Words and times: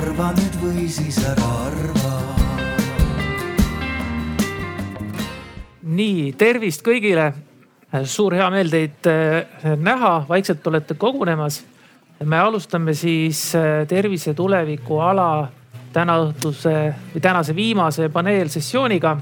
arva 0.00 0.30
nüüd 0.32 0.54
või 0.62 0.86
siis 0.88 1.18
ära 1.28 1.46
arva. 1.66 2.10
nii, 5.90 6.32
tervist 6.38 6.84
kõigile. 6.86 7.32
suur 8.06 8.36
hea 8.38 8.46
meel 8.54 8.70
teid 8.70 9.08
äh, 9.10 9.74
näha, 9.76 10.24
vaikselt 10.28 10.66
olete 10.66 10.94
kogunemas. 10.94 11.64
me 12.24 12.38
alustame 12.38 12.94
siis 12.94 13.54
äh, 13.54 13.86
tervise 13.88 14.34
tuleviku 14.34 15.00
ala 15.00 15.50
tänaõhtuse 15.92 16.94
või 17.14 17.20
tänase 17.20 17.56
viimase 17.56 18.08
paneelsessiooniga. 18.08 19.16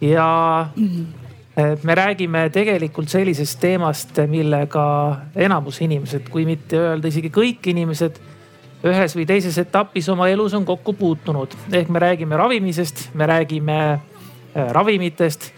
ja 0.00 0.28
äh, 0.60 1.78
me 1.82 1.94
räägime 1.94 2.50
tegelikult 2.50 3.08
sellisest 3.08 3.60
teemast, 3.60 4.16
millega 4.26 5.16
enamus 5.36 5.80
inimesed, 5.80 6.28
kui 6.30 6.46
mitte 6.46 6.78
öelda 6.78 7.08
isegi 7.08 7.28
kõik 7.28 7.66
inimesed 7.66 8.31
ühes 8.82 9.14
või 9.14 9.26
teises 9.26 9.56
etapis 9.62 10.08
oma 10.10 10.28
elus 10.32 10.54
on 10.58 10.64
kokku 10.66 10.92
puutunud. 10.98 11.54
ehk 11.72 11.88
me 11.88 11.98
räägime 11.98 12.36
ravimisest, 12.36 13.10
me 13.14 13.26
räägime 13.26 13.78
äh, 13.92 14.70
ravimitest, 14.70 15.52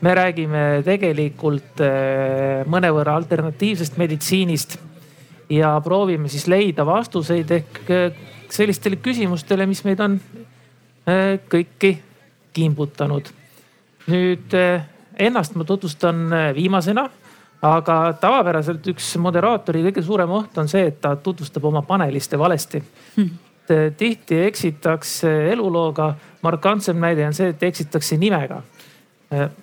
me 0.00 0.14
räägime 0.14 0.82
tegelikult 0.84 1.80
äh, 1.82 2.62
mõnevõrra 2.66 3.16
alternatiivsest 3.18 3.98
meditsiinist 3.98 4.78
ja 5.50 5.80
proovime 5.84 6.28
siis 6.28 6.46
leida 6.46 6.86
vastuseid 6.86 7.50
ehk 7.50 7.90
äh, 7.90 8.12
sellistele 8.50 8.96
küsimustele, 8.96 9.66
mis 9.66 9.84
meid 9.84 10.00
on 10.00 10.20
kõiki 11.48 11.90
kimbutanud. 12.52 13.28
nüüd 14.08 14.52
ennast 15.16 15.54
ma 15.56 15.64
tutvustan 15.64 16.28
viimasena 16.56 17.06
aga 17.62 17.96
tavapäraselt 18.20 18.86
üks 18.92 19.10
moderaatori 19.18 19.82
kõige 19.88 20.02
suurem 20.06 20.30
oht 20.36 20.58
on 20.62 20.70
see, 20.70 20.86
et 20.92 21.00
ta 21.02 21.16
tutvustab 21.16 21.64
oma 21.66 21.82
paneliste 21.86 22.38
valesti 22.38 22.80
hmm.. 23.16 23.30
tihti 23.98 24.42
eksitakse 24.46 25.32
elulooga, 25.52 26.12
markantsem 26.42 27.00
näide 27.02 27.26
on 27.26 27.34
see, 27.34 27.50
et 27.54 27.62
eksitakse 27.62 28.16
nimega. 28.16 28.62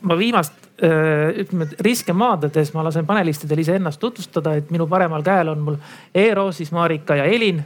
ma 0.02 0.18
viimast 0.18 0.54
ütleme 0.76 1.70
riske 1.80 2.14
maandades 2.14 2.74
ma 2.76 2.84
lasen 2.84 3.06
panelistidel 3.08 3.64
iseennast 3.64 4.00
tutvustada, 4.00 4.58
et 4.60 4.70
minu 4.76 4.88
paremal 4.92 5.24
käel 5.24 5.50
on 5.50 5.64
mul 5.64 5.78
Eero, 6.14 6.52
siis 6.52 6.72
Marika 6.72 7.16
ja 7.16 7.24
Elin. 7.24 7.64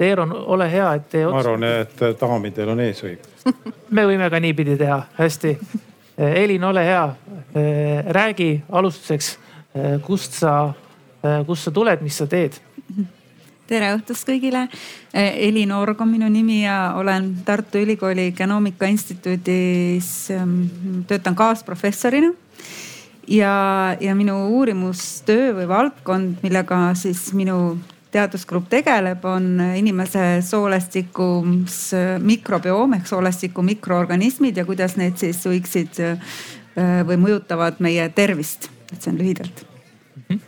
Eero, 0.00 0.26
ole 0.46 0.66
hea, 0.70 0.92
et 0.94 1.08
te. 1.10 1.24
ma 1.26 1.38
arvan, 1.38 1.64
et 1.64 2.02
daamidel 2.20 2.68
on 2.74 2.80
eesõigus 2.82 3.46
me 3.96 4.04
võime 4.06 4.28
ka 4.30 4.38
niipidi 4.42 4.76
teha, 4.78 5.00
hästi. 5.16 5.58
Elin, 6.18 6.64
ole 6.64 6.82
hea, 6.82 7.02
räägi 8.14 8.48
alustuseks 8.68 9.36
Äh, 9.38 9.47
kust 10.02 10.32
sa, 10.32 10.74
äh, 11.22 11.44
kust 11.46 11.68
sa 11.68 11.70
tuled, 11.70 12.02
mis 12.02 12.16
sa 12.16 12.26
teed? 12.26 12.58
tere 13.68 13.90
õhtust 13.92 14.24
kõigile. 14.24 14.62
Äh, 15.12 15.34
Elin 15.48 15.74
Org 15.76 16.00
on 16.00 16.08
minu 16.08 16.28
nimi 16.32 16.62
ja 16.62 16.94
olen 16.96 17.34
Tartu 17.44 17.82
Ülikooli 17.84 18.30
Genoomika 18.32 18.88
Instituudis, 18.88 20.30
ähm, 20.32 21.04
töötan 21.06 21.36
kaasprofessorina. 21.36 22.32
ja, 23.28 23.96
ja 24.00 24.14
minu 24.14 24.38
uurimustöö 24.56 25.52
või 25.52 25.68
valdkond, 25.68 26.38
millega 26.42 26.94
siis 26.94 27.32
minu 27.36 27.78
teadusgrupp 28.10 28.70
tegeleb, 28.70 29.24
on 29.24 29.60
inimese 29.76 30.40
soolestikus 30.40 31.90
mikrobioom 32.24 32.96
ehk 32.96 33.06
soolestiku 33.06 33.62
mikroorganismid 33.62 34.56
ja 34.56 34.64
kuidas 34.64 34.96
need 34.96 35.20
siis 35.20 35.44
võiksid 35.44 36.00
või 37.04 37.20
mõjutavad 37.20 37.84
meie 37.84 38.08
tervist 38.08 38.70
et 38.92 39.02
see 39.02 39.12
on 39.12 39.18
lühidalt 39.18 39.64
mm. 40.16 40.40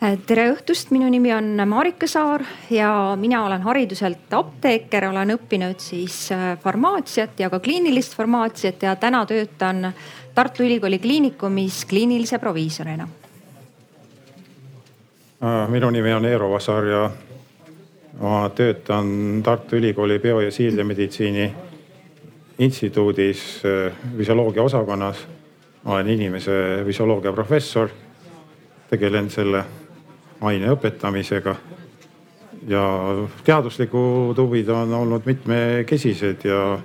-hmm. 0.00 0.18
tere 0.26 0.48
õhtust, 0.52 0.90
minu 0.90 1.08
nimi 1.10 1.34
on 1.34 1.68
Marika 1.68 2.06
Saar 2.06 2.44
ja 2.70 3.16
mina 3.20 3.44
olen 3.46 3.62
hariduselt 3.62 4.32
apteeker, 4.32 5.08
olen 5.08 5.30
õppinud 5.36 5.78
siis 5.78 6.32
äh, 6.32 6.58
farmaatsiat 6.62 7.40
ja 7.40 7.50
ka 7.50 7.60
kliinilist 7.60 8.16
farmaatsiat 8.16 8.82
ja 8.82 8.96
täna 8.96 9.26
töötan 9.26 9.92
Tartu 10.34 10.62
Ülikooli 10.62 10.98
Kliinikumis 10.98 11.84
kliinilise 11.84 12.38
proviisorina. 12.38 13.08
Äh, 15.42 15.68
minu 15.68 15.90
nimi 15.90 16.12
on 16.12 16.24
Eero 16.24 16.50
Vasar 16.50 16.84
ja 16.84 17.10
ma 18.20 18.50
töötan 18.50 19.42
Tartu 19.42 19.76
Ülikooli 19.76 20.18
bio- 20.18 20.40
ja 20.40 20.50
siirdemeditsiini 20.50 21.54
instituudis 22.58 23.62
füsioloogia 24.16 24.62
osakonnas 24.62 25.26
olen 25.88 26.08
inimese 26.08 26.52
füsioloogia 26.84 27.32
professor, 27.32 27.88
tegelen 28.90 29.30
selle 29.30 29.64
aine 30.40 30.72
õpetamisega. 30.72 31.56
ja 32.68 32.82
teaduslikud 33.44 34.36
huvid 34.36 34.68
on 34.68 34.92
olnud 34.94 35.24
mitmekesised 35.24 36.44
ja, 36.44 36.78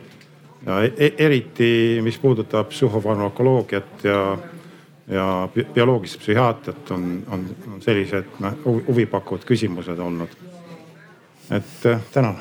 ja 0.66 0.78
e 0.86 1.10
eriti, 1.18 2.00
mis 2.06 2.20
puudutab 2.22 2.70
psühhofarmakoloogiat 2.70 4.04
ja, 4.04 4.38
ja 5.08 5.26
bioloogilist 5.74 6.20
psühhiaatriat 6.22 6.92
on, 6.92 7.24
on, 7.28 7.46
on 7.74 7.82
sellised 7.82 8.38
noh 8.40 8.56
huvipakkuvad 8.88 9.44
küsimused 9.50 10.00
olnud. 10.00 10.38
et 11.52 11.86
äh, 11.86 12.02
tänan 12.14 12.38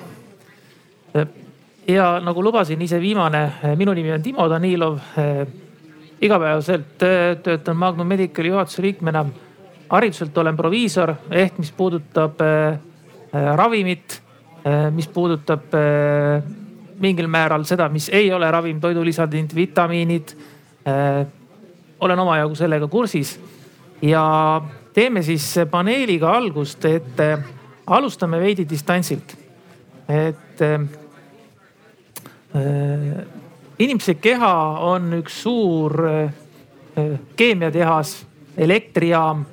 ja 1.89 2.21
nagu 2.21 2.45
lubasin, 2.45 2.83
ise 2.83 3.01
viimane, 3.01 3.53
minu 3.77 3.93
nimi 3.93 4.13
on 4.13 4.23
Timo 4.23 4.49
Danilov 4.51 4.99
igapäevaselt 6.23 7.03
äh, 7.03 7.37
töötan 7.43 7.77
Magnum 7.77 8.07
Medicali 8.07 8.49
juhatuse 8.49 8.83
liikmena. 8.83 9.27
hariduselt 9.89 10.39
olen 10.39 10.57
proviisor 10.57 11.15
ehk 11.31 11.59
mis 11.59 11.73
puudutab 11.73 12.41
äh, 12.41 12.73
äh, 13.35 13.57
ravimit, 13.57 14.23
mis 14.95 15.09
puudutab 15.09 15.75
mingil 17.03 17.27
määral 17.27 17.65
seda, 17.67 17.89
mis 17.89 18.07
ei 18.15 18.29
ole 18.33 18.51
ravim, 18.51 18.81
toidulisandid, 18.81 19.51
vitamiinid. 19.55 20.37
olen 22.01 22.19
omajagu 22.19 22.55
sellega 22.55 22.87
kursis 22.89 23.41
ja 24.03 24.63
teeme 24.95 25.23
siis 25.23 25.55
paneeliga 25.71 26.31
algust, 26.31 26.85
et 26.85 27.19
alustame 27.87 28.39
veidi 28.41 28.69
distantsilt. 28.71 29.35
et 30.09 30.63
inimese 33.83 34.17
keha 34.23 34.55
on 34.87 35.13
üks 35.21 35.43
suur 35.45 35.95
äh, 36.09 36.33
keemiatehas, 37.37 38.17
elektrijaam. 38.57 39.45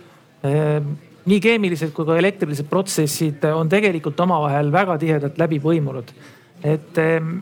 Äh, 0.46 0.82
nii 1.30 1.40
keemilised 1.44 1.92
kui 1.94 2.08
ka 2.08 2.18
elektrilised 2.18 2.66
protsessid 2.70 3.44
on 3.54 3.70
tegelikult 3.70 4.20
omavahel 4.24 4.72
väga 4.74 4.98
tihedalt 4.98 5.38
läbi 5.38 5.60
põimunud. 5.62 6.14
et 6.64 6.98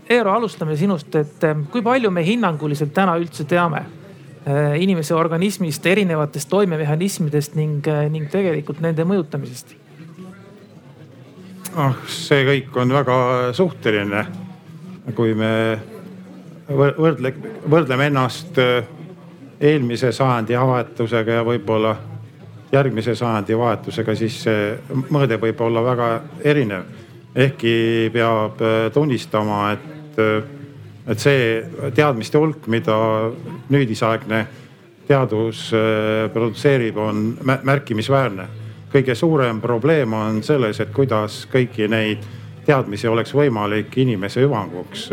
Eero, 0.10 0.34
alustame 0.34 0.76
sinust, 0.78 1.16
et 1.16 1.46
kui 1.72 1.82
palju 1.82 2.12
me 2.12 2.22
hinnanguliselt 2.26 2.92
täna 2.94 3.16
üldse 3.18 3.48
teame 3.50 3.86
inimese 4.78 5.16
organismist, 5.16 5.86
erinevatest 5.86 6.50
toimemehhanismidest 6.50 7.56
ning, 7.56 7.88
ning 8.12 8.30
tegelikult 8.32 8.82
nende 8.84 9.06
mõjutamisest? 9.08 9.74
ah, 11.78 11.94
see 12.10 12.44
kõik 12.48 12.80
on 12.82 12.94
väga 12.94 13.18
suhteline. 13.58 14.26
kui 15.16 15.34
me 15.34 15.52
võrdle, 16.70 17.34
võrdleme 17.70 18.10
ennast 18.12 18.58
äh, 18.60 18.84
eelmise 19.60 20.12
sajandi 20.12 20.56
avatusega 20.56 21.40
ja 21.40 21.46
võib-olla 21.48 21.96
järgmise 22.72 23.16
sajandi 23.16 23.56
vahetusega, 23.58 24.16
siis 24.16 24.42
see 24.44 24.74
mõõde 25.10 25.40
võib 25.40 25.62
olla 25.64 25.84
väga 25.84 26.10
erinev. 26.44 26.84
ehkki 27.36 28.10
peab 28.14 28.62
äh, 28.62 28.92
tunnistama, 28.94 29.72
et, 29.72 30.20
äh, 30.20 30.44
et 31.08 31.20
see 31.20 31.64
teadmiste 31.96 32.38
hulk, 32.38 32.68
mida 32.68 33.32
nüüdisaegne 33.70 34.48
teadus 35.08 35.72
produtseerib, 36.34 36.98
on 36.98 37.38
märkimisväärne. 37.64 38.48
kõige 38.92 39.16
suurem 39.16 39.62
probleem 39.62 40.14
on 40.14 40.44
selles, 40.44 40.80
et 40.80 40.92
kuidas 40.92 41.48
kõiki 41.52 41.88
neid 41.88 42.20
teadmisi 42.66 43.08
oleks 43.08 43.34
võimalik 43.34 43.98
inimese 43.98 44.42
hüvanguks 44.42 45.12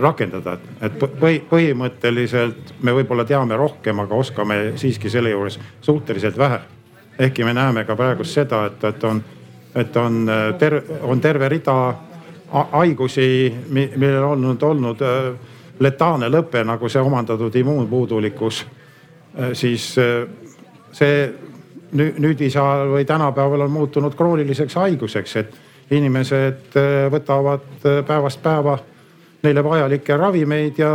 rakendada, 0.00 0.56
et 0.82 0.98
põhi, 1.00 1.40
põhimõtteliselt 1.50 2.74
me 2.82 2.94
võib-olla 2.96 3.24
teame 3.24 3.56
rohkem, 3.56 4.00
aga 4.02 4.14
oskame 4.14 4.56
siiski 4.80 5.10
selle 5.10 5.30
juures 5.30 5.60
suhteliselt 5.80 6.38
vähe. 6.38 6.60
ehkki 7.18 7.44
me 7.44 7.54
näeme 7.54 7.84
ka 7.84 7.96
praegust 7.96 8.34
seda, 8.34 8.66
et, 8.66 8.84
et 8.84 9.04
on, 9.04 9.22
et 9.74 9.96
on 9.96 10.30
ter-, 10.58 10.82
on 11.02 11.20
terve 11.20 11.48
rida 11.48 11.94
haigusi, 12.52 13.54
millel 13.68 14.22
on 14.22 14.30
olnud, 14.30 14.62
olnud 14.62 15.02
äh, 15.02 15.34
letaalne 15.80 16.28
lõpe, 16.30 16.62
nagu 16.64 16.88
see 16.88 17.02
omandatud 17.02 17.54
immuunpuudulikkus. 17.54 18.64
Äh, 19.38 19.52
siis 19.52 19.94
äh, 19.98 20.26
see 20.92 21.32
nüüdisajal 21.96 22.90
või 22.90 23.04
tänapäeval 23.04 23.66
on 23.66 23.70
muutunud 23.70 24.14
krooniliseks 24.14 24.74
haiguseks, 24.74 25.36
et 25.36 25.54
inimesed 25.90 26.74
võtavad 27.12 27.62
päevast 28.06 28.40
päeva 28.42 28.74
neile 29.42 29.64
vajalikke 29.64 30.16
ravimeid 30.16 30.78
ja, 30.78 30.90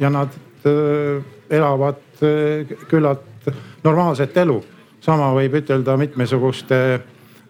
ja 0.00 0.10
nad 0.10 0.34
äh, 0.66 1.22
elavad 1.50 2.22
äh, 2.22 2.76
küllalt 2.88 3.50
normaalset 3.84 4.36
elu. 4.36 4.64
sama 5.04 5.34
võib 5.36 5.58
ütelda 5.58 5.98
mitmesuguste 6.00 6.76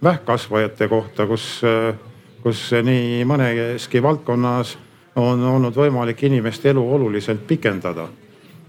vähkkasvajate 0.03 0.89
kohta, 0.89 1.27
kus, 1.27 1.63
äh, 1.65 1.95
kus 2.43 2.73
nii 2.83 3.23
mõneski 3.25 4.03
valdkonnas 4.03 4.77
on 5.17 5.45
olnud 5.47 5.77
võimalik 5.77 6.23
inimeste 6.27 6.71
elu 6.71 6.83
oluliselt 6.95 7.47
pikendada 7.47 8.09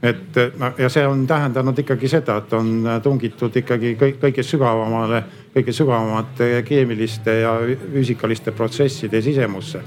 et 0.04 0.38
ja 0.78 0.90
see 0.90 1.06
on 1.08 1.24
tähendanud 1.28 1.80
ikkagi 1.82 2.08
seda, 2.12 2.38
et 2.38 2.54
on 2.54 2.86
tungitud 3.04 3.56
ikkagi 3.58 3.96
kõik, 3.98 4.20
kõige 4.22 4.44
sügavamale, 4.46 5.24
kõige 5.56 5.74
sügavamate 5.74 6.50
keemiliste 6.68 7.40
ja 7.42 7.56
füüsikaliste 7.64 8.52
protsesside 8.52 9.22
sisemusse. 9.22 9.82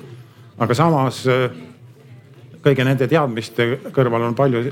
aga 0.59 0.75
samas 0.75 1.27
kõigi 2.69 2.85
nende 2.85 3.09
teadmiste 3.09 3.69
kõrval 3.95 4.29
on 4.29 4.37
palju 4.37 4.65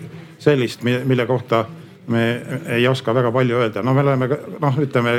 sellist, 0.43 0.83
mille 0.85 1.27
kohta 1.27 1.65
me 2.13 2.25
ei 2.77 2.87
oska 2.89 3.15
väga 3.15 3.33
palju 3.33 3.57
öelda. 3.57 3.83
no 3.83 3.95
me 3.95 4.01
oleme 4.01 4.29
noh, 4.61 4.79
ütleme 4.79 5.15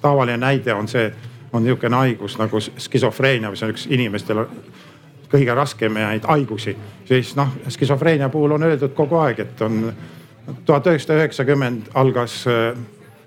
tavaline 0.00 0.38
näide 0.38 0.74
on 0.74 0.88
see, 0.88 1.10
on 1.52 1.64
niisugune 1.64 1.96
haigus 1.96 2.38
nagu 2.38 2.60
skisofreenia, 2.60 3.50
mis 3.50 3.62
on 3.62 3.72
üks 3.74 3.88
inimestel 3.90 4.44
kõige 5.28 5.54
raskemaid 5.54 6.24
haigusi, 6.24 6.76
siis 7.08 7.34
noh, 7.36 7.50
skisofreenia 7.68 8.28
puhul 8.32 8.56
on 8.56 8.62
öeldud 8.62 8.94
kogu 8.96 9.18
aeg, 9.20 9.42
et 9.44 9.60
on 9.60 9.92
tuhat 10.64 10.86
üheksasada 10.86 11.18
üheksakümmend 11.20 11.90
algas 11.94 12.40
äh, 12.48 12.78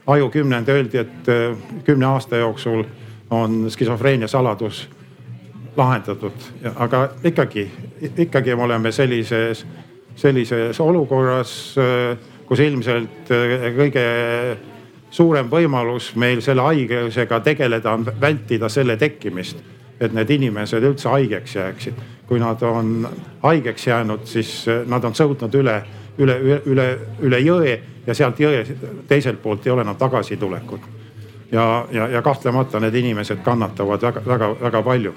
ajukümnend, 0.07 0.69
öeldi, 0.69 0.98
et 0.98 1.30
äh, 1.30 1.57
kümne 1.86 2.06
aasta 2.06 2.42
jooksul 2.42 2.84
on 3.30 3.68
skisofreenia 3.72 4.27
saladus 4.27 4.88
lahendatud, 5.78 6.48
aga 6.76 7.10
ikkagi, 7.24 7.66
ikkagi 8.18 8.56
me 8.56 8.64
oleme 8.64 8.92
sellises, 8.92 9.66
sellises 10.16 10.80
olukorras, 10.84 11.76
kus 12.46 12.60
ilmselt 12.60 13.32
kõige 13.78 14.06
suurem 15.12 15.48
võimalus 15.52 16.12
meil 16.20 16.42
selle 16.44 16.66
haigusega 16.66 17.40
tegeleda 17.40 17.94
on 17.94 18.04
vältida 18.20 18.70
selle 18.70 18.98
tekkimist 19.00 19.64
et 20.02 20.14
need 20.18 20.34
inimesed 20.34 20.84
üldse 20.84 21.10
haigeks 21.10 21.56
jääksid. 21.56 22.02
kui 22.28 22.40
nad 22.40 22.62
on 22.64 23.08
haigeks 23.44 23.88
jäänud, 23.88 24.22
siis 24.26 24.68
eh, 24.68 24.86
nad 24.88 25.04
on 25.04 25.16
sõudnud 25.16 25.56
üle, 25.60 25.82
üle, 26.18 26.38
üle, 26.66 26.86
üle 27.20 27.40
jõe 27.44 27.74
ja 28.08 28.14
sealt 28.16 28.40
jõe 28.40 28.64
teiselt 29.08 29.42
poolt 29.44 29.68
ei 29.68 29.74
ole 29.74 29.84
enam 29.84 29.96
tagasitulekut. 29.96 30.82
ja, 31.52 31.86
ja, 31.92 32.08
ja 32.08 32.22
kahtlemata 32.22 32.80
need 32.80 32.96
inimesed 32.96 33.44
kannatavad 33.44 34.02
väga-väga-väga 34.02 34.82
palju. 34.82 35.14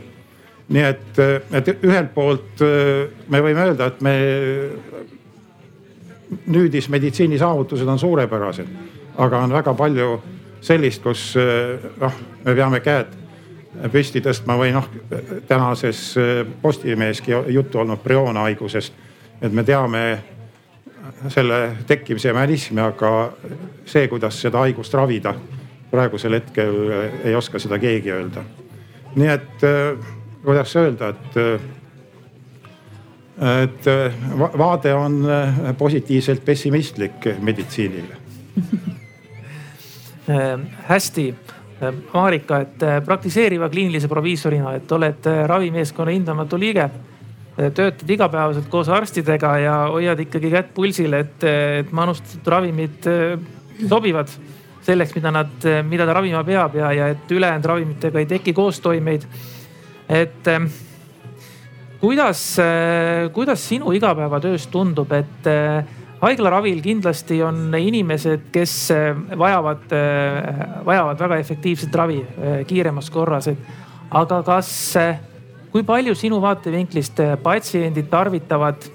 Nii 0.68 0.82
et, 0.82 1.18
et 1.52 1.72
ühelt 1.74 2.14
poolt 2.14 2.62
eh, 2.64 3.10
me 3.28 3.40
võime 3.44 3.66
öelda, 3.66 3.90
et 3.90 4.00
me 4.00 4.14
nüüdismeditsiini 6.46 7.38
saavutused 7.38 7.88
on 7.88 7.98
suurepärased, 7.98 8.70
aga 9.20 9.44
on 9.44 9.52
väga 9.52 9.74
palju 9.76 10.16
sellist, 10.64 11.02
kus 11.04 11.34
noh, 12.00 12.16
me 12.44 12.54
peame 12.56 12.80
käed 12.82 13.12
püsti 13.92 14.22
tõstma 14.22 14.56
või 14.58 14.72
noh, 14.74 14.86
tänases 15.48 16.14
äh, 16.18 16.46
Postimeheski 16.62 17.34
juttu 17.54 17.78
olnud 17.78 18.02
prioona 18.02 18.46
haigusest. 18.48 18.92
et 19.42 19.52
me 19.52 19.64
teame 19.64 20.22
selle 21.28 21.76
tekkimise 21.86 22.32
mehhanismi, 22.32 22.80
aga 22.80 23.32
see, 23.84 24.08
kuidas 24.08 24.40
seda 24.40 24.58
haigust 24.64 24.94
ravida, 24.94 25.34
praegusel 25.90 26.38
hetkel 26.38 26.76
äh, 26.90 27.18
ei 27.24 27.34
oska 27.34 27.58
seda 27.58 27.78
keegi 27.78 28.12
öelda. 28.12 28.44
nii 29.16 29.28
et 29.28 29.64
äh, 29.64 29.98
kuidas 30.44 30.76
öelda, 30.76 31.08
et, 31.08 31.36
et 33.64 33.84
vaade 34.58 34.94
on 34.94 35.26
positiivselt 35.78 36.44
pessimistlik 36.44 37.26
meditsiinile 37.40 38.14
hästi 40.90 41.34
Marika, 42.14 42.60
et 42.60 42.82
äh, 42.82 43.04
praktiseeriva 43.04 43.68
kliinilise 43.68 44.08
proviisorina, 44.08 44.74
et 44.78 44.92
oled 44.92 45.26
äh, 45.26 45.44
ravimeeskonna 45.50 46.14
hindamatu 46.14 46.58
liige. 46.60 46.86
Äh, 46.86 47.70
töötad 47.74 48.10
igapäevaselt 48.10 48.68
koos 48.70 48.88
arstidega 48.88 49.56
ja 49.58 49.78
hoiad 49.92 50.20
ikkagi 50.24 50.52
kätt 50.52 50.74
pulsil, 50.74 51.12
et, 51.18 51.42
et 51.44 51.92
manustatud 51.92 52.52
ravimid 52.56 53.08
sobivad 53.88 54.30
selleks, 54.84 55.14
mida 55.16 55.32
nad, 55.32 55.66
mida 55.88 56.06
ta 56.06 56.14
ravima 56.14 56.44
peab 56.44 56.76
ja, 56.78 56.92
ja 56.92 57.10
et 57.14 57.32
ülejäänud 57.32 57.68
ravimitega 57.72 58.20
ei 58.20 58.30
teki 58.36 58.52
koostoimeid. 58.52 59.26
Et 60.08 60.48
kuidas, 62.00 62.40
kuidas 63.32 63.68
sinu 63.68 63.92
igapäevatöös 63.96 64.66
tundub, 64.72 65.12
et 65.12 65.48
haiglaravil 66.24 66.80
kindlasti 66.84 67.40
on 67.44 67.68
inimesed, 67.78 68.48
kes 68.52 68.74
äh, 68.94 69.12
vajavad, 69.38 69.92
äh, 69.92 70.84
vajavad 70.86 71.20
väga 71.20 71.38
efektiivset 71.42 71.94
ravi 71.94 72.20
äh, 72.22 72.58
kiiremas 72.68 73.10
korras, 73.12 73.48
et 73.52 74.12
aga 74.14 74.40
kas, 74.46 74.70
kui 75.72 75.82
palju 75.82 76.14
sinu 76.14 76.38
vaatevinklist 76.42 77.18
patsiendid 77.42 78.06
tarvitavad 78.12 78.90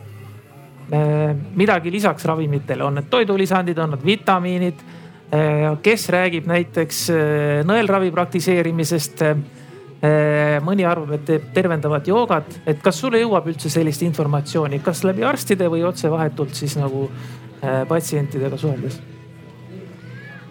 midagi 1.60 1.92
lisaks 1.94 2.24
ravimitele, 2.26 2.82
on 2.82 2.96
need 2.98 3.10
toidulisandid, 3.12 3.78
on 3.78 3.94
need 3.94 4.06
vitamiinid? 4.06 4.88
kes 5.86 6.08
räägib 6.10 6.48
näiteks 6.50 7.04
nõelravi 7.70 8.10
praktiseerimisest 8.16 9.22
Äh, 9.22 9.59
mõni 10.63 10.86
arvab, 10.88 11.12
et 11.18 11.25
teeb 11.28 11.48
tervendavat 11.54 12.07
joogat, 12.07 12.60
et 12.69 12.80
kas 12.84 13.01
sulle 13.01 13.19
jõuab 13.19 13.50
üldse 13.51 13.68
sellist 13.72 14.04
informatsiooni, 14.06 14.80
kas 14.80 15.04
läbi 15.04 15.25
arstide 15.28 15.68
või 15.68 15.84
otsevahetult 15.84 16.56
siis 16.56 16.78
nagu 16.80 17.10
äh, 17.10 17.81
patsientidega 17.90 18.57
suheldes? 18.57 19.00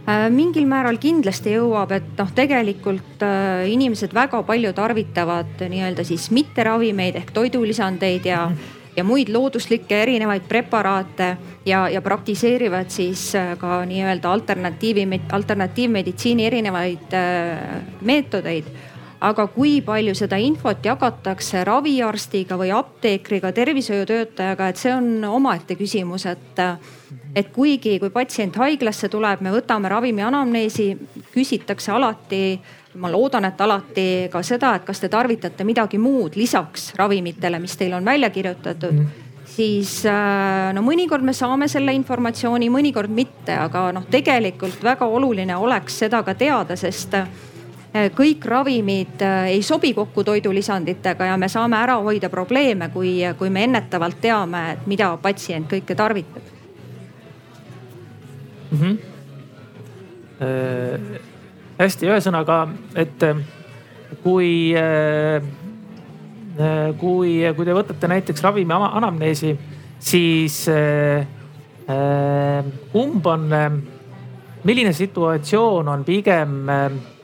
Äh, 0.08 0.26
mingil 0.32 0.68
määral 0.68 1.00
kindlasti 1.00 1.56
jõuab, 1.56 1.94
et 1.96 2.10
noh, 2.18 2.32
tegelikult 2.36 3.24
inimesed 3.72 4.12
väga 4.14 4.42
palju 4.44 4.74
tarvitavad 4.76 5.64
nii-öelda 5.64 6.04
siis 6.04 6.28
mitteravimeid 6.36 7.16
ehk 7.22 7.32
toidulisandeid 7.36 8.28
ja 8.28 8.50
ja 8.98 9.04
muid 9.06 9.30
looduslikke 9.30 10.02
erinevaid 10.02 10.46
preparaate 10.48 11.28
ja, 11.66 11.84
ja 11.92 12.02
praktiseerivad 12.02 12.90
siis 12.90 13.30
ka 13.60 13.82
nii-öelda 13.86 14.30
alternatiivi, 14.32 15.06
alternatiivmeditsiini 15.32 16.46
erinevaid 16.46 17.14
äh, 17.14 17.82
meetodeid 18.00 18.70
aga 19.20 19.46
kui 19.50 19.80
palju 19.82 20.14
seda 20.14 20.38
infot 20.38 20.84
jagatakse 20.84 21.64
raviarstiga 21.66 22.58
või 22.58 22.70
apteekriga, 22.74 23.52
tervishoiutöötajaga, 23.52 24.68
et 24.68 24.80
see 24.80 24.92
on 24.94 25.24
omaette 25.26 25.74
küsimus, 25.78 26.26
et, 26.30 26.62
et 27.34 27.52
kuigi, 27.54 27.98
kui 27.98 28.12
patsient 28.14 28.56
haiglasse 28.62 29.10
tuleb, 29.10 29.42
me 29.42 29.54
võtame 29.54 29.90
ravimi 29.90 30.22
anamneesi, 30.22 30.92
küsitakse 31.32 31.92
alati 31.94 32.42
ma 32.98 33.10
loodan, 33.12 33.44
et 33.46 33.60
alati 33.60 34.08
ka 34.32 34.42
seda, 34.42 34.74
et 34.78 34.86
kas 34.86 35.00
te 35.02 35.10
tarvitate 35.12 35.66
midagi 35.66 35.98
muud 36.02 36.38
lisaks 36.38 36.92
ravimitele, 36.98 37.60
mis 37.62 37.76
teil 37.78 37.98
on 37.98 38.06
välja 38.06 38.30
kirjutatud 38.34 38.92
mm 38.92 39.24
siis 39.58 40.04
äh, 40.06 40.70
no 40.76 40.82
mõnikord 40.86 41.24
me 41.26 41.32
saame 41.34 41.66
selle 41.72 41.94
informatsiooni, 41.96 42.68
mõnikord 42.70 43.10
mitte, 43.10 43.56
aga 43.58 43.88
noh, 43.96 44.04
tegelikult 44.10 44.82
väga 44.84 45.08
oluline 45.08 45.56
oleks 45.56 45.96
seda 46.04 46.20
ka 46.22 46.34
teada, 46.38 46.76
sest 46.78 47.16
kõik 48.14 48.44
ravimid 48.48 49.22
eh, 49.22 49.52
ei 49.54 49.62
sobi 49.62 49.92
kokku 49.96 50.24
toidulisanditega 50.24 51.30
ja 51.30 51.36
me 51.40 51.48
saame 51.48 51.78
ära 51.80 51.98
hoida 52.04 52.30
probleeme, 52.32 52.90
kui, 52.94 53.20
kui 53.38 53.50
me 53.50 53.64
ennetavalt 53.68 54.20
teame, 54.20 54.64
et 54.74 54.86
mida 54.90 55.10
patsient 55.22 55.68
kõike 55.70 55.96
tarvitab 55.98 56.42
mm. 58.70 58.78
-hmm. 58.80 58.98
Äh, 60.38 61.20
hästi, 61.78 62.06
ühesõnaga, 62.06 62.68
et 62.94 63.24
kui 64.22 64.74
äh,, 64.76 65.42
kui, 66.98 67.42
kui 67.56 67.64
te 67.66 67.74
võtate 67.74 68.08
näiteks 68.08 68.42
ravimi 68.42 68.72
anamneesi, 68.72 69.58
siis 69.98 70.68
äh, 70.68 71.26
kumb 72.92 73.26
on, 73.26 73.50
milline 74.64 74.92
situatsioon 74.92 75.88
on 75.88 76.04
pigem 76.04 76.68
äh, 76.68 76.92
Äh, 76.92 77.17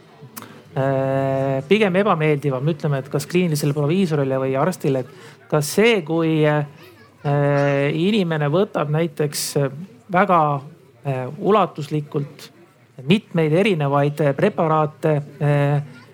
pigem 1.69 1.97
ebameeldivam, 2.01 2.67
ütleme, 2.73 2.99
et 2.99 3.11
kas 3.13 3.29
kliinilisele 3.31 3.77
proviisorile 3.77 4.41
või 4.43 4.57
arstile, 4.59 5.05
et 5.05 5.47
kas 5.51 5.69
see, 5.77 6.01
kui 6.07 6.41
äh, 6.51 6.65
inimene 7.95 8.49
võtab 8.51 8.91
näiteks 8.91 9.45
väga 10.13 10.41
äh, 10.59 11.23
ulatuslikult 11.39 12.51
mitmeid 13.07 13.53
erinevaid 13.59 14.21
preparaate, 14.39 15.17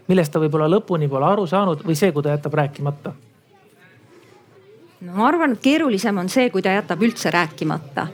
millest 0.09 0.33
ta 0.33 0.41
võib-olla 0.41 0.69
lõpuni 0.73 1.11
pole 1.13 1.27
aru 1.29 1.45
saanud 1.47 1.85
või 1.85 1.97
see, 1.99 2.09
kui 2.13 2.25
ta 2.25 2.33
jätab 2.33 2.57
rääkimata 2.57 3.13
no 5.01 5.17
ma 5.17 5.29
arvan, 5.29 5.55
et 5.57 5.65
keerulisem 5.65 6.19
on 6.21 6.29
see, 6.33 6.51
kui 6.53 6.63
ta 6.65 6.75
jätab 6.75 7.03
üldse 7.05 7.33
rääkimata. 7.33 8.07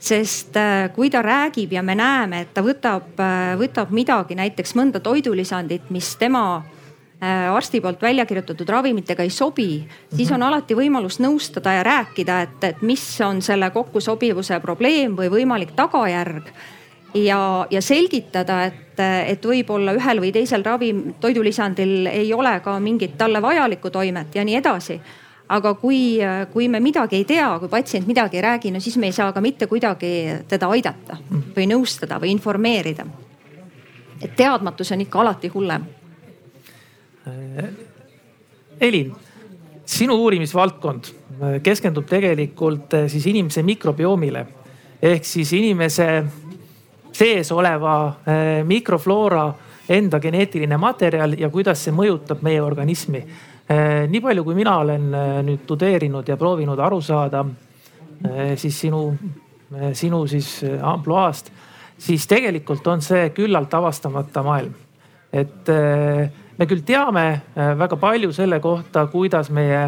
Sest 0.00 0.56
äh, 0.56 0.88
kui 0.94 1.10
ta 1.12 1.22
räägib 1.24 1.74
ja 1.76 1.82
me 1.84 1.96
näeme, 1.98 2.44
et 2.46 2.54
ta 2.56 2.64
võtab, 2.64 3.12
äh, 3.20 3.54
võtab 3.60 3.92
midagi, 3.94 4.38
näiteks 4.38 4.74
mõnda 4.78 5.02
toidulisandit, 5.04 5.90
mis 5.92 6.14
tema 6.20 6.44
äh, 6.56 7.50
arsti 7.52 7.82
poolt 7.84 8.02
välja 8.02 8.26
kirjutatud 8.26 8.68
ravimitega 8.68 9.26
ei 9.26 9.32
sobi, 9.34 9.70
siis 10.16 10.32
on 10.32 10.42
alati 10.48 10.76
võimalus 10.78 11.20
nõustada 11.20 11.76
ja 11.76 11.86
rääkida, 11.86 12.42
et, 12.48 12.68
et 12.72 12.82
mis 12.82 13.04
on 13.26 13.42
selle 13.44 13.70
kokkusobivuse 13.74 14.60
probleem 14.64 15.16
või 15.18 15.32
võimalik 15.40 15.76
tagajärg. 15.76 16.52
Ja, 17.10 17.66
ja 17.66 17.80
selgitada, 17.82 18.68
et, 18.68 19.00
et 19.02 19.42
võib-olla 19.42 19.96
ühel 19.98 20.20
või 20.22 20.28
teisel 20.30 20.62
ravim, 20.62 21.16
toidulisandil 21.18 22.06
ei 22.06 22.28
ole 22.30 22.52
ka 22.62 22.76
mingit 22.78 23.16
talle 23.18 23.42
vajalikku 23.42 23.90
toimet 23.90 24.38
ja 24.38 24.44
nii 24.46 24.54
edasi 24.60 25.00
aga 25.50 25.72
kui, 25.74 26.18
kui 26.52 26.68
me 26.70 26.80
midagi 26.82 27.18
ei 27.18 27.24
tea, 27.26 27.48
kui 27.58 27.70
patsient 27.70 28.06
midagi 28.06 28.38
ei 28.38 28.44
räägi, 28.44 28.70
no 28.70 28.80
siis 28.80 28.96
me 29.02 29.10
ei 29.10 29.14
saa 29.16 29.32
ka 29.34 29.42
mitte 29.42 29.66
kuidagi 29.66 30.12
teda 30.48 30.68
aidata 30.70 31.18
või 31.56 31.66
nõustada 31.70 32.20
või 32.22 32.30
informeerida. 32.36 33.06
et 34.22 34.36
teadmatus 34.36 34.92
on 34.92 35.00
ikka 35.00 35.20
alati 35.20 35.48
hullem. 35.48 35.84
Elin, 38.80 39.12
sinu 39.84 40.14
uurimisvaldkond 40.14 41.10
keskendub 41.62 42.06
tegelikult 42.06 42.94
eh, 42.94 43.08
siis 43.08 43.26
inimese 43.26 43.62
mikrobiomile 43.62 44.46
ehk 45.02 45.24
siis 45.24 45.52
inimese 45.52 46.24
sees 47.12 47.52
oleva 47.52 47.94
mikrofloora 48.64 49.44
enda 49.88 50.20
geneetiline 50.20 50.76
materjal 50.76 51.34
ja 51.38 51.48
kuidas 51.50 51.84
see 51.84 51.94
mõjutab 51.94 52.44
meie 52.46 52.60
organismi 52.62 53.24
nii 53.70 54.20
palju, 54.20 54.44
kui 54.44 54.56
mina 54.58 54.78
olen 54.82 55.12
eh, 55.14 55.32
nüüd 55.46 55.62
tudeerinud 55.66 56.28
ja 56.28 56.36
proovinud 56.36 56.78
aru 56.82 56.98
saada 57.04 57.44
eh, 58.26 58.56
siis 58.58 58.80
sinu, 58.86 59.04
sinu 59.94 60.24
siis 60.26 60.48
ampluaast, 60.82 61.52
siis 62.00 62.26
tegelikult 62.26 62.86
on 62.90 63.02
see 63.04 63.28
küllalt 63.36 63.74
avastamata 63.74 64.42
maailm. 64.42 64.74
et 65.32 65.68
me 66.58 66.66
küll 66.66 66.80
teame 66.82 67.22
väga 67.54 67.96
palju 67.96 68.32
selle 68.34 68.58
kohta, 68.60 69.04
kuidas 69.06 69.50
meie 69.54 69.84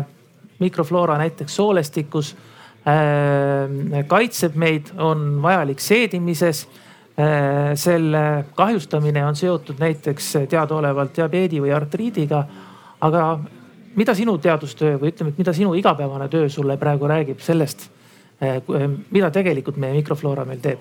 mikrofloora 0.62 1.16
näiteks 1.18 1.56
soolestikus 1.56 2.36
kaitseb 4.06 4.54
meid, 4.54 4.92
on 5.02 5.42
vajalik 5.42 5.80
seedimises 5.82 6.60
selle 7.74 8.22
kahjustamine 8.54 9.24
on 9.26 9.36
seotud 9.36 9.82
näiteks 9.82 10.30
teadaolevalt 10.48 11.16
diabeedi 11.16 11.58
või 11.64 11.74
artriidiga. 11.74 12.44
aga 13.00 13.38
mida 13.96 14.14
sinu 14.14 14.36
teadustöö 14.38 14.98
või 15.00 15.12
ütleme, 15.12 15.32
et 15.32 15.40
mida 15.40 15.54
sinu 15.56 15.74
igapäevane 15.78 16.28
töö 16.32 16.48
sulle 16.48 16.76
praegu 16.80 17.08
räägib 17.10 17.40
sellest, 17.44 17.88
eh, 18.40 18.56
eh, 18.56 18.88
mida 19.10 19.30
tegelikult 19.30 19.76
meie 19.76 19.96
mikrofloora 20.00 20.44
meil 20.48 20.60
teeb? 20.60 20.78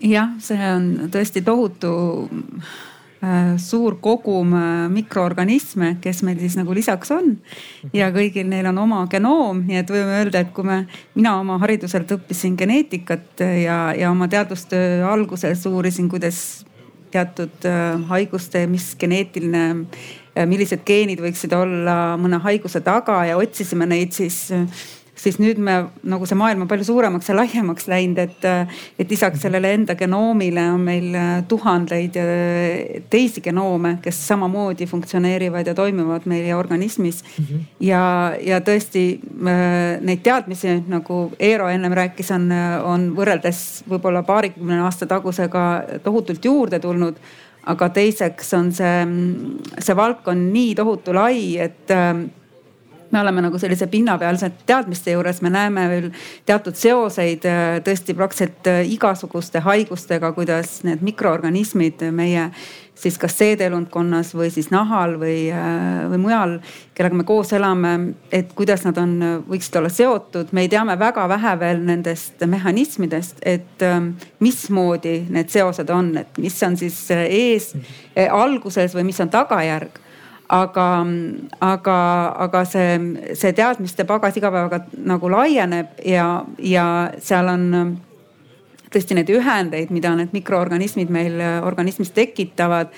jah, 0.00 0.36
see 0.38 0.60
on 0.70 1.08
tõesti 1.10 1.40
tohutu 1.42 1.90
äh, 2.28 3.56
suur 3.56 3.96
kogum 4.00 4.52
mikroorganisme, 4.92 5.96
kes 6.04 6.20
meil 6.22 6.38
siis 6.38 6.58
nagu 6.58 6.74
lisaks 6.76 7.10
on. 7.10 7.36
ja 7.96 8.10
kõigil 8.14 8.46
neil 8.48 8.68
on 8.70 8.78
oma 8.78 9.06
genoom, 9.10 9.64
nii 9.66 9.80
et 9.80 9.90
võime 9.90 10.20
öelda, 10.20 10.44
et 10.44 10.52
kui 10.54 10.68
me, 10.68 10.82
mina 11.14 11.38
oma 11.40 11.56
hariduselt 11.62 12.12
õppisin 12.12 12.58
geneetikat 12.60 13.40
ja, 13.40 13.80
ja 13.96 14.10
oma 14.10 14.28
teadustöö 14.28 15.06
alguses 15.08 15.64
uurisin, 15.66 16.10
kuidas 16.12 16.66
teatud 17.10 17.64
haiguste, 18.10 18.66
mis 18.68 18.92
geneetiline 19.00 19.86
millised 20.44 20.84
geenid 20.84 21.22
võiksid 21.24 21.54
olla 21.56 22.16
mõne 22.20 22.40
haiguse 22.44 22.82
taga 22.84 23.22
ja 23.24 23.38
otsisime 23.40 23.86
neid 23.88 24.12
siis 24.12 24.46
siis 25.16 25.38
nüüd 25.40 25.58
me 25.62 25.76
nagu 26.06 26.26
see 26.28 26.38
maailm 26.38 26.64
on 26.64 26.70
palju 26.70 26.86
suuremaks 26.90 27.30
ja 27.30 27.36
laiemaks 27.36 27.88
läinud, 27.90 28.18
et, 28.20 28.46
et 29.00 29.10
lisaks 29.10 29.42
sellele 29.46 29.72
enda 29.76 29.96
genoomile 29.98 30.66
on 30.74 30.84
meil 30.86 31.16
tuhandeid 31.48 32.18
teisi 33.12 33.42
genoome, 33.44 33.96
kes 34.04 34.20
samamoodi 34.28 34.88
funktsioneerivad 34.90 35.70
ja 35.70 35.74
toimivad 35.76 36.28
meie 36.28 36.54
organismis 36.54 37.22
mm. 37.24 37.44
-hmm. 37.44 37.64
ja, 37.80 38.02
ja 38.40 38.60
tõesti 38.60 39.06
neid 40.00 40.22
teadmisi 40.22 40.82
nagu 40.88 41.32
Eero 41.38 41.68
ennem 41.68 41.92
rääkis, 41.92 42.30
on, 42.30 42.50
on 42.84 43.10
võrreldes 43.16 43.84
võib-olla 43.88 44.22
paarikümne 44.22 44.80
aasta 44.84 45.06
tagusega 45.06 45.66
tohutult 46.04 46.44
juurde 46.44 46.78
tulnud 46.80 47.16
aga 47.66 47.88
teiseks 47.94 48.52
on 48.54 48.72
see, 48.74 48.96
see 49.82 49.96
valdkond 49.98 50.52
nii 50.54 50.74
tohutu 50.78 51.14
lai, 51.16 51.56
et 51.62 51.90
ähm, 51.94 52.28
me 53.10 53.20
oleme 53.20 53.42
nagu 53.46 53.58
sellise 53.58 53.88
pinnapealsete 53.90 54.66
teadmiste 54.66 55.14
juures, 55.14 55.40
me 55.42 55.50
näeme 55.50 55.86
veel 55.90 56.08
teatud 56.46 56.78
seoseid 56.78 57.46
äh, 57.48 57.66
tõesti 57.86 58.16
praktiliselt 58.18 58.70
äh, 58.70 58.82
igasuguste 58.96 59.62
haigustega, 59.66 60.32
kuidas 60.36 60.80
need 60.86 61.04
mikroorganismid 61.06 62.06
meie 62.14 62.50
siis 62.96 63.18
kas 63.20 63.36
seedeelundkonnas 63.38 64.32
või 64.36 64.48
siis 64.50 64.70
nahal 64.72 65.16
või, 65.20 65.50
äh, 65.52 66.06
või 66.10 66.20
mujal, 66.22 66.56
kellega 66.96 67.20
me 67.20 67.26
koos 67.28 67.52
elame, 67.56 67.92
et 68.32 68.54
kuidas 68.56 68.86
nad 68.86 68.98
on, 68.98 69.14
võiksid 69.48 69.76
olla 69.80 69.92
seotud. 69.92 70.52
me 70.52 70.68
teame 70.68 70.98
väga 70.98 71.28
vähe 71.28 71.58
veel 71.60 71.84
nendest 71.84 72.46
mehhanismidest, 72.46 73.42
et 73.42 73.84
ähm, 73.84 74.14
mismoodi 74.40 75.26
need 75.30 75.52
seosed 75.52 75.90
on, 75.90 76.16
et 76.16 76.38
mis 76.38 76.62
on 76.62 76.76
siis 76.76 76.98
ees 77.10 77.74
äh, 77.76 78.32
alguses 78.32 78.96
või 78.96 79.08
mis 79.12 79.20
on 79.20 79.30
tagajärg 79.30 80.00
aga, 80.48 80.88
aga, 81.60 81.98
aga 82.46 82.64
see, 82.68 82.98
see 83.34 83.52
teadmiste 83.56 84.06
pagas 84.08 84.36
iga 84.38 84.50
päevaga 84.54 84.84
nagu 85.06 85.30
laieneb 85.32 85.98
ja, 86.06 86.44
ja 86.62 86.86
seal 87.22 87.50
on 87.50 87.66
tõesti 88.96 89.16
neid 89.18 89.30
ühendeid, 89.32 89.92
mida 89.92 90.14
need 90.16 90.32
mikroorganismid 90.36 91.12
meil 91.12 91.36
äh, 91.42 91.60
organismis 91.66 92.12
tekitavad 92.16 92.92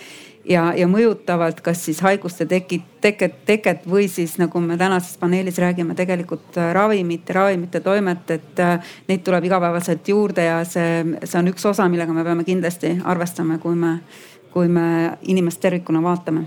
ja, 0.48 0.68
ja 0.76 0.86
mõjutavad 0.90 1.58
kas 1.64 1.82
siis 1.88 2.00
haiguste 2.04 2.46
tekit, 2.48 2.84
teket, 3.02 3.40
teket 3.48 3.86
või 3.88 4.06
siis 4.10 4.36
nagu 4.38 4.62
me 4.62 4.78
tänases 4.78 5.18
paneelis 5.20 5.58
räägime, 5.58 5.96
tegelikult 5.98 6.58
äh, 6.60 6.70
ravimite, 6.76 7.34
ravimite 7.34 7.82
toimet, 7.84 8.30
et 8.30 8.62
äh, 8.62 8.92
neid 9.10 9.24
tuleb 9.26 9.48
igapäevaselt 9.50 10.08
juurde 10.08 10.46
ja 10.46 10.60
see, 10.68 11.02
see 11.24 11.40
on 11.40 11.50
üks 11.52 11.66
osa, 11.66 11.88
millega 11.90 12.14
me 12.14 12.26
peame 12.26 12.46
kindlasti 12.46 12.94
arvestama, 13.04 13.58
kui 13.62 13.74
me, 13.78 13.98
kui 14.54 14.70
me 14.70 14.88
inimest 15.26 15.60
tervikuna 15.64 16.02
vaatame. 16.04 16.46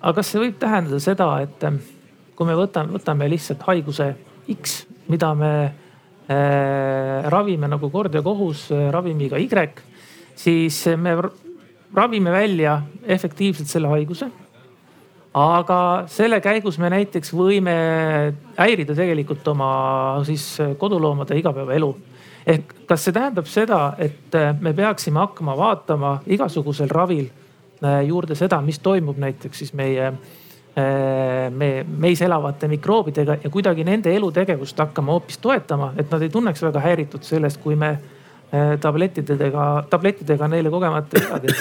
aga 0.00 0.20
kas 0.20 0.32
see 0.32 0.40
võib 0.40 0.60
tähendada 0.62 1.00
seda, 1.02 1.28
et 1.44 1.68
kui 2.36 2.48
me 2.48 2.56
võtame, 2.56 2.96
võtame 2.96 3.28
lihtsalt 3.28 3.64
haiguse 3.68 4.14
X, 4.52 4.84
mida 5.10 5.34
me 5.34 5.52
ravime 7.30 7.68
nagu 7.70 7.90
kord 7.90 8.14
ja 8.14 8.22
kohus 8.22 8.70
äh, 8.72 8.88
ravimiga 8.90 9.38
Y, 9.38 9.48
siis 10.34 10.86
me 10.96 11.16
ravime 11.94 12.32
välja 12.32 12.82
efektiivselt 13.02 13.68
selle 13.68 13.88
haiguse. 13.88 14.30
aga 15.36 16.04
selle 16.08 16.40
käigus 16.40 16.78
me 16.78 16.88
näiteks 16.90 17.32
võime 17.36 17.72
häirida 18.56 18.94
tegelikult 18.96 19.48
oma 19.48 20.22
siis 20.24 20.58
koduloomade 20.78 21.36
igapäevaelu. 21.38 21.96
ehk 22.46 22.74
kas 22.86 23.04
see 23.04 23.12
tähendab 23.12 23.46
seda, 23.46 23.94
et 23.98 24.34
äh, 24.34 24.54
me 24.60 24.72
peaksime 24.72 25.18
hakkama 25.18 25.56
vaatama 25.56 26.20
igasugusel 26.26 26.88
ravil 26.88 27.28
juurde 28.06 28.34
seda, 28.34 28.60
mis 28.60 28.78
toimub 28.78 29.18
näiteks 29.18 29.58
siis 29.58 29.74
meie 29.74 30.12
Äh, 30.12 30.45
me, 30.76 31.70
meis 31.98 32.20
elavate 32.20 32.68
mikroobidega 32.68 33.38
ja 33.44 33.50
kuidagi 33.50 33.84
nende 33.84 34.12
elutegevust 34.12 34.78
hakkama 34.78 35.16
hoopis 35.16 35.38
toetama, 35.40 35.92
et 35.96 36.10
nad 36.12 36.22
ei 36.22 36.28
tunneks 36.32 36.62
väga 36.66 36.82
häiritud 36.84 37.24
sellest, 37.24 37.62
kui 37.62 37.78
me 37.80 37.94
äh, 37.96 38.76
tablettidega, 38.80 39.66
tablettidega 39.90 40.48
neile 40.52 40.72
kogemata 40.72 41.22
midagi 41.22 41.56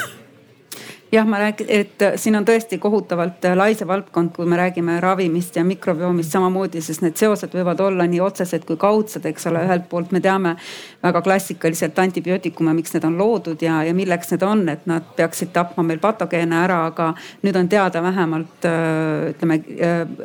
jah, 1.16 1.28
ma 1.28 1.40
räägin, 1.40 1.68
et 1.70 2.04
siin 2.16 2.36
on 2.36 2.46
tõesti 2.46 2.78
kohutavalt 2.82 3.46
lai 3.56 3.76
see 3.78 3.88
valdkond, 3.88 4.32
kui 4.36 4.48
me 4.50 4.58
räägime 4.60 4.98
ravimist 5.04 5.56
ja 5.56 5.64
mikrobiomist 5.66 6.34
samamoodi, 6.34 6.82
sest 6.84 7.04
need 7.06 7.18
seosed 7.20 7.54
võivad 7.56 7.82
olla 7.84 8.08
nii 8.10 8.22
otsesed 8.24 8.66
kui 8.68 8.78
kaudsed, 8.82 9.26
eks 9.26 9.48
ole. 9.52 9.64
ühelt 9.66 9.88
poolt 9.90 10.12
me 10.12 10.22
teame 10.22 10.56
väga 11.04 11.22
klassikaliselt 11.26 12.00
antibiootikume, 12.00 12.74
miks 12.76 12.94
need 12.96 13.08
on 13.08 13.18
loodud 13.18 13.62
ja, 13.62 13.82
ja 13.88 13.94
milleks 13.96 14.34
need 14.34 14.44
on, 14.44 14.66
et 14.70 14.86
nad 14.90 15.08
peaksid 15.16 15.54
tapma 15.56 15.84
meil 15.84 16.02
patogeene 16.04 16.60
ära, 16.64 16.82
aga 16.92 17.12
nüüd 17.46 17.60
on 17.60 17.70
teada 17.72 18.04
vähemalt 18.04 18.70
ütleme, 19.32 19.60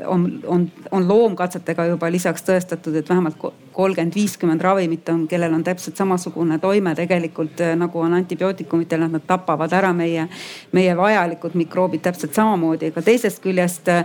on, 0.07 0.27
on, 0.47 0.69
on 0.91 1.09
loomkatsetega 1.09 1.91
juba 1.93 2.11
lisaks 2.11 2.47
tõestatud, 2.47 2.97
et 2.97 3.09
vähemalt 3.09 3.39
kolmkümmend, 3.73 4.15
viiskümmend 4.15 4.63
ravimit 4.65 5.09
on, 5.09 5.27
kellel 5.31 5.55
on 5.55 5.65
täpselt 5.65 5.97
samasugune 5.97 6.59
toime 6.59 6.95
tegelikult 6.99 7.63
nagu 7.79 8.03
on 8.03 8.19
antibiootikumitel, 8.19 9.07
nad 9.11 9.25
tapavad 9.27 9.73
ära 9.77 9.93
meie 9.97 10.27
meie 10.73 10.80
vajalikud 10.97 11.55
mikroobid 11.59 12.03
täpselt 12.05 12.35
samamoodi, 12.37 12.91
aga 12.93 13.03
teisest 13.05 13.43
küljest 13.45 13.89
äh, 13.93 14.05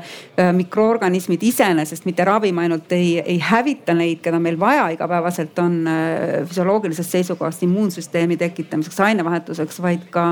mikroorganismid 0.55 1.44
iseenesest, 1.44 2.05
mitte 2.05 2.25
ravim 2.27 2.58
ainult 2.63 2.91
ei, 2.96 3.17
ei 3.20 3.39
hävita 3.39 3.96
neid, 3.98 4.22
keda 4.25 4.39
meil 4.41 4.60
vaja 4.60 4.89
igapäevaselt 4.96 5.60
on 5.63 5.82
äh, 5.88 6.44
füsioloogilisest 6.46 7.17
seisukohast 7.17 7.63
immuunsüsteemi 7.67 8.38
tekitamiseks, 8.38 9.00
ainevahetuseks, 9.10 9.82
vaid 9.82 10.08
ka 10.13 10.27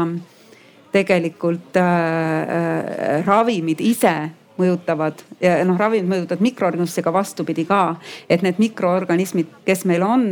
tegelikult 0.93 1.77
äh, 1.77 1.83
äh, 1.83 3.25
ravimid 3.25 3.81
ise 3.81 4.13
mõjutavad 4.59 5.21
ja 5.41 5.57
noh, 5.65 5.77
ravimid 5.79 6.09
mõjutavad 6.09 6.43
mikroorganisme, 6.43 7.01
aga 7.03 7.13
vastupidi 7.13 7.65
ka. 7.65 7.95
et 8.29 8.41
need 8.41 8.59
mikroorganismid, 8.61 9.49
kes 9.65 9.85
meil 9.85 10.03
on, 10.05 10.25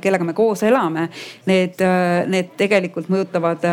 kellega 0.00 0.24
me 0.24 0.32
koos 0.32 0.62
elame, 0.62 1.08
need, 1.46 1.80
need 2.32 2.52
tegelikult 2.56 3.10
mõjutavad 3.12 3.64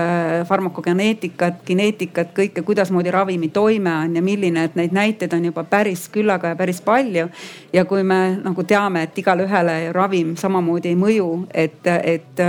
farmakogeneetikat, 0.47 1.61
geneetikat, 1.67 2.33
kõike, 2.35 2.63
kuidasmoodi 2.65 3.11
ravimi 3.11 3.49
toime 3.53 3.93
on 4.03 4.15
ja 4.15 4.23
milline, 4.23 4.63
et 4.63 4.75
neid 4.79 4.95
näiteid 4.95 5.33
on 5.33 5.45
juba 5.49 5.63
päris 5.63 6.07
küllaga 6.09 6.53
ja 6.53 6.59
päris 6.59 6.81
palju. 6.81 7.29
ja 7.73 7.85
kui 7.85 8.03
me 8.03 8.39
nagu 8.43 8.63
teame, 8.63 9.03
et 9.03 9.17
igale 9.17 9.45
ühele 9.45 9.91
ravim 9.93 10.35
samamoodi 10.37 10.89
ei 10.89 10.95
mõju, 10.95 11.29
et, 11.53 11.85
et 11.85 12.41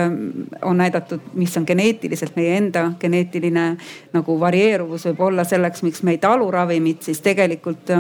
on 0.62 0.77
näidatud, 0.77 1.21
mis 1.35 1.57
on 1.57 1.67
geneetiliselt 1.67 2.37
meie 2.37 2.57
enda 2.57 2.91
geneetiline 3.00 3.67
nagu 4.12 4.37
varieeruvus 4.41 5.07
võib 5.11 5.21
olla 5.29 5.45
selleks, 5.45 5.83
miks 5.87 6.03
me 6.03 6.17
ei 6.17 6.23
talu 6.23 6.50
ravimit, 6.50 7.03
siis 7.11 7.23
tegelikult 7.26 7.90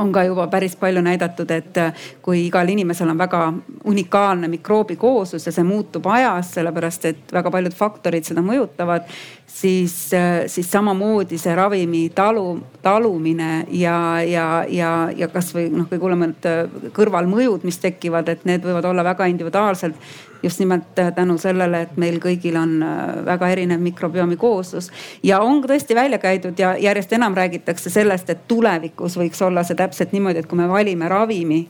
on 0.00 0.12
ka 0.12 0.24
juba 0.24 0.46
päris 0.46 0.76
palju 0.76 1.02
näidatud, 1.04 1.50
et 1.50 1.76
äh, 1.78 1.92
kui 2.22 2.46
igal 2.46 2.68
inimesel 2.68 3.08
on 3.12 3.18
väga 3.18 3.40
unikaalne 3.84 4.48
mikroobikooslus 4.48 5.46
ja 5.46 5.52
see 5.52 5.64
muutub 5.66 6.06
ajas, 6.08 6.54
sellepärast 6.56 7.04
et 7.10 7.32
väga 7.32 7.52
paljud 7.52 7.76
faktorid 7.76 8.24
seda 8.24 8.44
mõjutavad, 8.44 9.08
siis, 9.52 10.14
äh, 10.14 10.42
siis 10.46 10.70
samamoodi 10.70 11.38
see 11.38 11.54
ravimi 11.54 12.08
talu, 12.14 12.60
talumine 12.82 13.66
ja, 13.68 14.22
ja, 14.22 14.64
ja, 14.68 14.90
ja 15.16 15.28
kasvõi 15.28 15.68
noh, 15.72 15.88
kõige 15.90 16.06
hullemad 16.06 16.48
äh, 16.48 16.90
kõrvalmõjud, 16.96 17.66
mis 17.68 17.80
tekivad, 17.82 18.28
et 18.32 18.44
need 18.48 18.64
võivad 18.64 18.88
olla 18.90 19.04
väga 19.04 19.28
individuaalselt 19.32 19.96
just 20.42 20.62
nimelt 20.62 20.98
äh, 20.98 21.12
tänu 21.14 21.36
sellele, 21.38 21.82
et 21.86 21.96
meil 22.00 22.20
kõigil 22.22 22.56
on 22.60 22.78
väga 23.26 23.50
erinev 23.52 23.82
mikrobiomi 23.84 24.38
kooslus. 24.40 24.90
ja 25.22 25.40
on 25.44 25.62
tõesti 25.64 25.94
välja 25.94 26.18
käidud 26.18 26.58
ja 26.58 26.76
järjest 26.78 27.12
enam 27.12 27.34
räägitakse 27.36 27.90
sellest, 27.90 28.30
et 28.30 28.46
tulevikus 28.48 29.18
võiks 29.18 29.42
olla 29.44 29.64
see 29.64 29.76
täpselt 29.76 30.12
niimoodi, 30.16 30.44
et 30.44 30.48
kui 30.48 30.58
me 30.58 30.68
valime 30.68 31.08
ravimi 31.08 31.66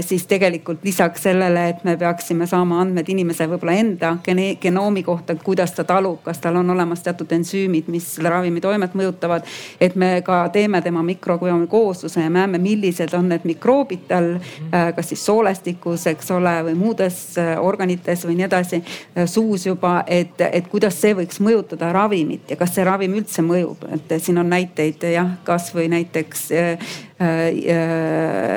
siis 0.00 0.26
tegelikult 0.26 0.82
lisaks 0.84 1.22
sellele, 1.22 1.68
et 1.68 1.84
me 1.84 1.96
peaksime 1.96 2.46
saama 2.50 2.80
andmed 2.82 3.08
inimese 3.08 3.46
võib-olla 3.46 3.76
enda 3.78 4.16
genoomi 4.60 5.02
kohta, 5.06 5.36
kuidas 5.44 5.72
ta 5.76 5.84
talub, 5.86 6.18
kas 6.24 6.40
tal 6.42 6.56
on 6.58 6.70
olemas 6.70 7.04
teatud 7.06 7.30
ensüümid, 7.32 7.86
mis 7.92 8.06
selle 8.16 8.32
ravimi 8.32 8.60
toimet 8.60 8.96
mõjutavad. 8.98 9.46
et 9.80 9.94
me 9.96 10.22
ka 10.24 10.48
teeme 10.48 10.82
tema 10.82 11.02
mikrobiomi 11.02 11.66
koosluse 11.66 12.20
ja 12.20 12.30
näeme, 12.30 12.58
millised 12.58 13.14
on 13.14 13.28
need 13.28 13.44
mikroobid 13.44 14.08
tal, 14.08 14.34
äh, 14.74 14.94
kas 14.96 15.08
siis 15.08 15.26
soolestikus, 15.26 16.06
eks 16.06 16.30
ole, 16.30 16.54
või 16.70 16.74
muudes 16.74 17.38
äh, 17.38 17.54
organites 17.60 18.26
või 18.26 18.38
nii 18.38 18.48
edasi, 18.48 18.82
suus 19.26 19.66
juba, 19.66 20.02
et, 20.06 20.40
et 20.40 20.68
kuidas 20.68 21.00
see 21.00 21.14
võiks 21.14 21.40
mõjutada 21.40 21.92
ravimit 21.92 22.50
ja 22.50 22.56
kas 22.56 22.74
see 22.74 22.84
ravim 22.84 23.14
üldse 23.18 23.42
mõjub, 23.42 23.86
et 23.94 24.18
siin 24.22 24.38
on 24.38 24.50
näiteid 24.50 25.06
jah, 25.12 25.36
kasvõi 25.44 25.88
näiteks 25.92 26.48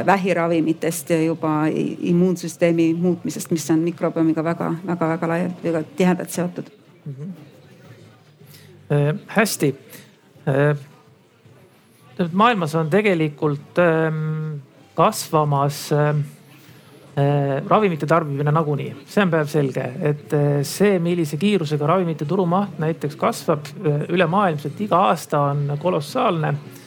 vähiravimitest 0.05 1.09
juba 1.25 1.65
immuunsüsteemi 2.11 2.91
muutmisest, 2.93 3.51
mis 3.51 3.69
on 3.73 3.79
mikrobiomiga 3.85 4.43
väga-väga-väga 4.45 5.29
laialt, 5.31 5.63
väga 5.63 5.83
tihedalt 5.97 6.29
seotud 6.29 6.69
mm. 7.05 7.15
-hmm. 7.15 7.31
Äh, 8.91 9.15
hästi 9.27 9.75
äh,. 10.47 10.77
maailmas 12.31 12.75
on 12.75 12.89
tegelikult 12.89 13.77
äh, 13.79 14.13
kasvamas 14.95 15.91
äh, 15.91 16.09
äh, 16.09 17.67
ravimite 17.67 18.05
tarbimine 18.05 18.51
nagunii, 18.51 18.95
see 19.05 19.23
on 19.23 19.31
päevselge, 19.31 19.91
et 20.01 20.33
äh, 20.33 20.61
see, 20.63 20.99
millise 20.99 21.37
kiirusega 21.37 21.87
ravimite 21.87 22.25
turumaht 22.25 22.79
näiteks 22.79 23.15
kasvab 23.15 23.65
äh, 23.65 24.01
ülemaailmselt 24.09 24.81
iga 24.81 24.97
aasta 24.97 25.39
on 25.39 25.77
kolossaalne 25.79 26.47
äh, 26.47 26.80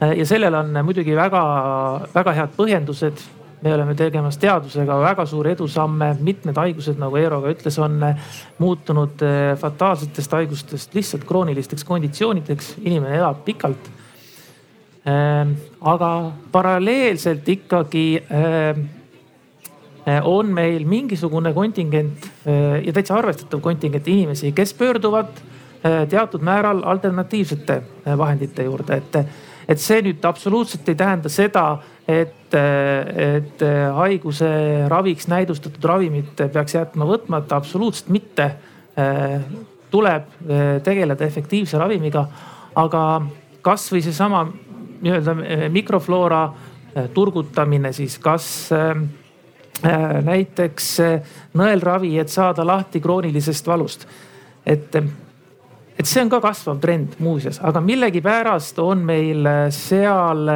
ja 0.00 0.26
sellel 0.26 0.54
on 0.56 0.72
muidugi 0.84 1.14
väga-väga 1.16 2.34
head 2.38 2.56
põhjendused. 2.56 3.26
Me 3.60 3.74
oleme 3.74 3.92
tegemas 3.92 4.38
teadusega 4.40 4.94
väga 5.02 5.26
suuri 5.28 5.50
edusamme, 5.52 6.14
mitmed 6.24 6.56
haigused, 6.56 6.96
nagu 7.00 7.18
Eero 7.20 7.42
ka 7.42 7.50
ütles, 7.52 7.76
on 7.82 7.98
muutunud 8.58 9.20
eh, 9.26 9.50
fataalsetest 9.60 10.32
haigustest 10.32 10.96
lihtsalt 10.96 11.26
kroonilisteks 11.28 11.84
konditsioonideks, 11.84 12.70
inimene 12.80 13.18
elab 13.18 13.42
pikalt. 13.44 13.90
Ehm, 15.04 15.52
aga 15.92 16.10
paralleelselt 16.52 17.52
ikkagi 17.52 18.06
eh, 18.16 18.80
on 20.24 20.48
meil 20.56 20.88
mingisugune 20.88 21.52
kontingent 21.52 22.24
ja 22.48 22.92
täitsa 22.96 23.18
arvestatav 23.20 23.60
kontingent 23.60 24.08
inimesi, 24.08 24.54
kes 24.56 24.72
pöörduvad 24.74 25.28
teatud 25.82 26.42
määral 26.44 26.80
alternatiivsete 26.88 27.76
vahendite 28.18 28.64
juurde, 28.64 28.96
et, 28.96 29.18
et 29.70 29.78
see 29.78 30.00
nüüd 30.02 30.24
absoluutselt 30.26 30.88
ei 30.90 30.98
tähenda 30.98 31.30
seda, 31.30 31.64
et, 32.08 32.54
et 32.54 33.62
haiguse 33.94 34.48
raviks 34.90 35.28
näidustatud 35.30 35.84
ravimit 35.86 36.42
peaks 36.52 36.74
jätma 36.74 37.06
võtmata, 37.06 37.60
absoluutselt 37.60 38.10
mitte. 38.10 38.50
tuleb 39.90 40.26
tegeleda 40.84 41.24
efektiivse 41.24 41.78
ravimiga, 41.78 42.24
aga 42.78 43.22
kasvõi 43.62 44.02
seesama 44.02 44.44
nii-öelda 45.00 45.34
mikrofloora 45.72 46.42
turgutamine 47.14 47.92
siis, 47.94 48.18
kas 48.22 48.70
näiteks 50.30 50.88
nõelravi, 51.58 52.12
et 52.20 52.28
saada 52.28 52.66
lahti 52.66 53.00
kroonilisest 53.00 53.66
valust. 53.66 54.06
et, 54.66 54.96
et 56.00 56.08
see 56.08 56.22
on 56.24 56.30
ka 56.32 56.40
kasvav 56.40 56.78
trend 56.80 57.18
muuseas, 57.20 57.58
aga 57.60 57.82
millegipärast 57.84 58.78
on 58.80 59.02
meil 59.04 59.44
seal 59.74 60.48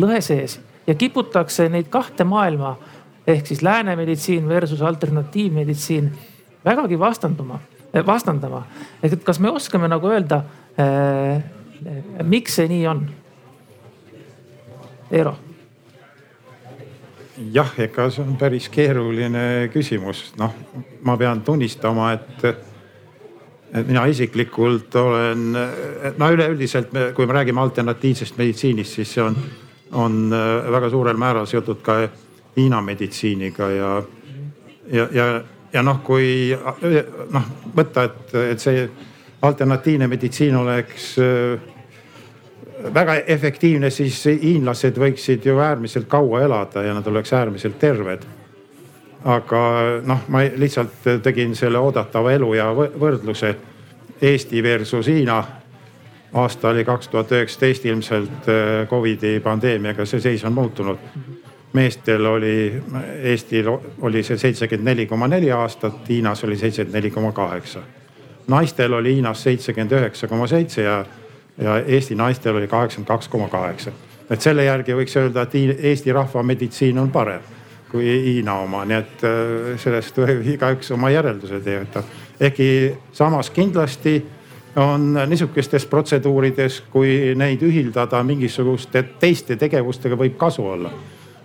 lõhe 0.00 0.20
sees 0.24 0.56
ja 0.88 0.94
kiputakse 0.96 1.68
neid 1.68 1.90
kahte 1.92 2.24
maailma 2.24 2.76
ehk 3.28 3.50
siis 3.50 3.60
lääne 3.62 3.96
meditsiin 3.96 4.48
versus 4.48 4.82
alternatiivmeditsiin 4.82 6.08
vägagi 6.64 6.98
vastanduma, 6.98 7.60
eh, 7.92 8.06
vastandama. 8.06 8.62
et 9.02 9.24
kas 9.24 9.40
me 9.40 9.50
oskame 9.50 9.88
nagu 9.88 10.08
öelda 10.08 10.42
äh,, 10.80 11.42
miks 12.22 12.56
see 12.56 12.68
nii 12.68 12.86
on? 12.86 13.04
Eero 15.10 15.36
jah, 17.52 17.74
ega 17.78 18.08
see 18.10 18.24
on 18.24 18.36
päris 18.36 18.68
keeruline 18.68 19.68
küsimus, 19.72 20.32
noh, 20.38 20.54
ma 21.02 21.16
pean 21.16 21.42
tunnistama, 21.46 22.12
et 22.12 22.67
mina 23.86 24.06
isiklikult 24.08 24.94
olen, 24.96 25.46
no 26.18 26.28
üleüldiselt, 26.32 26.92
kui 27.14 27.26
me 27.26 27.36
räägime 27.36 27.60
alternatiivsest 27.60 28.38
meditsiinist, 28.40 28.94
siis 28.96 29.12
see 29.14 29.24
on 29.24 29.36
on 29.92 30.32
äh, 30.32 30.72
väga 30.72 30.90
suurel 30.90 31.16
määral 31.16 31.46
seotud 31.46 31.82
ka 31.82 32.08
Hiina 32.56 32.80
meditsiiniga 32.82 33.70
ja, 33.70 34.02
ja, 34.92 35.08
ja, 35.12 35.26
ja 35.72 35.82
noh, 35.82 36.00
kui 36.04 36.52
äh, 36.52 37.02
noh 37.32 37.50
võtta, 37.76 38.08
et, 38.08 38.34
et 38.52 38.62
see 38.62 38.88
alternatiivne 39.42 40.08
meditsiin 40.10 40.56
oleks 40.56 41.12
äh, 41.22 41.60
väga 42.94 43.20
efektiivne, 43.26 43.90
siis 43.90 44.24
hiinlased 44.26 44.98
võiksid 44.98 45.46
ju 45.46 45.58
äärmiselt 45.62 46.08
kaua 46.10 46.42
elada 46.46 46.82
ja 46.82 46.94
nad 46.94 47.06
oleks 47.06 47.32
äärmiselt 47.32 47.78
terved. 47.78 48.26
Aga 49.24 49.60
noh, 50.06 50.20
ma 50.28 50.44
lihtsalt 50.56 51.08
tegin 51.22 51.56
selle 51.56 51.78
oodatava 51.78 52.32
eluea 52.32 52.68
võrdluse 52.74 53.56
Eesti 54.22 54.62
versus 54.62 55.06
Hiina 55.06 55.44
aasta 56.34 56.68
oli 56.68 56.84
kaks 56.84 57.08
tuhat 57.08 57.32
üheksateist 57.32 57.84
ilmselt 57.84 58.48
äh, 58.48 58.88
Covidi 58.88 59.40
pandeemiaga, 59.40 60.06
see 60.06 60.20
seis 60.20 60.44
on 60.44 60.52
muutunud. 60.52 60.98
meestel 61.72 62.24
oli, 62.26 62.82
Eestil 63.22 63.68
oli 64.00 64.22
see 64.22 64.38
seitsekümmend 64.38 64.84
neli 64.84 65.06
koma 65.06 65.28
neli 65.28 65.50
aastat, 65.52 66.08
Hiinas 66.08 66.44
oli 66.44 66.56
seitsekümmend 66.56 66.94
neli 66.94 67.10
koma 67.10 67.32
kaheksa. 67.32 67.80
naistel 68.46 68.92
oli 68.92 69.14
Hiinas 69.14 69.42
seitsekümmend 69.42 69.92
üheksa 69.92 70.28
koma 70.28 70.46
seitse 70.46 70.82
ja, 70.82 71.04
ja 71.58 71.78
Eesti 71.86 72.14
naistel 72.14 72.56
oli 72.56 72.68
kaheksakümmend 72.68 73.08
kaks 73.08 73.28
koma 73.28 73.48
kaheksa. 73.48 73.90
et 74.30 74.40
selle 74.40 74.64
järgi 74.64 74.92
võiks 74.92 75.16
öelda, 75.16 75.42
et 75.42 75.54
Eesti 75.84 76.12
rahva 76.12 76.42
meditsiin 76.42 76.98
on 76.98 77.10
parem 77.10 77.57
kui 77.90 78.04
Hiina 78.24 78.58
oma, 78.64 78.84
nii 78.84 78.96
et 78.98 79.22
äh, 79.24 79.76
sellest 79.80 80.18
võib 80.20 80.46
igaüks 80.54 80.90
oma 80.94 81.10
järelduse 81.10 81.60
teha. 81.64 82.02
ehkki 82.40 82.68
samas 83.12 83.50
kindlasti 83.50 84.20
on 84.76 85.18
niisugustes 85.26 85.86
protseduurides, 85.86 86.82
kui 86.90 87.34
neid 87.36 87.62
ühildada 87.62 88.22
mingisuguste 88.22 89.02
teiste 89.20 89.56
tegevustega, 89.56 90.16
võib 90.16 90.36
kasu 90.36 90.66
olla. 90.66 90.90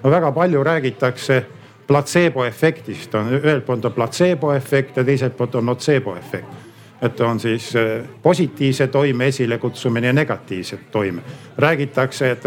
no 0.03 0.11
väga 0.11 0.31
palju 0.31 0.63
räägitakse 0.63 1.45
platseebo 1.87 2.45
efektist, 2.45 3.15
on 3.15 3.33
ühelt 3.33 3.65
poolt 3.65 3.85
on 3.85 3.93
platseebo 3.93 4.53
efekt 4.53 4.97
ja 4.97 5.03
teiselt 5.03 5.37
poolt 5.37 5.55
on 5.55 5.65
notseebo 5.65 6.15
efekt. 6.15 6.61
et 7.01 7.19
on 7.21 7.39
siis 7.39 7.75
eh, 7.75 8.03
positiivse 8.21 8.87
toime 8.87 9.27
esilekutsumine 9.27 10.07
ja 10.07 10.13
negatiivse 10.13 10.79
toime. 10.91 11.21
räägitakse, 11.57 12.31
et, 12.31 12.45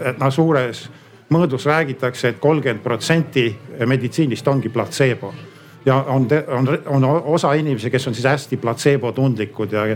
et 0.00 0.18
noh, 0.18 0.32
suures 0.32 0.90
mõõdus 1.34 1.66
räägitakse 1.66 2.28
et, 2.28 2.36
et 2.36 2.40
kolmkümmend 2.40 2.82
protsenti 2.82 3.48
meditsiinist 3.86 4.48
ongi 4.48 4.68
platseebo 4.68 5.34
ja 5.86 5.96
on, 6.08 6.28
on, 6.48 6.68
on 6.86 7.04
osa 7.34 7.52
inimesi, 7.52 7.90
kes 7.90 8.08
on 8.08 8.14
siis 8.14 8.26
hästi 8.26 8.56
platseebo 8.56 9.12
tundlikud 9.12 9.72
ja, 9.72 9.86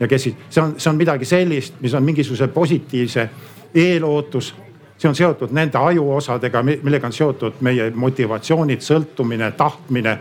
ja 0.00 0.08
kes 0.08 0.22
siis, 0.22 0.40
see 0.50 0.62
on, 0.62 0.74
see 0.76 0.90
on 0.90 0.96
midagi 0.96 1.24
sellist, 1.24 1.80
mis 1.80 1.94
on 1.94 2.04
mingisuguse 2.04 2.48
positiivse 2.48 3.28
eelootus 3.74 4.54
see 4.98 5.08
on 5.08 5.14
seotud 5.14 5.52
nende 5.54 5.78
ajuosadega, 5.78 6.62
millega 6.62 7.06
on 7.06 7.14
seotud 7.14 7.60
meie 7.62 7.90
motivatsioonid, 7.94 8.82
sõltumine, 8.82 9.52
tahtmine. 9.56 10.18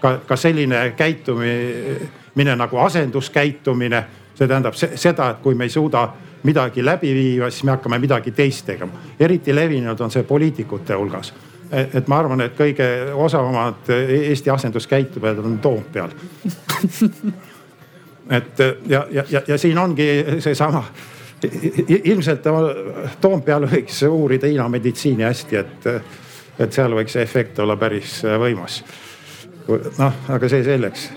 ka, 0.00 0.18
ka 0.26 0.36
selline 0.36 0.92
käitumine 0.96 2.56
nagu 2.56 2.76
asenduskäitumine, 2.78 4.04
see 4.34 4.48
tähendab 4.48 4.74
seda, 4.74 5.30
et 5.30 5.40
kui 5.42 5.54
me 5.54 5.64
ei 5.64 5.70
suuda 5.70 6.08
midagi 6.42 6.84
läbi 6.84 7.14
viia, 7.14 7.50
siis 7.50 7.64
me 7.64 7.74
hakkame 7.74 7.98
midagi 7.98 8.30
teist 8.30 8.66
tegema. 8.66 8.92
eriti 9.20 9.54
levinud 9.54 10.00
on 10.00 10.10
see 10.10 10.22
poliitikute 10.22 10.94
hulgas. 10.94 11.32
et 11.70 12.08
ma 12.08 12.18
arvan, 12.18 12.40
et 12.40 12.54
kõige 12.56 13.12
osavamad 13.14 13.90
Eesti 13.90 14.50
asenduskäitujad 14.50 15.38
on 15.38 15.58
Toompeal 15.58 16.10
et 18.38 18.58
ja, 18.86 19.06
ja, 19.10 19.24
ja, 19.30 19.42
ja 19.48 19.58
siin 19.58 19.78
ongi 19.78 20.08
seesama 20.38 20.84
ilmselt 22.04 22.46
Toompeal 23.20 23.68
võiks 23.70 24.02
uurida 24.08 24.48
Hiina 24.50 24.68
meditsiini 24.68 25.26
hästi, 25.26 25.56
et, 25.56 25.86
et 26.58 26.72
seal 26.74 26.96
võiks 26.98 27.14
see 27.14 27.22
efekt 27.22 27.58
olla 27.62 27.76
päris 27.76 28.20
võimas. 28.40 28.82
noh, 29.98 30.22
aga 30.28 30.48
see 30.48 30.64
selleks. 30.66 31.08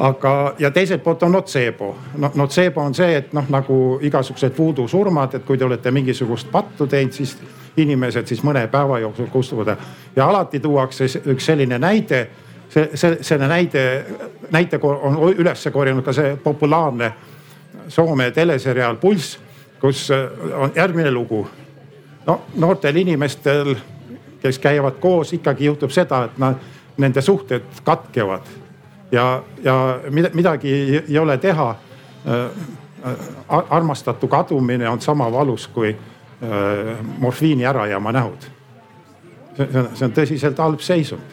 Aga, 0.00 0.54
ja 0.58 0.70
teiselt 0.70 1.02
poolt 1.02 1.22
on 1.22 1.32
notseebo. 1.32 1.96
no 2.16 2.30
notseebo 2.34 2.80
on 2.80 2.94
see, 2.94 3.16
et 3.16 3.32
noh, 3.32 3.44
nagu 3.48 3.98
igasugused 4.02 4.56
voodoo 4.58 4.88
surmad, 4.88 5.34
et 5.34 5.44
kui 5.44 5.58
te 5.58 5.64
olete 5.64 5.90
mingisugust 5.90 6.48
pattu 6.50 6.86
teinud, 6.86 7.12
siis 7.12 7.36
inimesed 7.76 8.26
siis 8.26 8.40
mõne 8.44 8.66
päeva 8.68 8.98
jooksul 8.98 9.26
kustuvad. 9.32 9.76
ja 10.16 10.26
alati 10.26 10.60
tuuakse 10.60 11.04
üks 11.04 11.46
selline 11.46 11.78
näide 11.78 12.28
see, 12.68 12.90
see, 12.94 13.18
selle 13.20 13.48
näide, 13.48 14.04
näite 14.50 14.80
on 14.82 15.20
üles 15.36 15.68
korjanud 15.72 16.04
ka 16.04 16.12
see 16.12 16.36
populaarne 16.36 17.12
Soome 17.90 18.30
teleseriaal 18.30 18.96
Pulss, 18.96 19.38
kus 19.80 20.10
äh, 20.10 20.28
on 20.54 20.72
järgmine 20.76 21.10
lugu. 21.10 21.48
no 22.26 22.40
noortel 22.56 22.96
inimestel, 22.96 23.74
kes 24.42 24.58
käivad 24.58 25.00
koos, 25.00 25.32
ikkagi 25.32 25.64
juhtub 25.64 25.90
seda, 25.90 26.24
et 26.24 26.38
nad, 26.38 26.56
nende 26.96 27.20
suhted 27.22 27.82
katkevad 27.84 28.59
ja, 29.12 29.42
ja 29.62 30.00
midagi 30.32 31.02
ei 31.08 31.18
ole 31.18 31.38
teha. 31.38 31.74
Äh, 32.28 32.50
armastatu 33.48 34.28
kadumine 34.28 34.88
on 34.88 35.00
sama 35.00 35.32
valus 35.32 35.68
kui 35.68 35.88
äh, 35.88 37.06
morfiini 37.18 37.66
ärajääma 37.66 38.12
nähud. 38.12 38.38
see 39.56 39.80
on, 39.80 39.88
see 39.94 40.04
on 40.06 40.12
tõsiselt 40.12 40.58
halb 40.58 40.80
seisund. 40.80 41.32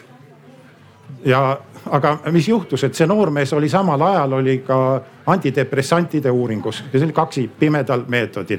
ja 1.24 1.58
aga 1.90 2.18
mis 2.32 2.48
juhtus, 2.48 2.84
et 2.84 2.94
see 2.94 3.06
noormees 3.06 3.52
oli 3.52 3.68
samal 3.68 4.00
ajal 4.02 4.32
oli 4.32 4.58
ka 4.58 5.00
antidepressantide 5.26 6.30
uuringus 6.30 6.84
ja 6.92 6.98
see 6.98 7.04
oli 7.04 7.12
kaksi 7.12 7.50
pimedal 7.58 8.04
meetodil. 8.08 8.58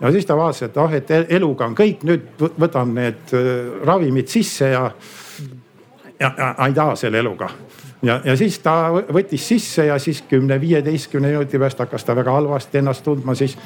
ja 0.00 0.12
siis 0.12 0.26
ta 0.26 0.36
vaatas, 0.36 0.62
et 0.62 0.76
ah, 0.76 0.94
et 0.94 1.10
eluga 1.28 1.66
on 1.66 1.74
kõik, 1.74 2.06
nüüd 2.06 2.46
võtan 2.60 2.94
need 2.94 3.34
äh, 3.34 3.84
ravimid 3.84 4.28
sisse 4.28 4.70
ja, 4.70 4.90
ja, 6.20 6.32
ja 6.38 6.54
ei 6.66 6.74
taha 6.74 6.96
selle 6.96 7.18
eluga 7.18 7.50
ja, 8.02 8.20
ja 8.24 8.36
siis 8.36 8.58
ta 8.58 8.74
võttis 9.12 9.46
sisse 9.48 9.86
ja 9.86 9.98
siis 9.98 10.22
kümne-viieteistkümne 10.28 11.32
minuti 11.32 11.58
pärast 11.58 11.78
hakkas 11.78 12.04
ta 12.04 12.16
väga 12.16 12.32
halvasti 12.32 12.78
ennast 12.78 13.04
tundma, 13.04 13.34
siis 13.34 13.56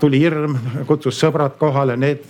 tuli 0.00 0.20
hirm, 0.22 0.56
kutsus 0.86 1.18
sõbrad 1.20 1.58
kohale, 1.58 1.96
need 1.96 2.26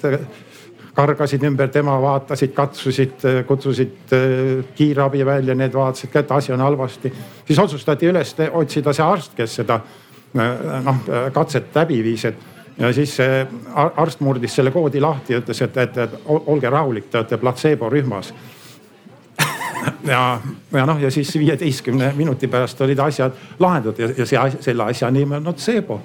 kargasid 0.94 1.44
ümber 1.48 1.70
tema, 1.72 1.96
vaatasid, 2.02 2.52
katsusid, 2.52 3.26
kutsusid 3.48 4.12
äh, 4.12 4.64
kiirabi 4.76 5.24
välja, 5.26 5.54
need 5.56 5.72
vaatasid 5.74 6.12
ka, 6.12 6.20
et 6.20 6.32
asi 6.32 6.52
on 6.52 6.60
halvasti. 6.60 7.12
siis 7.46 7.58
otsustati 7.58 8.08
üles 8.08 8.34
otsida 8.52 8.92
see 8.92 9.04
arst, 9.04 9.36
kes 9.36 9.54
seda 9.62 9.80
äh, 9.80 10.82
noh 10.84 11.06
katset 11.32 11.72
läbi 11.74 12.02
viis, 12.04 12.24
et 12.28 12.50
ja 12.78 12.92
siis 12.92 13.16
see 13.16 13.46
arst 13.74 14.20
murdis 14.20 14.54
selle 14.54 14.70
koodi 14.70 15.00
lahti 15.00 15.32
ja 15.32 15.40
ütles, 15.40 15.62
et, 15.64 15.76
et, 15.76 15.96
et 15.96 16.18
olge 16.26 16.70
rahulik, 16.70 17.10
te 17.10 17.20
olete 17.20 17.38
platseebo 17.40 17.88
rühmas 17.92 18.32
ja, 20.06 20.40
ja 20.72 20.86
noh, 20.86 21.00
ja 21.00 21.10
siis 21.10 21.38
viieteistkümne 21.38 22.12
minuti 22.16 22.48
pärast 22.48 22.80
olid 22.80 22.98
asjad 22.98 23.32
lahendatud 23.58 23.98
ja, 24.02 24.08
ja 24.16 24.26
see, 24.26 24.40
selle 24.60 24.84
asja 24.84 25.10
nimi 25.10 25.36
on 25.36 25.44
notseebo. 25.44 26.00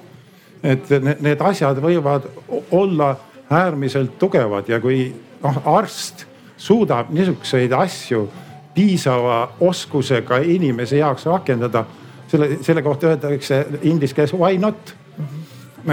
et 0.62 0.90
need, 0.90 1.22
need 1.22 1.40
asjad 1.40 1.78
võivad 1.82 2.26
olla 2.70 3.16
äärmiselt 3.50 4.18
tugevad 4.18 4.68
ja 4.68 4.80
kui 4.80 5.12
noh, 5.42 5.62
arst 5.64 6.26
suudab 6.56 7.10
niisuguseid 7.14 7.72
asju 7.72 8.26
piisava 8.74 9.40
oskusega 9.60 10.38
inimese 10.38 10.98
jaoks 10.98 11.26
rakendada, 11.26 11.84
selle, 12.28 12.58
selle 12.62 12.82
kohta 12.82 13.12
öeldakse 13.12 13.66
inglise 13.82 14.14
keeles 14.14 14.34
why 14.34 14.58
not 14.58 14.94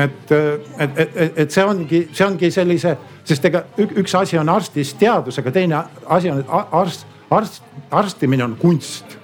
et, 0.04 0.32
et, 0.80 0.98
et, 0.98 1.34
et 1.38 1.52
see 1.52 1.64
ongi, 1.66 2.02
see 2.14 2.26
ongi 2.26 2.50
sellise, 2.52 2.96
sest 3.28 3.46
ega 3.50 3.62
üks 3.78 4.16
asi 4.18 4.38
on 4.40 4.50
arstis 4.50 4.94
teadusega, 5.00 5.54
teine 5.54 5.82
asi 6.12 6.32
on, 6.32 6.42
arst, 6.50 7.06
arst, 7.30 7.64
arstimine 7.92 8.44
on 8.44 8.56
kunst. 8.60 9.18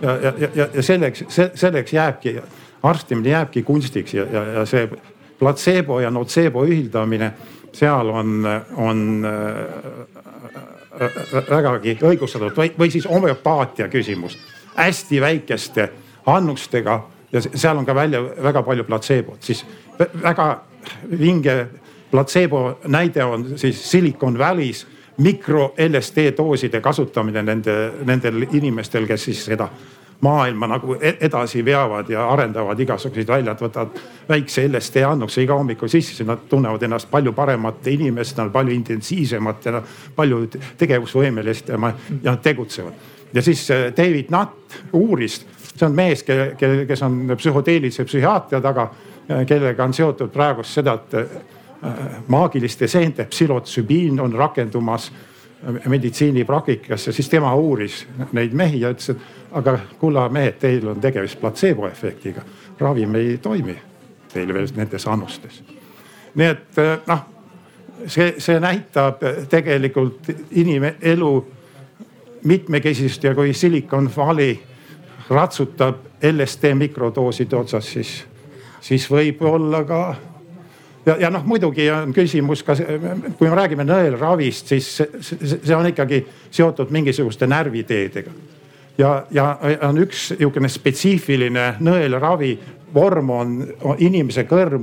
ja, 0.00 0.16
ja, 0.16 0.32
ja, 0.54 0.68
ja 0.74 0.82
selleks, 0.82 1.24
selleks 1.54 1.92
jääbki, 1.92 2.36
arstimine 2.82 3.28
jääbki 3.28 3.62
kunstiks 3.62 4.14
ja, 4.14 4.26
ja, 4.32 4.44
ja 4.44 4.66
see 4.66 4.88
platseebo 5.38 6.00
ja 6.00 6.10
notseebo 6.10 6.64
ühildamine, 6.64 7.32
seal 7.72 8.08
on, 8.08 8.44
on 8.76 9.26
äh, 9.26 9.60
äh, 11.00 11.50
vägagi 11.50 11.98
õigustatud 12.02 12.56
või, 12.56 12.72
või 12.78 12.90
siis 12.90 13.08
homöopaatia 13.08 13.88
küsimus. 13.88 14.38
hästi 14.76 15.20
väikeste 15.20 15.90
annustega 16.26 17.02
ja 17.32 17.40
seal 17.42 17.76
on 17.76 17.86
ka 17.86 17.94
välja 17.94 18.22
väga 18.22 18.62
palju 18.62 18.84
platseebot, 18.84 19.42
siis 19.42 19.64
väga 20.22 20.60
vinge 21.18 21.66
platseebo 22.10 22.78
näide 22.86 23.24
on 23.24 23.58
siis 23.58 23.90
Silicon 23.90 24.38
Valley's 24.38 24.86
mikro 25.20 25.74
LSD 25.78 26.30
dooside 26.36 26.80
kasutamine 26.80 27.42
nende, 27.42 27.76
nendel 28.08 28.46
inimestel, 28.52 29.06
kes 29.06 29.24
siis 29.28 29.44
seda 29.52 29.68
maailma 30.20 30.66
nagu 30.66 30.96
e-, 31.00 31.16
edasi 31.20 31.64
veavad 31.64 32.08
ja 32.10 32.26
arendavad 32.28 32.80
igasuguseid 32.80 33.28
välja, 33.28 33.52
et 33.52 33.62
võtavad 33.64 34.00
väikse 34.28 34.66
LSD 34.68 35.04
annukese 35.08 35.44
iga 35.44 35.56
hommiku 35.56 35.88
sisse, 35.88 36.24
nad 36.28 36.44
tunnevad 36.48 36.82
ennast 36.84 37.10
palju 37.10 37.32
paremate 37.36 37.94
inimestena, 37.94 38.50
palju 38.52 38.74
intensiivsematena, 38.76 39.82
palju 40.16 40.42
tegevusvõimelised 40.78 41.72
ja 41.72 41.80
nad 41.80 42.42
tegutsevad. 42.42 42.92
ja 43.34 43.42
siis 43.42 43.70
äh, 43.70 43.92
David 43.96 44.30
Nutt 44.30 44.82
uuris, 44.92 45.44
see 45.76 45.86
on 45.86 45.94
mees, 45.94 46.24
kes 46.24 47.02
on 47.02 47.22
psühhoteelise 47.36 48.04
psühhiaatria 48.04 48.60
taga, 48.60 48.90
äh, 49.30 49.46
kellega 49.46 49.84
on 49.84 49.94
seotud 49.94 50.32
praegust 50.32 50.76
seda, 50.80 50.94
et 50.94 51.59
maagiliste 52.28 52.88
seente 52.88 53.24
psühhotsübiin 53.24 54.20
on 54.20 54.32
rakendumas 54.32 55.12
meditsiinipraktikasse, 55.88 57.12
siis 57.12 57.28
tema 57.28 57.54
uuris 57.54 58.06
neid 58.32 58.52
mehi 58.52 58.80
ja 58.80 58.90
ütles, 58.92 59.10
et 59.10 59.52
aga 59.52 59.78
kulla 59.98 60.28
mehed, 60.28 60.56
teil 60.60 60.88
on 60.88 61.00
tegemist 61.00 61.40
platseebo 61.40 61.88
efektiga. 61.88 62.42
ravim 62.80 63.14
ei 63.14 63.38
toimi 63.38 63.76
teil 64.32 64.54
veel 64.54 64.68
nendes 64.76 65.06
annustes. 65.06 65.62
nii 66.34 66.46
et 66.46 66.78
eh, 66.78 66.98
noh, 67.06 67.24
see, 68.06 68.34
see 68.38 68.60
näitab 68.60 69.22
tegelikult 69.48 70.30
inimelu 70.50 71.32
mitmekesisust 72.44 73.24
ja 73.24 73.34
kui 73.34 73.54
Silicon 73.54 74.10
Valley 74.16 74.58
ratsutab 75.28 75.96
LSD 76.22 76.74
mikrodooside 76.74 77.56
otsas, 77.56 77.92
siis, 77.92 78.24
siis 78.80 79.10
võib 79.10 79.42
olla 79.42 79.84
ka 79.84 80.00
ja, 81.06 81.16
ja 81.16 81.30
noh, 81.30 81.44
muidugi 81.46 81.88
on 81.90 82.14
küsimus 82.14 82.62
ka, 82.66 82.76
kui 83.38 83.48
me 83.48 83.56
räägime 83.56 83.86
nõelravist, 83.88 84.72
siis 84.74 84.88
see 85.22 85.76
on 85.76 85.88
ikkagi 85.90 86.22
seotud 86.50 86.90
mingisuguste 86.90 87.46
närviteedega. 87.50 88.30
ja, 88.98 89.14
ja 89.30 89.46
on 89.88 89.98
üks 90.02 90.30
niisugune 90.36 90.68
spetsiifiline 90.68 91.74
nõelravi 91.80 92.58
vorm 92.94 93.30
on, 93.30 93.56
on 93.82 93.96
inimese 93.98 94.44
kõrv 94.44 94.82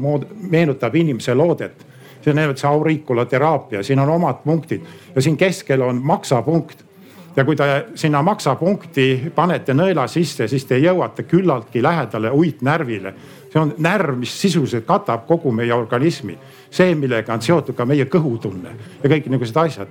meenutab 0.50 0.96
inimese 0.96 1.36
loodet. 1.36 1.86
see 2.22 2.32
on 2.32 2.42
nimelt 2.42 2.58
see 2.58 2.68
auriikulateraapia, 2.68 3.84
siin 3.84 4.00
on 4.00 4.10
omad 4.10 4.44
punktid 4.44 4.82
ja 5.16 5.22
siin 5.22 5.38
keskel 5.38 5.82
on 5.82 6.02
maksapunkt 6.04 6.84
ja 7.38 7.46
kui 7.46 7.56
te 7.56 7.86
sinna 7.96 8.22
maksapunkti 8.26 9.32
panete 9.36 9.74
nõela 9.74 10.08
sisse, 10.10 10.48
siis 10.48 10.66
te 10.66 10.80
jõuate 10.82 11.24
küllaltki 11.24 11.84
lähedale 11.84 12.32
uitnärvile 12.34 13.14
see 13.52 13.62
on 13.62 13.74
närv, 13.78 14.18
mis 14.20 14.34
sisuliselt 14.42 14.86
katab 14.88 15.28
kogu 15.28 15.52
meie 15.52 15.74
organismi. 15.74 16.38
see, 16.72 16.96
millega 16.96 17.34
on 17.34 17.42
seotud 17.42 17.76
ka 17.76 17.86
meie 17.86 18.06
kõhutunne 18.06 18.76
ja 19.04 19.10
kõik 19.10 19.30
niisugused 19.32 19.58
asjad 19.64 19.88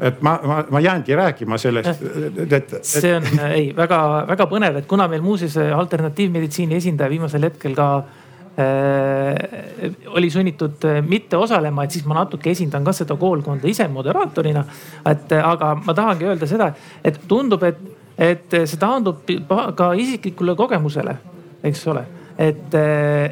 et 0.00 0.20
ma, 0.22 0.36
ma, 0.44 0.58
ma 0.70 0.80
jäängi 0.80 1.16
rääkima 1.16 1.58
sellest, 1.58 2.02
et, 2.38 2.52
et. 2.52 2.74
see 2.84 3.14
on 3.16 3.24
ei 3.48 3.70
väga-väga 3.76 4.46
põnev, 4.50 4.80
et 4.80 4.86
kuna 4.88 5.08
meil 5.08 5.24
muuseas 5.24 5.56
alternatiivmeditsiini 5.56 6.76
esindaja 6.76 7.10
viimasel 7.10 7.48
hetkel 7.48 7.76
ka 7.76 7.88
oli 10.16 10.30
sunnitud 10.32 10.84
mitte 11.04 11.36
osalema, 11.36 11.84
et 11.84 11.92
siis 11.92 12.06
ma 12.08 12.22
natuke 12.22 12.50
esindan 12.50 12.84
ka 12.84 12.92
seda 12.96 13.16
koolkonda 13.20 13.68
ise 13.68 13.84
moderaatorina. 13.92 14.64
et 15.10 15.32
aga 15.32 15.74
ma 15.84 15.94
tahangi 15.94 16.24
öelda 16.24 16.48
seda, 16.48 16.70
et 17.04 17.20
tundub, 17.28 17.62
et, 17.62 17.80
et 18.16 18.60
see 18.64 18.80
taandub 18.80 19.28
ka 19.76 19.92
isiklikule 19.92 20.56
kogemusele, 20.56 21.16
eks 21.68 21.86
ole 21.92 22.06
et, 22.38 22.74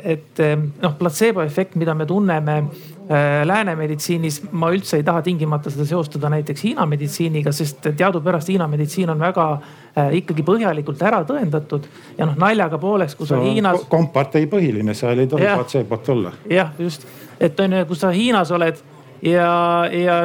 et 0.04 0.42
noh, 0.82 0.94
platseeboefekt, 0.98 1.74
mida 1.80 1.94
me 1.94 2.06
tunneme 2.08 2.56
äh, 2.56 3.42
lääne 3.44 3.76
meditsiinis, 3.76 4.40
ma 4.52 4.70
üldse 4.72 4.98
ei 5.00 5.04
taha 5.06 5.22
tingimata 5.26 5.72
seda 5.72 5.86
seostada 5.88 6.30
näiteks 6.32 6.64
Hiina 6.64 6.86
meditsiiniga, 6.88 7.52
sest 7.52 7.84
teadupärast 7.84 8.48
Hiina 8.48 8.68
meditsiin 8.70 9.12
on 9.12 9.20
väga 9.20 9.48
ikkagi 10.18 10.42
põhjalikult 10.42 11.02
ära 11.06 11.20
tõendatud. 11.28 11.84
ja 12.18 12.26
noh, 12.26 12.34
naljaga 12.40 12.80
pooleks, 12.82 13.14
kui 13.14 13.28
sa 13.28 13.38
Hiinas. 13.42 13.84
kompartei 13.88 14.48
põhiline, 14.50 14.94
seal 14.94 15.20
ei 15.22 15.30
tohi 15.30 15.46
platseebot 15.46 16.08
olla. 16.16 16.32
jah, 16.50 16.72
just, 16.78 17.06
et 17.40 17.60
on 17.60 17.78
ju, 17.78 17.84
kui 17.86 18.00
sa 18.00 18.10
Hiinas 18.10 18.50
oled 18.50 18.80
ja, 19.22 19.50
ja 19.92 20.16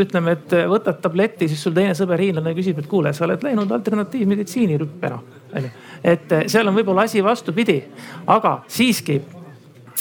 ütleme, 0.00 0.34
et 0.38 0.56
võtad 0.68 0.98
tableti, 1.04 1.48
siis 1.48 1.62
sul 1.62 1.76
teine 1.76 1.94
sõber 1.98 2.20
hiinlane 2.20 2.56
küsib, 2.56 2.80
et 2.80 2.88
kuule, 2.90 3.12
sa 3.12 3.28
oled 3.28 3.44
läinud 3.44 3.70
alternatiivmeditsiini 3.78 4.80
rüppena, 4.80 5.20
onju 5.52 5.76
et 6.04 6.32
eh, 6.32 6.46
seal 6.46 6.68
on 6.68 6.76
võib-olla 6.76 7.06
asi 7.08 7.24
vastupidi, 7.24 7.82
aga 8.26 8.62
siiski 8.68 9.20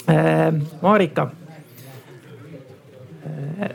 äh,, 0.10 0.54
Marika 0.82 1.30
äh, 3.26 3.70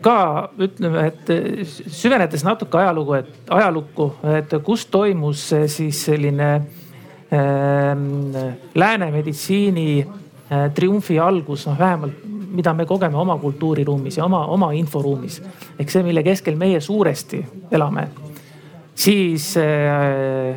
ka 0.00 0.18
ütleme, 0.62 1.06
et 1.08 1.32
süvenedes 1.66 2.44
natuke 2.46 2.78
ajalugu, 2.78 3.16
et 3.18 3.50
ajalukku, 3.50 4.10
et 4.36 4.54
kus 4.64 4.86
toimus 4.92 5.48
siis 5.72 6.04
selline 6.10 6.52
äh, 6.54 6.62
lääne 8.74 9.10
meditsiini 9.10 9.88
äh, 10.04 10.70
triumfi 10.74 11.18
algus, 11.18 11.66
noh 11.66 11.78
vähemalt 11.78 12.26
mida 12.56 12.74
me 12.74 12.86
kogeme 12.86 13.16
oma 13.16 13.38
kultuuriruumis 13.38 14.16
ja 14.16 14.24
oma, 14.24 14.46
oma 14.46 14.70
inforuumis. 14.72 15.42
ehk 15.78 15.90
see, 15.90 16.02
mille 16.02 16.22
keskel 16.22 16.56
meie 16.56 16.80
suuresti 16.80 17.42
elame. 17.70 18.08
siis 18.94 19.56
äh, 19.56 20.56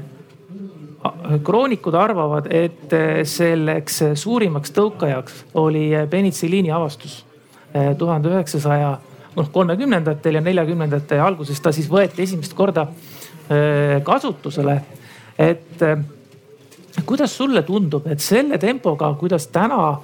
kroonikud 1.44 1.96
arvavad, 1.96 2.50
et 2.52 2.94
eh, 2.94 3.22
selleks 3.28 4.02
suurimaks 4.20 4.74
tõukajaks 4.76 5.44
oli 5.60 5.90
eh, 5.96 6.06
penitsilliini 6.10 6.72
avastus 6.76 7.22
eh, 7.74 7.94
tuhande 7.98 8.32
üheksasaja 8.34 8.92
noh 9.38 9.52
kolmekümnendatel 9.54 10.40
ja 10.40 10.44
neljakümnendate 10.44 11.20
alguses 11.24 11.62
ta 11.64 11.72
siis 11.76 11.88
võeti 11.92 12.26
esimest 12.26 12.56
korda 12.58 12.88
kasutusele. 14.06 14.76
et 15.38 15.82
kuidas 17.06 17.38
sulle 17.38 17.64
tundub, 17.66 18.06
et 18.08 18.20
selle 18.22 18.58
tempoga, 18.62 19.08
kuidas 19.18 19.48
täna 19.48 20.00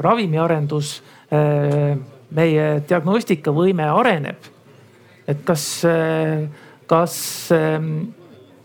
ravimiarendus, 0.00 0.90
meie 2.36 2.66
diagnostikavõime 2.88 3.86
areneb, 3.88 4.50
et 5.28 5.40
kas, 5.48 5.64
kas 6.86 7.16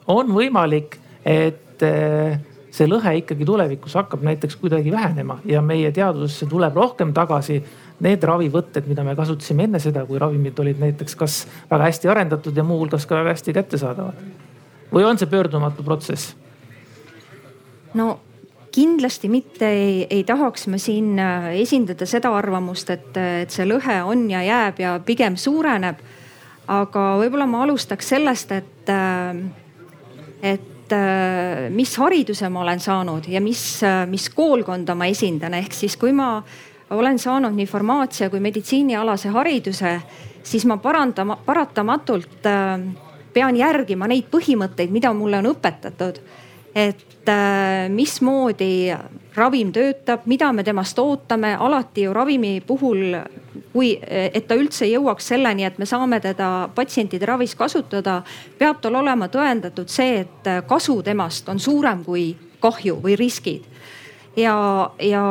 on 0.08 0.36
võimalik 0.36 1.01
et 1.26 1.84
eh, 1.86 2.40
see 2.72 2.88
lõhe 2.88 3.14
ikkagi 3.20 3.46
tulevikus 3.46 3.96
hakkab 4.00 4.24
näiteks 4.26 4.56
kuidagi 4.62 4.92
vähenema 4.92 5.40
ja 5.46 5.62
meie 5.62 5.92
teadusesse 5.92 6.48
tuleb 6.50 6.76
rohkem 6.76 7.14
tagasi 7.14 7.60
need 8.02 8.24
ravivõtted, 8.24 8.88
mida 8.90 9.04
me 9.06 9.16
kasutasime 9.16 9.68
enne 9.68 9.82
seda, 9.84 10.06
kui 10.08 10.20
ravimid 10.22 10.58
olid 10.64 10.80
näiteks 10.82 11.18
kas 11.20 11.42
väga 11.70 11.90
hästi 11.90 12.12
arendatud 12.12 12.58
ja 12.58 12.66
muuhulgas 12.66 13.06
ka 13.06 13.20
väga 13.20 13.36
hästi 13.36 13.54
kättesaadavad. 13.54 14.24
või 14.94 15.06
on 15.08 15.18
see 15.18 15.28
pöördumatu 15.28 15.84
protsess? 15.84 16.36
no 17.94 18.20
kindlasti 18.72 19.30
mitte 19.30 19.68
ei, 19.68 20.08
ei 20.10 20.24
tahaks 20.24 20.68
ma 20.72 20.80
siin 20.80 21.20
äh, 21.20 21.52
esindada 21.62 22.06
seda 22.08 22.32
arvamust, 22.36 22.90
et, 22.90 23.18
et 23.18 23.52
see 23.52 23.68
lõhe 23.68 24.00
on 24.08 24.30
ja 24.32 24.44
jääb 24.44 24.80
ja 24.80 25.00
pigem 25.06 25.36
suureneb. 25.36 26.00
aga 26.72 27.02
võib-olla 27.20 27.48
ma 27.52 27.66
alustaks 27.66 28.14
sellest, 28.14 28.52
et, 28.56 28.90
äh, 28.90 29.42
et 30.42 30.71
et 30.92 30.98
äh, 30.98 31.70
mis 31.72 31.94
hariduse 31.98 32.50
ma 32.50 32.62
olen 32.62 32.80
saanud 32.80 33.28
ja 33.28 33.42
mis, 33.42 33.84
äh, 33.84 34.06
mis 34.08 34.30
koolkonda 34.30 34.96
ma 34.96 35.08
esindan, 35.08 35.54
ehk 35.54 35.74
siis 35.74 35.96
kui 35.98 36.12
ma 36.12 36.42
olen 36.92 37.20
saanud 37.20 37.56
nii 37.56 37.68
farmaatsia 37.70 38.30
kui 38.30 38.42
meditsiinialase 38.44 39.32
hariduse, 39.32 39.94
siis 40.44 40.66
ma 40.68 40.78
parandama, 40.84 41.38
paratamatult 41.46 42.48
äh, 42.50 42.84
pean 43.34 43.56
järgima 43.56 44.10
neid 44.12 44.28
põhimõtteid, 44.32 44.92
mida 44.92 45.14
mulle 45.14 45.40
on 45.40 45.54
õpetatud. 45.54 46.20
et 46.76 47.28
mismoodi 47.92 48.96
ravim 49.36 49.72
töötab, 49.72 50.26
mida 50.26 50.52
me 50.54 50.64
temast 50.64 51.00
ootame, 51.00 51.56
alati 51.56 52.06
ju 52.06 52.14
ravimi 52.14 52.62
puhul 52.68 53.16
kui, 53.74 53.94
et 54.10 54.48
ta 54.48 54.56
üldse 54.60 54.88
jõuaks 54.90 55.32
selleni, 55.32 55.66
et 55.66 55.78
me 55.80 55.88
saame 55.88 56.20
teda 56.20 56.70
patsientide 56.76 57.26
ravis 57.26 57.56
kasutada, 57.56 58.22
peab 58.60 58.82
tal 58.84 59.00
olema 59.00 59.30
tõendatud 59.32 59.92
see, 59.92 60.26
et 60.26 60.52
kasu 60.68 61.02
temast 61.04 61.50
on 61.50 61.60
suurem 61.60 62.04
kui 62.04 62.34
kahju 62.62 63.00
või 63.04 63.16
riskid. 63.20 63.64
ja, 64.36 64.56
ja 65.00 65.24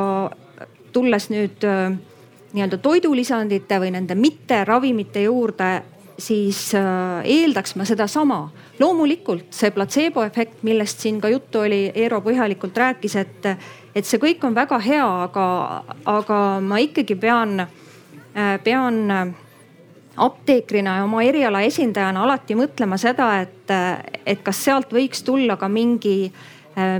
tulles 0.92 1.28
nüüd 1.30 1.64
äh, 1.64 1.92
nii-öelda 2.52 2.78
toidulisandite 2.82 3.78
või 3.80 3.92
nende 3.94 4.16
mitteravimite 4.18 5.22
juurde, 5.26 5.70
siis 6.18 6.70
äh, 6.74 7.22
eeldaks 7.24 7.76
ma 7.78 7.86
sedasama. 7.88 8.42
Loomulikult 8.80 9.52
see 9.54 9.70
platseeboefekt, 9.70 10.62
millest 10.66 11.02
siin 11.04 11.20
ka 11.20 11.28
juttu 11.28 11.60
oli, 11.66 11.90
Eero 11.94 12.22
põhjalikult 12.24 12.76
rääkis, 12.76 13.16
et, 13.20 13.50
et 13.94 14.06
see 14.08 14.20
kõik 14.22 14.44
on 14.48 14.56
väga 14.56 14.78
hea, 14.82 15.06
aga, 15.26 15.46
aga 16.08 16.40
ma 16.64 16.80
ikkagi 16.80 17.18
pean 17.20 17.66
Äh, 18.34 18.60
pean 18.62 19.10
äh, 19.10 19.26
apteekrina 20.16 21.00
ja 21.00 21.04
oma 21.04 21.24
eriala 21.26 21.64
esindajana 21.66 22.22
alati 22.22 22.54
mõtlema 22.54 22.94
seda, 23.00 23.32
et, 23.42 23.70
äh, 23.74 23.98
et 24.22 24.44
kas 24.46 24.60
sealt 24.68 24.92
võiks 24.94 25.24
tulla 25.26 25.58
ka 25.58 25.68
mingi, 25.68 26.32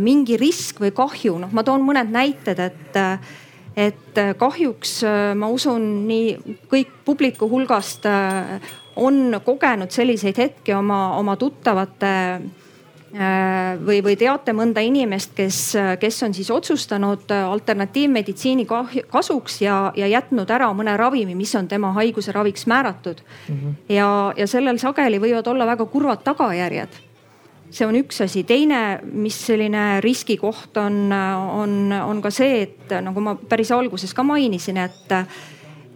mingi 0.03 0.35
risk 0.37 0.81
või 0.83 0.91
kahju. 0.93 1.37
noh, 1.39 1.53
ma 1.55 1.63
toon 1.63 1.85
mõned 1.87 2.11
näited, 2.11 2.59
et, 2.59 2.97
et 3.79 4.19
kahjuks 4.37 4.97
ma 5.39 5.47
usun, 5.49 5.85
nii 6.09 6.57
kõik 6.69 6.91
publiku 7.07 7.47
hulgast 7.49 8.05
on 8.97 9.41
kogenud 9.45 9.91
selliseid 9.91 10.39
hetki 10.39 10.75
oma, 10.75 11.17
oma 11.17 11.37
tuttavate 11.37 12.11
Äh, 13.11 13.75
või, 13.87 13.99
või 14.07 14.15
teate 14.15 14.53
mõnda 14.55 14.85
inimest, 14.87 15.33
kes, 15.35 15.57
kes 15.99 16.21
on 16.23 16.35
siis 16.35 16.47
otsustanud 16.55 17.33
alternatiivmeditsiini 17.35 18.69
kasuks 19.11 19.57
ja, 19.65 19.79
ja 19.99 20.07
jätnud 20.07 20.51
ära 20.55 20.69
mõne 20.79 20.95
ravimi, 20.95 21.35
mis 21.35 21.51
on 21.59 21.67
tema 21.67 21.91
haiguse 21.97 22.31
raviks 22.31 22.69
määratud 22.71 23.19
mm. 23.25 23.57
-hmm. 23.57 23.75
ja, 23.97 24.07
ja 24.37 24.47
sellel 24.47 24.79
sageli 24.79 25.19
võivad 25.19 25.51
olla 25.51 25.67
väga 25.67 25.87
kurvad 25.91 26.23
tagajärjed. 26.23 26.95
see 27.71 27.87
on 27.87 27.99
üks 27.99 28.23
asi, 28.23 28.45
teine, 28.45 29.01
mis 29.03 29.47
selline 29.47 30.01
riskikoht 30.01 30.77
on, 30.77 31.13
on, 31.51 31.93
on 31.93 32.23
ka 32.23 32.31
see, 32.31 32.63
et 32.63 32.95
nagu 33.03 33.21
ma 33.21 33.35
päris 33.35 33.73
alguses 33.73 34.15
ka 34.15 34.23
mainisin, 34.23 34.77
et, 34.77 35.13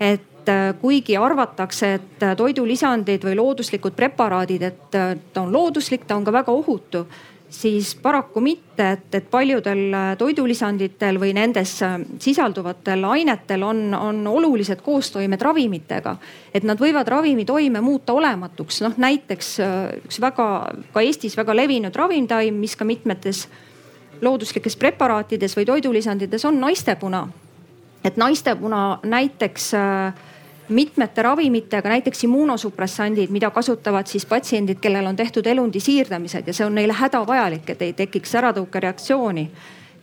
et 0.01 0.34
et 0.45 0.49
äh, 0.49 0.75
kuigi 0.81 1.17
arvatakse, 1.17 1.95
et 1.95 2.23
äh, 2.23 2.35
toidulisandid 2.37 3.25
või 3.25 3.37
looduslikud 3.39 3.95
preparaadid, 3.97 4.63
et 4.63 4.97
äh, 4.99 5.15
ta 5.33 5.45
on 5.45 5.53
looduslik, 5.53 6.05
ta 6.05 6.19
on 6.19 6.25
ka 6.25 6.33
väga 6.35 6.53
ohutu, 6.53 7.05
siis 7.49 7.95
paraku 8.03 8.43
mitte, 8.45 8.91
et, 8.99 9.07
et 9.15 9.29
paljudel 9.31 9.95
toidulisanditel 10.19 11.21
või 11.23 11.33
nendes 11.37 11.77
sisalduvatel 12.21 13.07
ainetel 13.09 13.63
on, 13.63 13.95
on 13.95 14.21
olulised 14.27 14.83
koostoimed 14.83 15.43
ravimitega. 15.43 16.17
et 16.55 16.65
nad 16.65 16.81
võivad 16.81 17.09
ravimitoime 17.09 17.81
muuta 17.81 18.13
olematuks, 18.13 18.83
noh 18.83 18.99
näiteks 18.99 19.55
üks 20.03 20.21
väga 20.21 20.49
ka 20.93 21.01
Eestis 21.01 21.37
väga 21.37 21.55
levinud 21.55 21.97
ravimtaim, 21.97 22.59
mis 22.59 22.77
ka 22.77 22.85
mitmetes 22.85 23.47
looduslikes 24.21 24.77
preparaatides 24.77 25.57
või 25.57 25.65
toidulisandites 25.65 26.45
on 26.45 26.61
naistepuna. 26.61 27.29
et 28.05 28.17
naistepuna 28.17 28.99
näiteks 29.05 29.75
äh, 29.75 30.15
mitmete 30.69 31.23
ravimitega, 31.23 31.89
näiteks 31.89 32.25
immuunosupressandid, 32.25 33.31
mida 33.31 33.51
kasutavad 33.51 34.07
siis 34.07 34.27
patsiendid, 34.27 34.81
kellel 34.81 35.07
on 35.07 35.17
tehtud 35.17 35.47
elundi 35.47 35.81
siirdamised 35.81 36.47
ja 36.47 36.55
see 36.55 36.67
on 36.67 36.75
neile 36.75 36.97
hädavajalik, 36.97 37.71
et 37.71 37.83
ei 37.83 37.93
tekiks 37.93 38.35
äratõukereaktsiooni 38.41 39.49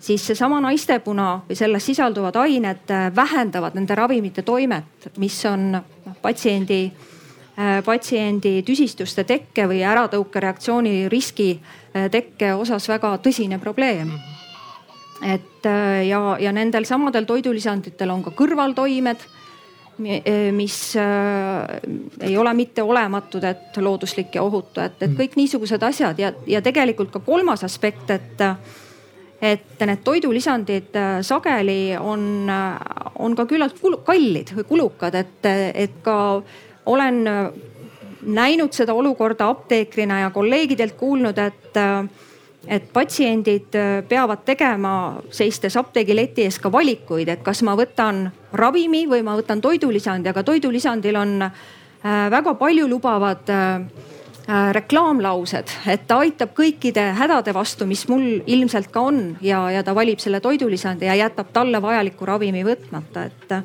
siis 0.02 0.28
seesama 0.28 0.60
naistepuna 0.62 1.42
või 1.50 1.56
selles 1.58 1.86
sisalduvad 1.86 2.36
ained 2.42 2.92
äh, 2.92 3.08
vähendavad 3.16 3.78
nende 3.78 3.96
ravimite 3.96 4.42
toimet, 4.42 5.10
mis 5.22 5.38
on 5.46 5.72
noh 5.76 6.18
patsiendi, 6.22 6.82
äh, 7.58 7.80
patsiendi 7.86 8.62
tüsistuste 8.66 9.24
tekke 9.30 9.68
või 9.70 9.84
äratõukereaktsiooni 9.86 11.10
riski 11.14 11.52
äh, 11.60 12.10
tekke 12.12 12.54
osas 12.58 12.90
väga 12.90 13.18
tõsine 13.24 13.60
probleem. 13.60 14.12
et 15.22 15.66
ja, 16.08 16.20
ja 16.42 16.52
nendel 16.52 16.86
samadel 16.90 17.28
toidulisanditel 17.30 18.10
on 18.10 18.24
ka 18.26 18.32
kõrvaltoimed 18.34 19.22
mis 20.00 20.96
äh, 20.96 21.82
ei 22.22 22.38
ole 22.38 22.54
mitte 22.54 22.84
olematud, 22.84 23.44
et 23.44 23.78
looduslik 23.78 24.36
ja 24.36 24.44
ohutu, 24.44 24.82
et, 24.82 24.98
et 25.02 25.10
mm. 25.10 25.18
kõik 25.20 25.36
niisugused 25.38 25.84
asjad 25.84 26.20
ja, 26.20 26.32
ja 26.48 26.62
tegelikult 26.62 27.12
ka 27.12 27.22
kolmas 27.26 27.64
aspekt, 27.68 28.10
et 28.10 28.48
et 29.42 29.80
need 29.90 30.04
toidulisandid 30.06 30.98
sageli 31.26 31.96
on, 31.98 32.46
on 33.26 33.36
ka 33.36 33.48
küllalt 33.50 33.80
kallid 34.06 34.52
või 34.54 34.66
kulukad, 34.70 35.16
et, 35.18 35.48
et 35.74 35.96
ka 36.06 36.18
olen 36.86 37.24
näinud 38.22 38.78
seda 38.78 38.94
olukorda 38.94 39.48
apteekrina 39.50 40.20
ja 40.20 40.30
kolleegidelt 40.30 40.94
kuulnud, 41.00 41.42
et 41.42 41.82
et 42.68 42.92
patsiendid 42.94 43.74
peavad 44.10 44.44
tegema, 44.46 44.94
seistes 45.34 45.78
apteegileti 45.80 46.46
ees 46.46 46.60
ka 46.62 46.72
valikuid, 46.72 47.32
et 47.34 47.44
kas 47.44 47.64
ma 47.66 47.76
võtan 47.80 48.28
ravimi 48.54 49.08
või 49.10 49.24
ma 49.26 49.36
võtan 49.40 49.62
toidulisandi, 49.62 50.30
aga 50.30 50.44
toidulisandil 50.46 51.18
on 51.18 51.38
väga 52.04 52.54
paljulubavad 52.60 53.50
reklaamlaused, 54.72 55.74
et 55.88 56.08
ta 56.10 56.18
aitab 56.26 56.54
kõikide 56.58 57.12
hädade 57.18 57.54
vastu, 57.54 57.86
mis 57.90 58.04
mul 58.10 58.42
ilmselt 58.46 58.90
ka 58.92 59.04
on 59.12 59.22
ja, 59.42 59.64
ja 59.72 59.84
ta 59.86 59.94
valib 59.96 60.20
selle 60.20 60.42
toidulisandi 60.44 61.06
ja 61.08 61.16
jätab 61.16 61.54
talle 61.54 61.82
vajaliku 61.82 62.26
ravimi 62.26 62.66
võtmata, 62.68 63.30
et 63.30 63.56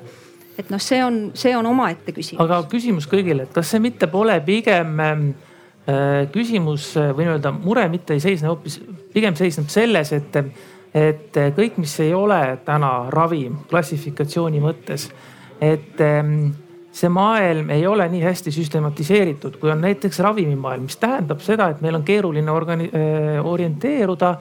et 0.57 0.71
noh, 0.73 0.81
see 0.81 1.03
on, 1.05 1.19
see 1.37 1.53
on 1.57 1.67
omaette 1.69 2.15
küsimus. 2.17 2.41
aga 2.41 2.63
küsimus 2.71 3.09
kõigile, 3.11 3.45
et 3.45 3.53
kas 3.53 3.75
see 3.75 3.83
mitte 3.83 4.09
pole 4.09 4.39
pigem 4.45 5.01
äh, 5.05 5.25
küsimus 6.33 6.89
või 6.97 7.29
nii-öelda 7.29 7.53
mure 7.55 7.85
mitte 7.89 8.17
ei 8.17 8.21
seisne 8.21 8.49
hoopis, 8.51 8.81
pigem 9.15 9.37
seisneb 9.39 9.69
selles, 9.71 10.11
et, 10.17 10.39
et 10.91 11.39
kõik, 11.55 11.77
mis 11.79 11.93
ei 12.03 12.11
ole 12.15 12.41
täna 12.67 13.07
ravim 13.15 13.61
klassifikatsiooni 13.71 14.63
mõttes, 14.65 15.07
et 15.63 16.01
ähm, 16.03 16.49
see 16.93 17.09
maailm 17.13 17.71
ei 17.71 17.87
ole 17.87 18.09
nii 18.09 18.23
hästi 18.25 18.53
süstematiseeritud, 18.53 19.61
kui 19.61 19.71
on 19.71 19.81
näiteks 19.85 20.19
ravimimaailm, 20.25 20.89
mis 20.89 20.99
tähendab 21.01 21.41
seda, 21.45 21.71
et 21.71 21.81
meil 21.85 21.99
on 21.99 22.05
keeruline 22.05 22.53
organi-, 22.53 22.91
äh, 22.91 23.47
orienteeruda. 23.47 24.35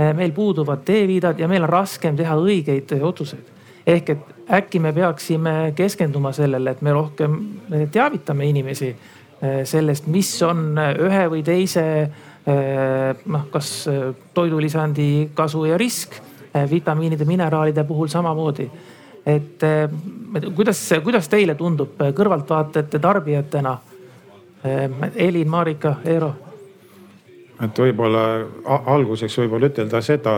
Äh, 0.00 0.12
meil 0.16 0.32
puuduvad 0.32 0.84
teeviidad 0.86 1.38
ja 1.38 1.48
meil 1.48 1.64
on 1.66 1.72
raskem 1.72 2.16
teha 2.16 2.36
õigeid 2.38 2.94
otsuseid 3.02 3.56
ehk 3.90 4.10
et 4.12 4.50
äkki 4.60 4.78
me 4.78 4.92
peaksime 4.92 5.72
keskenduma 5.76 6.32
sellele, 6.36 6.70
et 6.70 6.82
me 6.82 6.92
rohkem 6.94 7.36
teavitame 7.92 8.46
inimesi 8.46 8.90
sellest, 9.64 10.06
mis 10.12 10.30
on 10.44 10.74
ühe 10.76 11.22
või 11.32 11.42
teise 11.44 11.84
eh, 12.02 13.22
noh, 13.24 13.46
kas 13.52 13.70
toidulisandi 14.34 15.30
kasu 15.34 15.64
ja 15.70 15.78
risk 15.80 16.18
vitamiinide, 16.70 17.24
mineraalide 17.24 17.84
puhul 17.88 18.10
samamoodi. 18.12 18.70
et 19.26 19.62
eh, 19.62 19.88
kuidas, 20.56 20.82
kuidas 21.04 21.28
teile 21.28 21.54
tundub 21.54 21.96
kõrvaltvaatajate 21.96 22.98
tarbijatena? 22.98 23.78
Elin, 25.16 25.48
Marika, 25.48 25.94
Eero 26.04 26.34
et 27.64 27.78
võib-olla 27.78 28.24
alguseks 28.92 29.38
võib-olla 29.38 29.70
ütelda 29.70 30.00
seda 30.04 30.34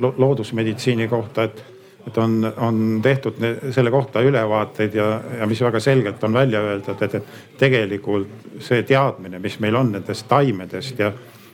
loodusmeditsiini 0.00 1.06
kohta, 1.10 1.44
et 1.46 1.62
et 2.06 2.18
on, 2.18 2.52
on 2.56 2.80
tehtud 3.02 3.38
selle 3.72 3.90
kohta 3.90 4.20
ülevaateid 4.20 4.94
ja, 4.94 5.06
ja 5.38 5.46
mis 5.48 5.60
väga 5.64 5.80
selgelt 5.80 6.24
on 6.24 6.32
välja 6.32 6.60
öeldud, 6.60 7.02
et, 7.02 7.30
tegelikult 7.58 8.60
see 8.60 8.82
teadmine, 8.86 9.40
mis 9.42 9.56
meil 9.60 9.76
on 9.76 9.92
nendest 9.94 10.28
taimedest 10.28 11.00
ja, 11.00 11.12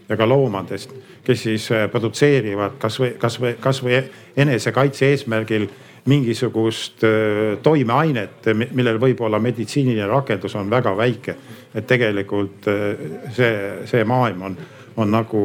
ja 0.09 0.17
ka 0.19 0.29
loomadest, 0.29 0.95
kes 1.25 1.45
siis 1.47 1.69
äh, 1.73 1.87
produtseerivad 1.91 2.81
kasvõi, 2.83 3.15
kasvõi, 3.21 3.55
kasvõi 3.63 4.03
enesekaitse 4.37 5.13
eesmärgil 5.13 5.69
mingisugust 6.11 7.05
äh, 7.05 7.59
toimeainet, 7.63 8.51
millel 8.73 8.99
võib-olla 9.01 9.39
meditsiiniline 9.43 10.09
rakendus 10.11 10.57
on 10.59 10.71
väga 10.71 10.97
väike. 10.97 11.37
et 11.75 11.87
tegelikult 11.87 12.67
äh, 12.69 13.07
see, 13.37 13.55
see 13.87 14.05
maailm 14.05 14.43
on, 14.43 14.57
on 14.97 15.11
nagu 15.11 15.43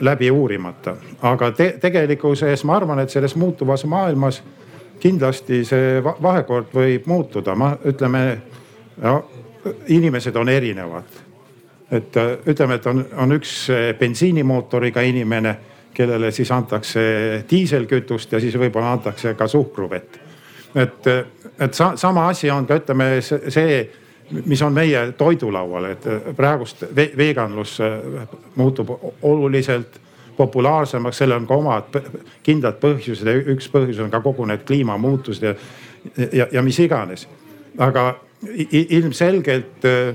läbi 0.00 0.30
uurimata. 0.30 0.96
aga 1.22 1.50
te 1.50 1.76
tegelikkuses 1.80 2.64
ma 2.64 2.76
arvan, 2.76 2.98
et 2.98 3.10
selles 3.10 3.36
muutuvas 3.36 3.84
maailmas 3.84 4.42
kindlasti 5.00 5.62
see 5.64 6.02
vahekord 6.02 6.74
võib 6.74 7.06
muutuda, 7.06 7.54
ma 7.54 7.72
ütleme 7.86 8.22
no,, 9.02 9.14
inimesed 9.88 10.36
on 10.36 10.48
erinevad. 10.48 11.04
et 11.90 12.16
ütleme, 12.46 12.74
et 12.74 12.86
on, 12.86 13.04
on 13.16 13.32
üks 13.32 13.68
bensiinimootoriga 13.98 15.00
inimene, 15.00 15.56
kellele 15.94 16.30
siis 16.30 16.50
antakse 16.52 17.00
diiselkütust 17.50 18.32
ja 18.32 18.40
siis 18.40 18.58
võib-olla 18.58 18.92
antakse 18.92 19.34
ka 19.34 19.46
suhkruvett. 19.46 20.18
et, 20.74 21.06
et 21.60 21.74
sa, 21.74 21.92
sama 21.96 22.28
asi 22.28 22.50
on 22.50 22.66
ka 22.66 22.76
ütleme 22.82 23.20
see 23.22 23.80
mis 24.30 24.62
on 24.62 24.72
meie 24.72 25.12
toidulaual, 25.16 25.84
et 25.84 26.04
praegust 26.36 26.84
veganlus 27.16 27.78
äh, 27.80 28.28
muutub 28.56 28.90
oluliselt 29.22 30.00
populaarsemaks, 30.36 31.18
sellel 31.18 31.40
on 31.40 31.46
ka 31.46 31.56
omad 31.58 32.00
kindlad 32.46 32.78
põhjused 32.82 33.26
ja 33.26 33.34
üks 33.54 33.70
põhjus 33.72 34.02
on 34.04 34.10
ka 34.10 34.20
kogu 34.22 34.46
need 34.46 34.62
kliimamuutused 34.66 35.42
ja, 35.42 35.54
ja, 36.32 36.46
ja 36.52 36.62
mis 36.62 36.78
iganes. 36.78 37.28
aga 37.78 38.14
ilmselgelt 38.70 39.84
äh, 39.84 40.08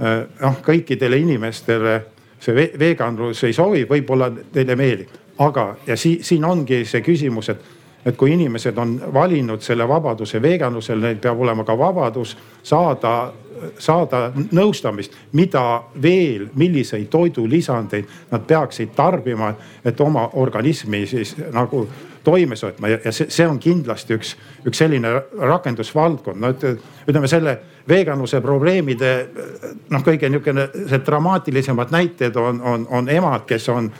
äh, 0.00 0.22
noh, 0.40 0.60
kõikidele 0.64 1.18
inimestele 1.18 2.00
see 2.40 2.70
veganlus 2.78 3.42
ei 3.44 3.52
sobi, 3.52 3.82
võib-olla 3.90 4.30
teile 4.52 4.76
meeldib, 4.76 5.10
aga 5.42 5.72
ja 5.86 5.96
si 5.96 6.18
siin 6.22 6.44
ongi 6.44 6.84
see 6.86 7.02
küsimus, 7.02 7.48
et 7.48 7.74
et 8.06 8.16
kui 8.16 8.32
inimesed 8.32 8.78
on 8.78 8.94
valinud 9.14 9.60
selle 9.60 9.88
vabaduse 9.88 10.42
veganlusel, 10.42 11.00
neil 11.02 11.18
peab 11.20 11.40
olema 11.40 11.64
ka 11.66 11.74
vabadus 11.78 12.36
saada 12.62 13.32
saada 13.78 14.28
nõustamist, 14.34 15.14
mida 15.32 15.82
veel, 16.02 16.48
milliseid 16.58 17.08
toidulisandeid 17.10 18.30
nad 18.30 18.44
peaksid 18.46 18.94
tarbima, 18.96 19.52
et 19.84 20.00
oma 20.00 20.28
organismi 20.40 21.06
siis 21.06 21.34
nagu 21.52 21.86
toimes 22.24 22.62
hoidma 22.62 22.88
ja 22.88 23.12
see, 23.12 23.30
see 23.32 23.46
on 23.48 23.58
kindlasti 23.62 24.16
üks, 24.18 24.34
üks 24.68 24.82
selline 24.82 25.12
rakendusvaldkond, 25.38 26.40
no 26.42 26.52
ütleme 27.08 27.30
selle 27.30 27.56
veganluse 27.88 28.42
probleemide 28.44 29.12
noh, 29.88 30.04
kõige 30.04 30.28
niisugune 30.28 30.68
see 30.90 31.00
dramaatilisemad 31.06 31.94
näited 31.94 32.36
on, 32.36 32.60
on, 32.60 32.86
on 32.90 33.08
emad, 33.08 33.46
kes 33.48 33.68
on 33.72 33.90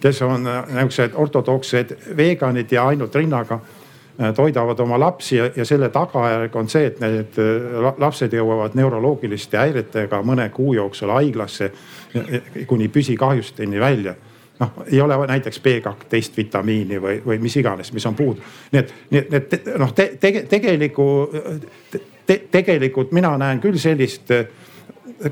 kes 0.00 0.22
on 0.22 0.46
äh, 0.46 0.64
niisugused 0.68 1.16
ortodokssed 1.18 1.94
veganid 2.16 2.72
ja 2.72 2.86
ainult 2.86 3.14
rinnaga 3.14 3.58
toidavad 4.36 4.80
oma 4.80 4.98
lapsi 5.00 5.36
ja, 5.36 5.50
ja 5.56 5.64
selle 5.64 5.88
tagajärg 5.94 6.56
on 6.56 6.68
see, 6.68 6.88
et 6.90 7.00
need 7.00 7.38
äh, 7.38 7.92
lapsed 7.98 8.32
jõuavad 8.34 8.74
neuroloogiliste 8.78 9.58
häiretega 9.60 10.22
mõne 10.26 10.48
kuu 10.54 10.74
jooksul 10.74 11.12
haiglasse 11.14 11.70
kuni 12.66 12.88
püsikahjusteni 12.88 13.80
välja 13.80 14.14
noh, 14.58 14.72
ei 14.90 15.00
ole 15.00 15.18
näiteks 15.26 15.60
B12 15.62 16.36
vitamiini 16.36 16.98
või, 17.02 17.20
või 17.26 17.38
mis 17.38 17.56
iganes, 17.56 17.92
mis 17.92 18.06
on 18.06 18.16
puudu. 18.18 18.42
nii 18.72 18.80
et, 18.80 18.94
nii 19.10 19.22
et, 19.38 19.52
et 19.54 19.68
noh 19.78 19.92
te, 19.94 20.10
te, 20.20 20.32
tegeliku 20.50 21.06
te,, 22.26 22.40
tegelikult 22.50 23.12
mina 23.14 23.36
näen 23.38 23.62
küll 23.62 23.78
sellist 23.78 24.34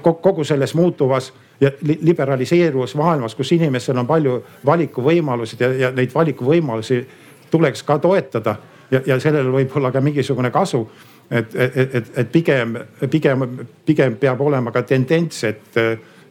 kogu 0.02 0.44
selles 0.44 0.74
muutuvas 0.74 1.32
ja 1.60 1.70
liberaliseeruvas 1.82 2.94
maailmas, 2.94 3.34
kus 3.34 3.52
inimestel 3.52 3.98
on 3.98 4.06
palju 4.06 4.38
valikuvõimalusi 4.66 5.56
ja, 5.60 5.72
ja 5.72 5.90
neid 5.94 6.14
valikuvõimalusi 6.14 7.02
tuleks 7.50 7.82
ka 7.82 7.98
toetada 7.98 8.56
ja, 8.90 9.00
ja 9.06 9.20
sellel 9.20 9.50
võib 9.52 9.76
olla 9.76 9.92
ka 9.92 10.00
mingisugune 10.00 10.50
kasu. 10.50 10.86
et, 11.30 11.54
et, 11.54 11.94
et, 11.94 12.10
et 12.18 12.28
pigem, 12.32 12.76
pigem, 13.10 13.42
pigem 13.84 14.14
peab 14.16 14.40
olema 14.40 14.70
ka 14.72 14.82
tendents, 14.86 15.44
et, 15.44 15.76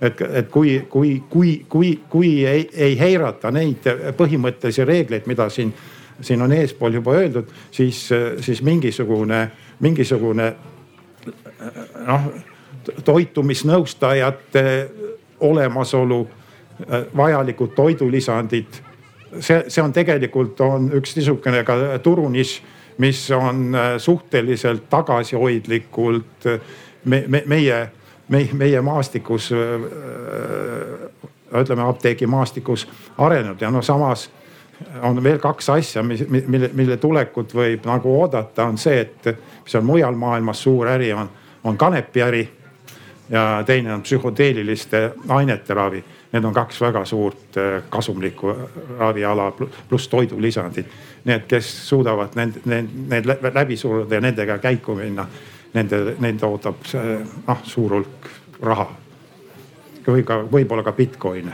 et, 0.02 0.22
et 0.22 0.50
kui, 0.50 0.78
kui, 0.89 1.24
kui, 1.30 1.65
kui, 1.70 2.00
kui 2.10 2.46
ei, 2.48 2.70
ei 2.74 2.96
heirata 3.00 3.52
neid 3.52 3.84
põhimõttelisi 4.15 4.86
reegleid, 4.88 5.28
mida 5.28 5.50
siin, 5.50 5.74
siin 6.22 6.41
on 6.41 6.54
eespool 6.56 6.96
juba 6.96 7.18
öeldud, 7.20 7.52
siis, 7.72 8.08
siis 8.39 8.63
mingisugune, 8.63 9.50
mingisugune 9.84 10.54
noh 12.08 12.30
toitumisnõustajate 13.06 14.89
olemasolu, 15.39 16.28
vajalikud 17.18 17.74
toidulisandid. 17.76 18.82
See, 19.39 19.63
see 19.67 19.84
on 19.84 19.93
tegelikult 19.93 20.62
on 20.62 20.89
üks 20.95 21.15
niisugune 21.17 21.63
ka 21.67 21.78
turunišš, 22.04 22.56
mis 23.04 23.26
on 23.36 23.76
äh, 23.76 23.93
suhteliselt 24.00 24.89
tagasihoidlikult 24.89 26.50
äh, 26.52 26.60
me, 27.06 27.24
me, 27.28 27.43
meie, 27.45 27.91
meie, 28.28 28.54
meie 28.54 28.82
maastikus, 28.82 29.52
ütleme 31.56 31.86
apteegimaastikus 31.86 32.88
arenenud 33.17 33.62
ja 33.62 33.71
noh, 33.71 33.84
samas 33.86 34.30
on 35.02 35.24
veel 35.24 35.39
kaks 35.39 35.69
asja, 35.69 36.04
mille, 36.04 36.69
mille 36.74 36.98
tulekut 36.98 37.54
võib 37.56 37.86
nagu 37.88 38.12
oodata, 38.19 38.65
on 38.65 38.78
see, 38.78 39.00
et 39.06 39.30
mis 39.63 39.76
on 39.76 39.86
mujal 39.86 40.17
maailmas 40.19 40.63
suur 40.65 40.89
äri, 40.91 41.13
on, 41.13 41.30
on 41.63 41.78
kanepiäri 41.78 42.43
ja 43.30 43.63
teine 43.65 43.93
on 43.93 44.02
psühhoteeliliste 44.02 45.12
ainete 45.30 45.74
ravi. 45.74 46.04
Need 46.36 46.43
on 46.43 46.54
kaks 46.54 46.82
väga 46.82 47.06
suurt 47.08 47.58
äh, 47.62 47.84
kasumlikku 47.89 48.52
raviala 49.00 49.52
pluss 49.56 50.10
toidulisandid. 50.12 50.89
Need, 51.26 51.45
kes 51.48 51.69
suudavad 51.88 52.36
need, 52.36 52.60
need, 52.65 52.89
need 53.10 53.30
läbi 53.56 53.78
suruda 53.80 54.19
ja 54.19 54.21
nendega 54.21 54.58
käiku 54.60 54.98
minna, 55.00 55.28
nende, 55.74 56.02
nende 56.19 56.45
ootab 56.45 56.84
noh 57.47 57.64
suur 57.64 57.99
hulk 57.99 58.30
raha. 58.62 58.89
või 60.05 60.22
ka 60.24 60.43
võib-olla 60.45 60.84
ka 60.86 60.91
Bitcoin'e 60.93 61.53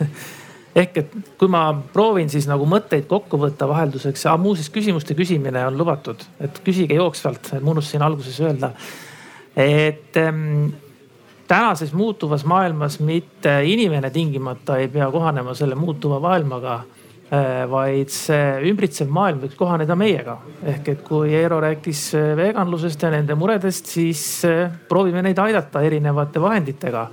ehk 0.80 0.98
et 1.02 1.14
kui 1.38 1.50
ma 1.50 1.62
proovin 1.92 2.30
siis 2.30 2.46
nagu 2.50 2.66
mõtteid 2.68 3.06
kokku 3.10 3.38
võtta 3.40 3.68
vahelduseks, 3.70 4.26
muuseas 4.42 4.70
küsimuste 4.72 5.16
küsimine 5.18 5.64
on 5.66 5.78
lubatud, 5.78 6.22
et 6.40 6.60
küsige 6.66 6.98
jooksvalt, 6.98 7.52
ma 7.60 7.74
unustasin 7.74 8.04
alguses 8.06 8.40
öelda. 8.40 8.72
et 9.56 10.16
ähm, 10.16 10.70
tänases 11.50 11.92
muutuvas 11.96 12.44
maailmas 12.46 13.00
mitte 13.02 13.56
inimene 13.66 14.10
tingimata 14.10 14.78
ei 14.78 14.88
pea 14.88 15.10
kohanema 15.10 15.54
selle 15.58 15.74
muutuva 15.74 16.20
maailmaga 16.22 16.74
äh, 16.76 17.64
vaid 17.70 18.12
see 18.14 18.70
ümbritsev 18.70 19.10
maailm 19.10 19.42
võiks 19.42 19.58
kohaneda 19.58 19.96
meiega. 19.98 20.36
ehk 20.62 20.92
et 20.92 21.02
kui 21.06 21.34
Eero 21.34 21.58
rääkis 21.64 22.04
äh, 22.14 22.30
veganlusest 22.38 23.02
ja 23.02 23.10
nende 23.10 23.34
muredest, 23.34 23.90
siis 23.90 24.44
äh, 24.46 24.70
proovime 24.88 25.24
neid 25.26 25.38
aidata 25.42 25.82
erinevate 25.82 26.42
vahenditega 26.42 27.08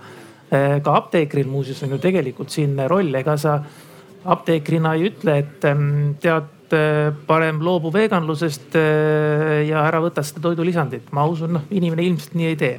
ka 0.48 0.94
apteekril 0.96 1.50
muuseas 1.52 1.82
on 1.84 1.90
ju 1.92 1.98
tegelikult 2.00 2.54
siin 2.54 2.78
roll, 2.88 3.10
ega 3.20 3.34
sa 3.36 3.58
apteekrina 4.32 4.94
ei 4.96 5.10
ütle, 5.10 5.34
et 5.42 5.66
ehm, 5.68 6.14
tead, 6.24 6.54
parem 7.28 7.60
loobu 7.64 7.92
veganlusest 7.92 8.78
ja 9.68 9.82
ära 9.82 10.00
võta 10.04 10.24
seda 10.24 10.46
toidulisandit. 10.46 11.12
ma 11.12 11.26
usun, 11.28 11.52
noh 11.58 11.68
inimene 11.68 12.08
ilmselt 12.08 12.40
nii 12.40 12.48
ei 12.48 12.60
tee. 12.62 12.78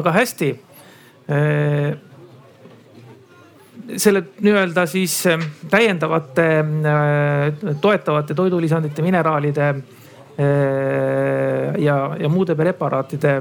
Aga 0.00 0.12
hästi 0.14 0.50
selle 3.96 4.22
nii-öelda 4.40 4.86
siis 4.86 5.14
täiendavate 5.70 6.46
toetavate 7.80 8.34
toidulisandite, 8.34 9.02
mineraalide 9.02 9.68
ja, 11.78 11.96
ja 12.20 12.28
muude 12.28 12.54
preparaatide 12.58 13.36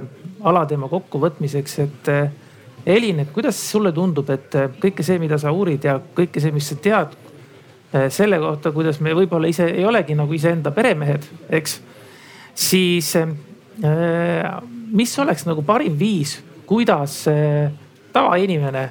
alateema 0.49 0.89
kokkuvõtmiseks, 0.89 1.79
et 1.85 2.13
Elin, 2.85 3.19
et 3.19 3.31
kuidas 3.35 3.59
sulle 3.71 3.91
tundub, 3.91 4.29
et 4.31 4.55
kõike 4.81 5.03
see, 5.03 5.19
mida 5.19 5.37
sa 5.37 5.51
uurid 5.51 5.83
ja 5.85 5.97
kõike 6.15 6.41
see, 6.41 6.53
mis 6.55 6.69
sa 6.71 6.79
tead 6.79 7.17
selle 8.13 8.39
kohta, 8.39 8.71
kuidas 8.71 8.99
me 9.03 9.13
võib-olla 9.17 9.49
ise 9.49 9.67
ei 9.67 9.85
olegi 9.85 10.15
nagu 10.17 10.33
iseenda 10.33 10.71
peremehed, 10.71 11.25
eks. 11.59 11.79
siis 12.55 13.15
mis 14.91 15.19
oleks 15.19 15.45
nagu 15.47 15.63
parim 15.65 15.97
viis, 15.99 16.39
kuidas 16.69 17.21
tavainimene 18.13 18.89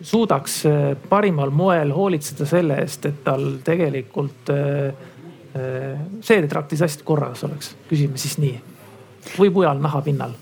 suudaks 0.00 0.62
parimal 1.08 1.50
moel 1.50 1.92
hoolitseda 1.94 2.46
selle 2.46 2.80
eest, 2.82 3.06
et 3.08 3.22
tal 3.24 3.46
tegelikult 3.64 4.50
seedetraktis 6.20 6.82
asjad 6.84 7.04
korras 7.08 7.44
oleks, 7.48 7.72
küsime 7.88 8.20
siis 8.20 8.36
nii. 8.38 8.58
või 9.38 9.50
mujal 9.50 9.80
nahapinnal 9.82 10.34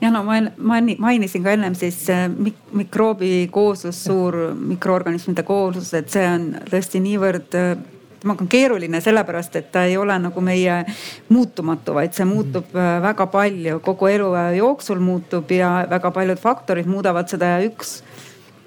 ja 0.00 0.10
no 0.10 0.22
ma 0.24 0.80
mainisin 0.98 1.44
ka 1.44 1.54
ennem 1.56 1.74
siis 1.74 2.04
mik 2.36 2.56
mikroobi 2.76 3.48
kooslus, 3.52 4.02
suur 4.04 4.36
mikroorganismide 4.54 5.42
kooslus, 5.46 5.92
et 5.96 6.10
see 6.12 6.26
on 6.28 6.50
tõesti 6.70 7.00
niivõrd 7.04 7.56
temaga 8.26 8.42
on 8.42 8.50
keeruline 8.50 9.00
sellepärast, 9.00 9.56
et 9.60 9.70
ta 9.72 9.84
ei 9.86 9.96
ole 9.96 10.16
nagu 10.18 10.42
meie 10.42 10.80
muutumatu, 11.30 11.94
vaid 11.94 12.16
see 12.16 12.26
muutub 12.26 12.74
äh, 12.74 12.96
väga 13.04 13.28
palju, 13.30 13.78
kogu 13.84 14.10
eluaja 14.10 14.56
jooksul 14.58 15.00
muutub 15.00 15.50
ja 15.54 15.86
väga 15.90 16.10
paljud 16.10 16.42
faktorid 16.42 16.90
muudavad 16.90 17.30
seda 17.30 17.54
ja 17.54 17.62
üks, 17.68 18.00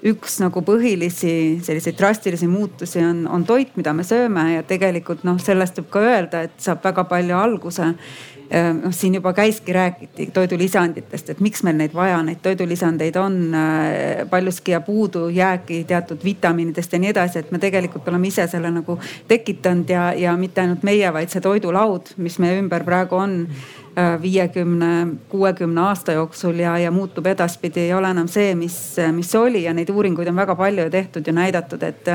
üks 0.00 0.38
nagu 0.40 0.62
põhilisi 0.64 1.60
selliseid 1.64 1.98
drastilisi 1.98 2.48
muutusi 2.48 3.02
on, 3.04 3.26
on 3.28 3.44
toit, 3.44 3.74
mida 3.76 3.92
me 3.92 4.06
sööme 4.06 4.46
ja 4.54 4.64
tegelikult 4.64 5.26
noh, 5.28 5.36
sellest 5.42 5.82
võib 5.82 5.92
ka 5.92 6.04
öelda, 6.08 6.44
et 6.48 6.56
saab 6.62 6.80
väga 6.88 7.04
palju 7.10 7.36
alguse. 7.36 7.92
Äh, 7.92 8.29
noh, 8.50 8.92
siin 8.94 9.14
juba 9.14 9.32
käiski, 9.32 9.72
räägiti 9.72 10.26
toidulisanditest, 10.34 11.30
et 11.30 11.40
miks 11.40 11.62
meil 11.62 11.76
neid 11.78 11.94
vaja, 11.94 12.18
neid 12.26 12.40
toidulisandeid 12.42 13.16
on 13.20 13.36
äh, 13.54 14.28
paljuski 14.30 14.74
ja 14.74 14.80
puudujääki 14.80 15.84
teatud 15.84 16.24
vitamiinidest 16.24 16.92
ja 16.92 16.98
nii 16.98 17.12
edasi, 17.12 17.38
et 17.38 17.52
me 17.54 17.58
tegelikult 17.62 18.08
oleme 18.10 18.28
ise 18.28 18.46
selle 18.50 18.72
nagu 18.74 18.98
tekitanud 19.28 19.90
ja, 19.90 20.10
ja 20.12 20.36
mitte 20.36 20.64
ainult 20.64 20.82
meie, 20.86 21.12
vaid 21.14 21.30
see 21.30 21.44
toidulaud, 21.44 22.14
mis 22.16 22.40
meie 22.42 22.58
ümber 22.58 22.84
praegu 22.86 23.20
on 23.22 23.36
äh, 23.46 24.16
viiekümne, 24.22 24.92
kuuekümne 25.30 25.86
aasta 25.86 26.18
jooksul 26.18 26.58
ja, 26.58 26.74
ja 26.78 26.90
muutub 26.90 27.30
edaspidi, 27.30 27.86
ei 27.86 27.94
ole 27.94 28.10
enam 28.10 28.28
see, 28.28 28.54
mis, 28.58 28.80
mis 29.14 29.34
oli 29.38 29.62
ja 29.68 29.74
neid 29.76 29.94
uuringuid 29.94 30.32
on 30.32 30.42
väga 30.42 30.58
palju 30.58 30.90
tehtud 30.90 31.26
ja 31.26 31.38
näidatud, 31.38 31.86
et 31.86 32.10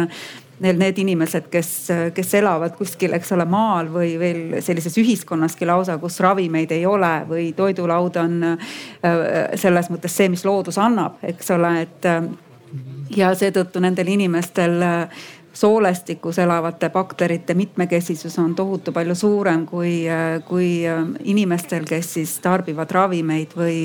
need, 0.60 0.78
need 0.80 0.98
inimesed, 0.98 1.50
kes, 1.52 1.72
kes 2.16 2.34
elavad 2.40 2.76
kuskil, 2.78 3.14
eks 3.18 3.34
ole, 3.36 3.46
maal 3.50 3.90
või 3.92 4.16
veel 4.20 4.42
sellises 4.64 4.98
ühiskonnaski 5.02 5.68
lausa, 5.68 5.98
kus 6.02 6.20
ravimeid 6.24 6.72
ei 6.76 6.86
ole 6.88 7.14
või 7.30 7.50
toidulaud 7.58 8.20
on 8.22 8.42
äh, 8.54 8.68
selles 9.60 9.92
mõttes 9.92 10.16
see, 10.16 10.30
mis 10.32 10.46
loodus 10.48 10.80
annab, 10.82 11.22
eks 11.24 11.56
ole, 11.56 11.78
et. 11.88 12.12
Äh, 12.12 12.26
ja 13.16 13.30
seetõttu 13.38 13.80
nendel 13.80 14.10
inimestel 14.12 14.82
äh, 14.84 15.26
soolestikus 15.56 16.40
elavate 16.42 16.90
bakterite 16.92 17.54
mitmekesisus 17.56 18.34
on 18.42 18.56
tohutu 18.58 18.92
palju 18.92 19.16
suurem 19.16 19.62
kui, 19.70 20.02
kui 20.50 20.68
inimestel, 21.24 21.86
kes 21.88 22.10
siis 22.18 22.34
tarbivad 22.44 22.92
ravimeid 22.92 23.56
või, 23.56 23.78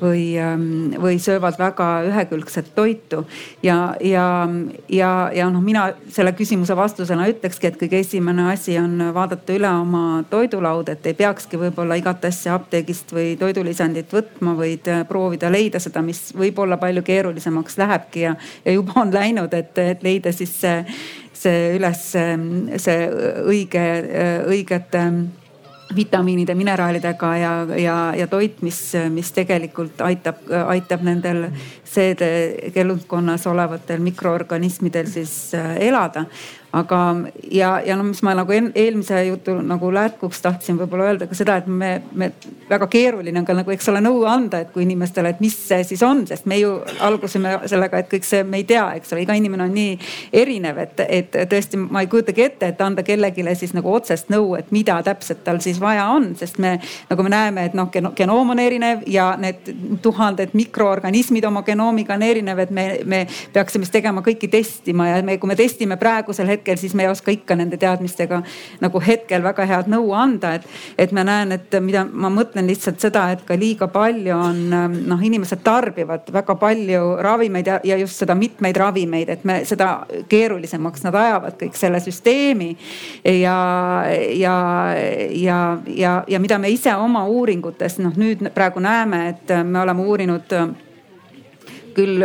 või, 0.00 0.38
ähm, 0.40 0.94
või 1.02 1.18
söövad 1.22 1.58
väga 1.58 1.86
ühekülgset 2.08 2.74
toitu. 2.74 3.24
ja, 3.62 3.94
ja, 4.00 4.48
ja, 4.88 5.30
ja 5.34 5.50
noh, 5.50 5.62
mina 5.62 5.92
selle 6.12 6.32
küsimuse 6.32 6.76
vastusena 6.76 7.28
ütlekski, 7.30 7.66
et 7.66 7.78
kõige 7.80 8.00
esimene 8.00 8.50
asi 8.52 8.78
on 8.78 8.98
vaadata 9.14 9.56
üle 9.56 9.70
oma 9.70 10.24
toidulaud, 10.30 10.88
et 10.88 11.06
ei 11.06 11.14
peakski 11.14 11.60
võib-olla 11.60 11.98
igat 11.98 12.24
asja 12.24 12.54
apteegist 12.54 13.12
või 13.12 13.36
toidulisandit 13.40 14.12
võtma, 14.12 14.56
vaid 14.58 14.88
äh, 14.92 15.06
proovida 15.08 15.50
leida 15.52 15.80
seda, 15.82 16.02
mis 16.02 16.30
võib-olla 16.36 16.76
palju 16.80 17.02
keerulisemaks 17.06 17.78
lähebki 17.78 18.26
ja, 18.26 18.36
ja 18.64 18.76
juba 18.76 19.00
on 19.02 19.14
läinud, 19.14 19.54
et, 19.54 19.78
et 19.78 20.02
leida 20.02 20.32
siis 20.32 20.52
see, 20.60 20.84
see 21.36 21.74
üles 21.78 22.04
see 22.12 23.00
õige, 23.46 23.88
õigete 24.48 25.02
vitamiinide, 25.94 26.54
mineraalidega 26.54 27.36
ja, 27.36 27.66
ja, 27.78 27.96
ja 28.16 28.26
toit, 28.26 28.62
mis, 28.62 28.80
mis 29.10 29.32
tegelikult 29.32 30.00
aitab, 30.00 30.42
aitab 30.66 31.04
nendel 31.06 31.46
seedekelundkonnas 31.84 33.46
olevatel 33.46 34.02
mikroorganismidel 34.02 35.06
siis 35.06 35.54
äh, 35.54 35.76
elada 35.88 36.26
aga, 36.76 37.00
ja, 37.50 37.80
ja 37.86 37.96
no 37.96 38.04
mis 38.06 38.20
ma 38.26 38.34
nagu 38.36 38.52
eelmise 38.52 39.22
jutu 39.28 39.56
nagu 39.64 39.90
lätkuks 39.94 40.42
tahtsin 40.44 40.78
võib-olla 40.80 41.10
öelda 41.10 41.28
ka 41.30 41.36
seda, 41.38 41.56
et 41.60 41.68
me, 41.70 41.90
me 42.12 42.30
väga 42.68 42.88
keeruline 42.92 43.40
on 43.40 43.46
ka 43.48 43.56
nagu, 43.56 43.72
eks 43.72 43.88
ole, 43.92 44.02
nõu 44.04 44.24
anda, 44.28 44.60
et 44.64 44.72
kui 44.74 44.84
inimestele, 44.84 45.32
et 45.32 45.40
mis 45.40 45.56
see 45.56 45.84
siis 45.88 46.02
on, 46.06 46.24
sest 46.28 46.48
me 46.50 46.58
ju 46.60 46.74
algusime 47.06 47.54
sellega, 47.70 48.02
et 48.02 48.10
kõik 48.10 48.26
see 48.28 48.42
me 48.44 48.60
ei 48.60 48.66
tea, 48.68 48.84
eks 48.98 49.14
ole, 49.14 49.24
iga 49.24 49.36
inimene 49.38 49.68
on 49.68 49.74
nii 49.76 49.94
erinev, 50.42 50.80
et, 50.84 51.00
et 51.06 51.38
tõesti 51.50 51.80
ma 51.80 52.04
ei 52.04 52.10
kujutagi 52.12 52.44
ette, 52.44 52.72
et 52.74 52.84
anda 52.84 53.04
kellelegi 53.06 53.46
siis 53.56 53.72
nagu 53.76 53.92
otsest 53.94 54.28
nõu, 54.32 54.56
et 54.58 54.72
mida 54.74 54.98
täpselt 55.06 55.44
tal 55.46 55.62
siis 55.64 55.80
vaja 55.80 56.08
on, 56.12 56.32
sest 56.36 56.60
me 56.62 56.76
nagu 57.10 57.24
me 57.24 57.32
näeme, 57.32 57.68
et 57.70 57.76
noh, 57.78 57.88
genoom 57.92 58.52
on 58.52 58.60
erinev 58.60 59.06
ja 59.10 59.30
need 59.40 59.72
tuhanded 60.02 60.52
mikroorganismid 60.58 61.46
oma 61.48 61.62
genoomiga 61.66 62.16
on 62.18 62.26
erinev, 62.26 62.60
et 62.66 62.74
me, 62.74 62.86
me 63.04 63.24
peaksime 63.54 63.86
siis 63.86 63.94
tegema 63.94 64.24
kõiki 64.26 64.50
testima 64.52 65.08
ja 65.08 65.22
me, 65.24 65.38
kui 65.40 65.48
me 65.48 65.56
testime 65.58 65.96
praegusel 66.00 66.50
hetkel 66.50 66.65
hetkel, 66.66 66.76
siis 66.76 66.94
me 66.94 67.04
ei 67.04 67.10
oska 67.10 67.30
ikka 67.30 67.56
nende 67.56 67.76
teadmistega 67.76 68.42
nagu 68.80 69.00
hetkel 69.00 69.42
väga 69.42 69.66
head 69.66 69.90
nõu 69.90 70.12
anda, 70.14 70.54
et, 70.56 70.66
et 70.98 71.12
ma 71.12 71.24
näen, 71.24 71.52
et 71.52 71.76
mida 71.80 72.04
ma 72.04 72.30
mõtlen 72.32 72.66
lihtsalt 72.66 73.00
seda, 73.00 73.30
et 73.32 73.44
ka 73.46 73.56
liiga 73.56 73.88
palju 73.88 74.34
on 74.34 74.62
noh, 75.06 75.22
inimesed 75.22 75.62
tarbivad 75.64 76.30
väga 76.32 76.56
palju 76.58 77.16
ravimeid 77.22 77.66
ja, 77.66 77.78
ja 77.84 77.98
just 78.00 78.18
seda 78.18 78.34
mitmeid 78.34 78.76
ravimeid, 78.76 79.30
et 79.30 79.44
me 79.44 79.60
seda 79.64 80.06
keerulisemaks 80.28 81.06
nad 81.06 81.14
ajavad 81.14 81.58
kõik 81.60 81.76
selle 81.78 82.00
süsteemi. 82.00 82.76
ja, 83.24 83.58
ja, 84.34 84.56
ja, 85.30 85.60
ja, 85.86 86.16
ja 86.28 86.40
mida 86.40 86.58
me 86.58 86.70
ise 86.70 86.94
oma 86.96 87.26
uuringutes 87.26 88.00
noh, 88.02 88.16
nüüd 88.16 88.42
praegu 88.54 88.82
näeme, 88.82 89.28
et 89.34 89.54
me 89.64 89.80
oleme 89.80 90.02
uurinud 90.02 90.58
küll 91.96 92.22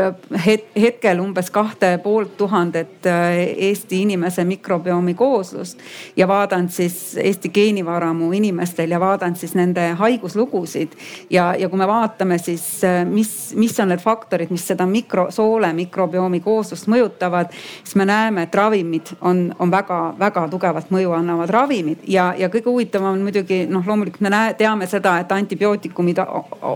hetkel 0.75 1.21
umbes 1.23 1.49
kahte 1.53 1.93
poolt 2.03 2.35
tuhandet 2.37 3.07
äh, 3.07 3.39
Eesti 3.69 4.01
inimese 4.01 4.43
mikrobiomi 4.47 5.13
kooslust 5.13 5.79
ja 6.17 6.27
vaadanud 6.27 6.69
siis 6.73 7.17
Eesti 7.21 7.49
geenivaramu 7.49 8.31
inimestel 8.35 8.91
ja 8.91 8.99
vaadanud 8.99 9.39
siis 9.39 9.55
nende 9.55 9.91
haiguslugusid. 9.99 10.91
ja, 11.29 11.53
ja 11.55 11.69
kui 11.69 11.79
me 11.79 11.87
vaatame 11.87 12.37
siis, 12.37 12.83
äh, 12.83 13.05
mis, 13.07 13.53
mis 13.55 13.79
on 13.79 13.93
need 13.93 14.03
faktorid, 14.03 14.51
mis 14.51 14.67
seda 14.67 14.85
mikro, 14.85 15.29
soole 15.31 15.71
mikrobiomi 15.73 16.39
kooslust 16.43 16.89
mõjutavad, 16.91 17.55
siis 17.83 17.95
me 17.95 18.05
näeme, 18.05 18.47
et 18.47 18.55
ravimid 18.55 19.13
on, 19.21 19.45
on 19.59 19.71
väga-väga 19.71 20.47
tugevat 20.51 20.91
mõju 20.91 21.15
annavad 21.15 21.49
ravimid 21.49 22.03
ja, 22.07 22.31
ja 22.37 22.51
kõige 22.51 22.69
huvitavam 22.69 23.15
on 23.15 23.23
muidugi 23.23 23.63
noh, 23.71 23.87
loomulikult 23.87 24.27
me 24.27 24.33
näe, 24.33 24.53
teame 24.59 24.87
seda, 24.91 25.17
et 25.21 25.31
antibiootikumid 25.31 26.19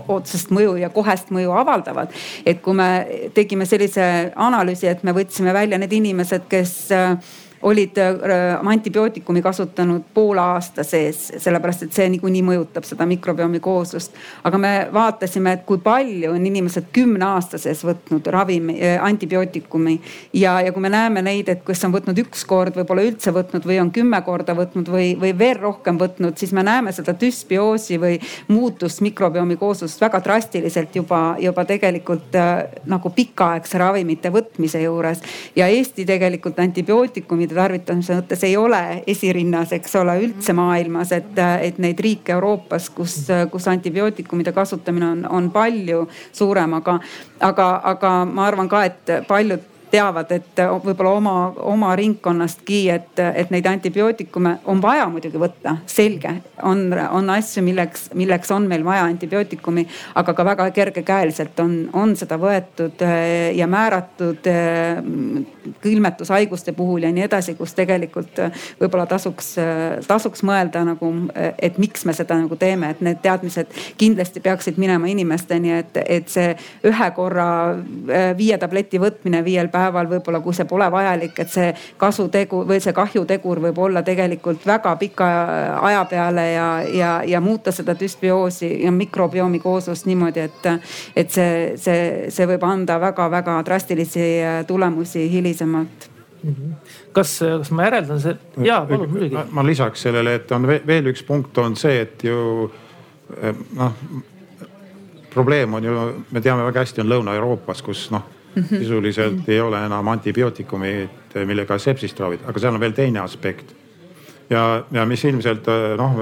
otsest 0.08 0.54
mõju 0.54 0.78
ja 0.80 0.90
kohest 0.90 1.30
mõju 1.34 1.52
avaldavad. 1.60 2.12
et 2.46 2.62
kui 2.62 2.74
me 2.74 2.85
tegime 3.34 3.66
sellise 3.66 4.32
analüüsi, 4.36 4.88
et 4.90 5.02
me 5.06 5.14
võtsime 5.16 5.54
välja 5.56 5.78
need 5.80 5.92
inimesed, 5.96 6.46
kes 6.50 6.76
äh, 6.94 7.16
olid 7.66 7.98
antibiootikumi 8.62 9.42
kasutanud 9.42 10.04
poole 10.14 10.40
aasta 10.40 10.84
sees, 10.86 11.32
sellepärast 11.42 11.86
et 11.86 11.96
see 11.96 12.06
niikuinii 12.14 12.44
mõjutab 12.46 12.86
seda 12.86 13.06
mikrobiomi 13.08 13.60
kooslust. 13.60 14.14
aga 14.44 14.58
me 14.58 14.72
vaatasime, 14.92 15.52
et 15.56 15.64
kui 15.66 15.78
palju 15.82 16.30
on 16.32 16.46
inimesed 16.46 16.90
kümne 16.94 17.24
aasta 17.26 17.58
sees 17.58 17.82
võtnud 17.84 18.26
ravimi, 18.30 18.78
antibiootikumi 19.00 19.96
ja, 20.32 20.60
ja 20.60 20.72
kui 20.72 20.84
me 20.84 20.92
näeme 20.92 21.22
neid, 21.26 21.48
et 21.50 21.64
kes 21.66 21.84
on 21.88 21.94
võtnud 21.96 22.20
üks 22.22 22.44
kord, 22.46 22.76
võib-olla 22.78 23.06
üldse 23.06 23.34
võtnud 23.34 23.66
või 23.66 23.80
on 23.82 23.90
kümme 23.94 24.20
korda 24.26 24.54
võtnud 24.56 24.90
või, 24.92 25.08
või 25.20 25.32
veel 25.38 25.58
rohkem 25.60 25.98
võtnud, 25.98 26.36
siis 26.38 26.54
me 26.56 26.62
näeme 26.66 26.94
seda 26.94 27.16
düsbioosi 27.18 27.98
või 28.02 28.20
muutust 28.48 29.02
mikrobiomi 29.02 29.58
kooslust 29.58 30.00
väga 30.00 30.20
drastiliselt 30.24 30.94
juba, 30.96 31.20
juba 31.42 31.66
tegelikult 31.66 32.38
äh, 32.38 32.54
nagu 32.86 33.10
pikaaegse 33.10 33.82
ravimite 33.82 34.30
võtmise 34.32 34.82
juures. 34.84 35.22
ja 35.56 35.66
Eesti 35.66 36.06
tegelikult 36.06 36.58
antibiootikumide 36.62 37.55
tarvitamise 37.56 38.18
mõttes 38.18 38.44
ei 38.46 38.56
ole 38.60 38.82
esirinnas, 39.06 39.72
eks 39.76 39.96
ole, 40.00 40.16
üldse 40.26 40.54
maailmas, 40.56 41.12
et, 41.16 41.32
et 41.62 41.78
neid 41.82 42.00
riike 42.02 42.36
Euroopas, 42.36 42.90
kus, 42.94 43.18
kus 43.52 43.68
antibiootikumide 43.72 44.52
kasutamine 44.56 45.08
on, 45.12 45.24
on 45.38 45.48
palju 45.54 46.04
suurem, 46.32 46.76
aga, 46.80 46.98
aga, 47.40 47.70
aga 47.94 48.12
ma 48.28 48.46
arvan 48.50 48.70
ka, 48.70 48.84
et 48.86 49.16
paljud 49.28 49.72
teavad, 49.96 50.32
et 50.36 50.62
võib-olla 50.84 51.14
oma, 51.16 51.34
oma 51.72 51.92
ringkonnastki, 51.96 52.80
et, 52.92 53.22
et 53.24 53.52
neid 53.54 53.66
antibiootikume 53.70 54.56
on 54.68 54.82
vaja 54.82 55.06
muidugi 55.12 55.40
võtta, 55.40 55.78
selge. 55.90 56.34
on, 56.62 56.90
on 57.10 57.30
asju, 57.32 57.64
milleks, 57.64 58.10
milleks 58.14 58.52
on 58.52 58.68
meil 58.68 58.84
vaja 58.84 59.06
antibiootikumi, 59.08 59.86
aga 60.20 60.34
ka 60.36 60.44
väga 60.44 60.68
kergekäeliselt 60.76 61.60
on, 61.64 61.76
on 61.96 62.16
seda 62.16 62.38
võetud 62.40 63.02
eh, 63.06 63.52
ja 63.56 63.68
määratud 63.70 64.46
eh, 64.50 65.00
külmetushaiguste 65.82 66.72
puhul 66.76 67.06
ja 67.06 67.12
nii 67.12 67.24
edasi, 67.26 67.56
kus 67.58 67.74
tegelikult 67.76 68.38
võib-olla 68.80 69.06
tasuks, 69.10 69.54
tasuks 70.06 70.44
mõelda 70.46 70.84
nagu, 70.86 71.10
et 71.34 71.78
miks 71.82 72.04
me 72.06 72.14
seda 72.16 72.36
nagu 72.38 72.58
teeme, 72.60 72.92
et 72.92 73.02
need 73.04 73.22
teadmised 73.24 73.72
kindlasti 73.98 74.42
peaksid 74.44 74.78
minema 74.80 75.08
inimesteni, 75.10 75.72
et, 75.80 75.98
et 76.04 76.30
see 76.30 76.52
ühe 76.86 77.10
korra 77.16 77.48
eh, 77.72 78.30
viie 78.38 78.58
tableti 78.60 79.00
võtmine 79.02 79.42
viiel 79.46 79.70
päeval 79.72 79.85
päeval 79.86 80.10
võib-olla, 80.10 80.40
kui 80.44 80.54
see 80.56 80.66
pole 80.68 80.88
vajalik, 80.92 81.38
et 81.42 81.52
see 81.52 81.70
kasutegur 82.00 82.66
või 82.68 82.80
see 82.82 82.94
kahjutegur 82.96 83.60
võib 83.68 83.78
olla 83.86 84.02
tegelikult 84.06 84.66
väga 84.66 84.96
pika 85.00 85.28
aja 85.88 86.04
peale 86.10 86.46
ja, 86.52 86.66
ja, 86.92 87.12
ja 87.26 87.40
muuta 87.40 87.72
seda 87.74 87.96
düsbioosi 87.98 88.70
ja 88.84 88.92
mikrobiomi 88.92 89.60
kooslust 89.62 90.06
niimoodi, 90.06 90.48
et, 90.48 90.68
et 91.16 91.30
see, 91.30 91.72
see, 91.80 92.02
see 92.34 92.50
võib 92.52 92.66
anda 92.66 93.00
väga-väga 93.02 93.60
drastilisi 93.66 94.28
tulemusi 94.66 95.30
hilisemalt 95.32 96.10
kas, 97.16 97.38
kas 97.40 97.70
ma 97.74 97.88
järeldan 97.88 98.20
see, 98.22 98.36
jaa 98.62 98.84
palun 98.86 99.10
muidugi. 99.10 99.38
ma 99.50 99.64
lisaks 99.66 100.04
sellele, 100.06 100.36
et 100.38 100.52
on 100.54 100.66
veel 100.68 101.10
üks 101.10 101.24
punkt 101.26 101.58
on 101.58 101.74
see, 101.78 102.00
et 102.04 102.22
ju 102.26 102.70
eh, 103.40 103.64
noh 103.74 103.94
probleem 105.36 105.74
on 105.74 105.84
ju, 105.84 106.24
me 106.32 106.40
teame 106.40 106.64
väga 106.64 106.80
hästi, 106.80 107.02
on 107.04 107.10
Lõuna-Euroopas, 107.12 107.82
kus 107.84 108.06
noh. 108.14 108.24
Sisuliselt 108.64 109.48
ei 109.48 109.60
ole 109.60 109.84
enam 109.86 110.08
antibiootikumid, 110.08 111.34
millega 111.44 111.78
sepsist 111.78 112.20
ravida, 112.20 112.48
aga 112.48 112.60
seal 112.60 112.74
on 112.74 112.80
veel 112.80 112.94
teine 112.96 113.20
aspekt. 113.20 113.74
ja, 114.50 114.84
ja 114.92 115.06
mis 115.06 115.24
ilmselt 115.24 115.66
noh 115.98 116.20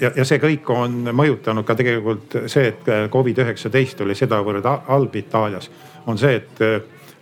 ja, 0.00 0.10
ja 0.16 0.24
see 0.24 0.40
kõik 0.42 0.70
on 0.74 0.98
mõjutanud 1.16 1.64
ka 1.64 1.74
tegelikult 1.78 2.36
see, 2.52 2.66
et 2.68 2.90
Covid-19 3.12 4.04
oli 4.04 4.14
sedavõrd 4.14 4.66
halb 4.88 5.16
Itaalias, 5.16 5.70
on 6.06 6.18
see, 6.18 6.36
et 6.36 6.60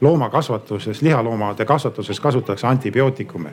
loomakasvatuses, 0.01 1.03
lihaloomade 1.03 1.65
kasvatuses 1.65 2.21
kasutatakse 2.21 2.67
antibiootikume. 2.67 3.53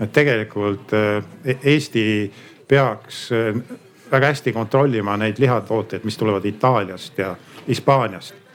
et 0.00 0.12
tegelikult 0.12 0.92
e-, 0.92 1.58
Eesti 1.62 2.32
peaks 2.68 3.30
väga 4.10 4.26
hästi 4.26 4.52
kontrollima 4.52 5.16
neid 5.16 5.38
lihatooteid, 5.38 6.04
mis 6.04 6.18
tulevad 6.18 6.44
Itaaliast 6.44 7.18
ja 7.18 7.36
Hispaaniast 7.68 8.45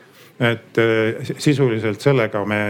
et 0.41 0.77
äh, 0.81 1.31
sisuliselt 1.37 2.01
sellega 2.01 2.41
me 2.45 2.61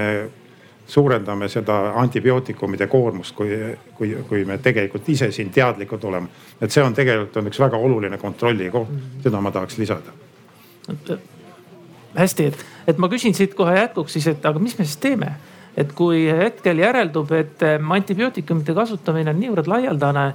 suurendame 0.91 1.47
seda 1.49 1.93
antibiootikumide 2.01 2.88
koormust, 2.91 3.36
kui, 3.36 3.55
kui, 3.95 4.11
kui 4.28 4.43
me 4.45 4.57
tegelikult 4.59 5.07
ise 5.09 5.30
siin 5.32 5.51
teadlikud 5.53 6.03
oleme. 6.09 6.28
et 6.61 6.72
see 6.72 6.84
on 6.84 6.93
tegelikult 6.93 7.38
on 7.39 7.47
üks 7.47 7.61
väga 7.63 7.80
oluline 7.80 8.17
kontrolli 8.19 8.67
koht, 8.74 8.91
seda 9.24 9.41
ma 9.41 9.53
tahaks 9.55 9.78
lisada. 9.80 10.11
hästi, 12.17 12.49
et, 12.51 12.65
et 12.88 12.99
ma 12.99 13.07
küsin 13.07 13.38
siit 13.38 13.55
kohe 13.55 13.78
jätkuks 13.78 14.19
siis, 14.19 14.28
et 14.28 14.45
aga 14.45 14.59
mis 14.59 14.78
me 14.80 14.86
siis 14.86 14.99
teeme? 14.99 15.32
et 15.78 15.93
kui 15.95 16.26
hetkel 16.28 16.84
järeldub, 16.84 17.32
et 17.32 17.63
äh, 17.63 17.80
antibiootikumide 17.80 18.76
kasutamine 18.76 19.32
on 19.32 19.39
niivõrd 19.39 19.72
laialdane, 19.72 20.26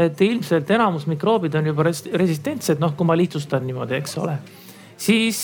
et 0.00 0.20
ilmselt 0.24 0.70
enamus 0.72 1.04
mikroobid 1.10 1.54
on 1.60 1.68
juba 1.68 1.84
resistentsed, 1.90 2.80
noh, 2.80 2.96
kui 2.96 3.04
ma 3.08 3.16
lihtsustan 3.16 3.64
niimoodi, 3.68 4.00
eks 4.00 4.16
ole, 4.22 4.38
siis 4.96 5.42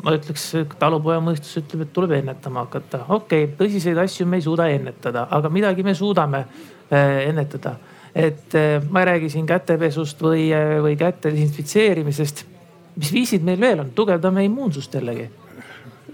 ma 0.00 0.14
ütleks, 0.16 0.46
talupoja 0.80 1.20
mõistus 1.24 1.58
ütleb, 1.60 1.84
et 1.86 1.92
tuleb 1.92 2.14
ennetama 2.16 2.66
hakata. 2.66 3.04
okei 3.08 3.44
okay,, 3.44 3.56
tõsiseid 3.58 3.98
asju 4.02 4.26
me 4.26 4.40
ei 4.40 4.46
suuda 4.46 4.68
ennetada, 4.72 5.26
aga 5.30 5.50
midagi 5.52 5.84
me 5.84 5.94
suudame 5.94 6.44
äh, 6.44 7.28
ennetada. 7.28 7.76
et 8.14 8.54
äh, 8.54 8.82
ma 8.90 9.02
ei 9.02 9.10
räägi 9.12 9.30
siin 9.32 9.46
kätepesust 9.46 10.22
või, 10.22 10.48
äh, 10.52 10.78
või 10.82 10.96
käte 10.96 11.32
desinfitseerimisest. 11.32 12.44
mis 12.96 13.12
viisid 13.12 13.44
meil 13.44 13.60
veel 13.60 13.80
on, 13.80 13.90
tugevdame 13.94 14.44
immuunsust 14.44 14.94
jällegi 14.94 15.28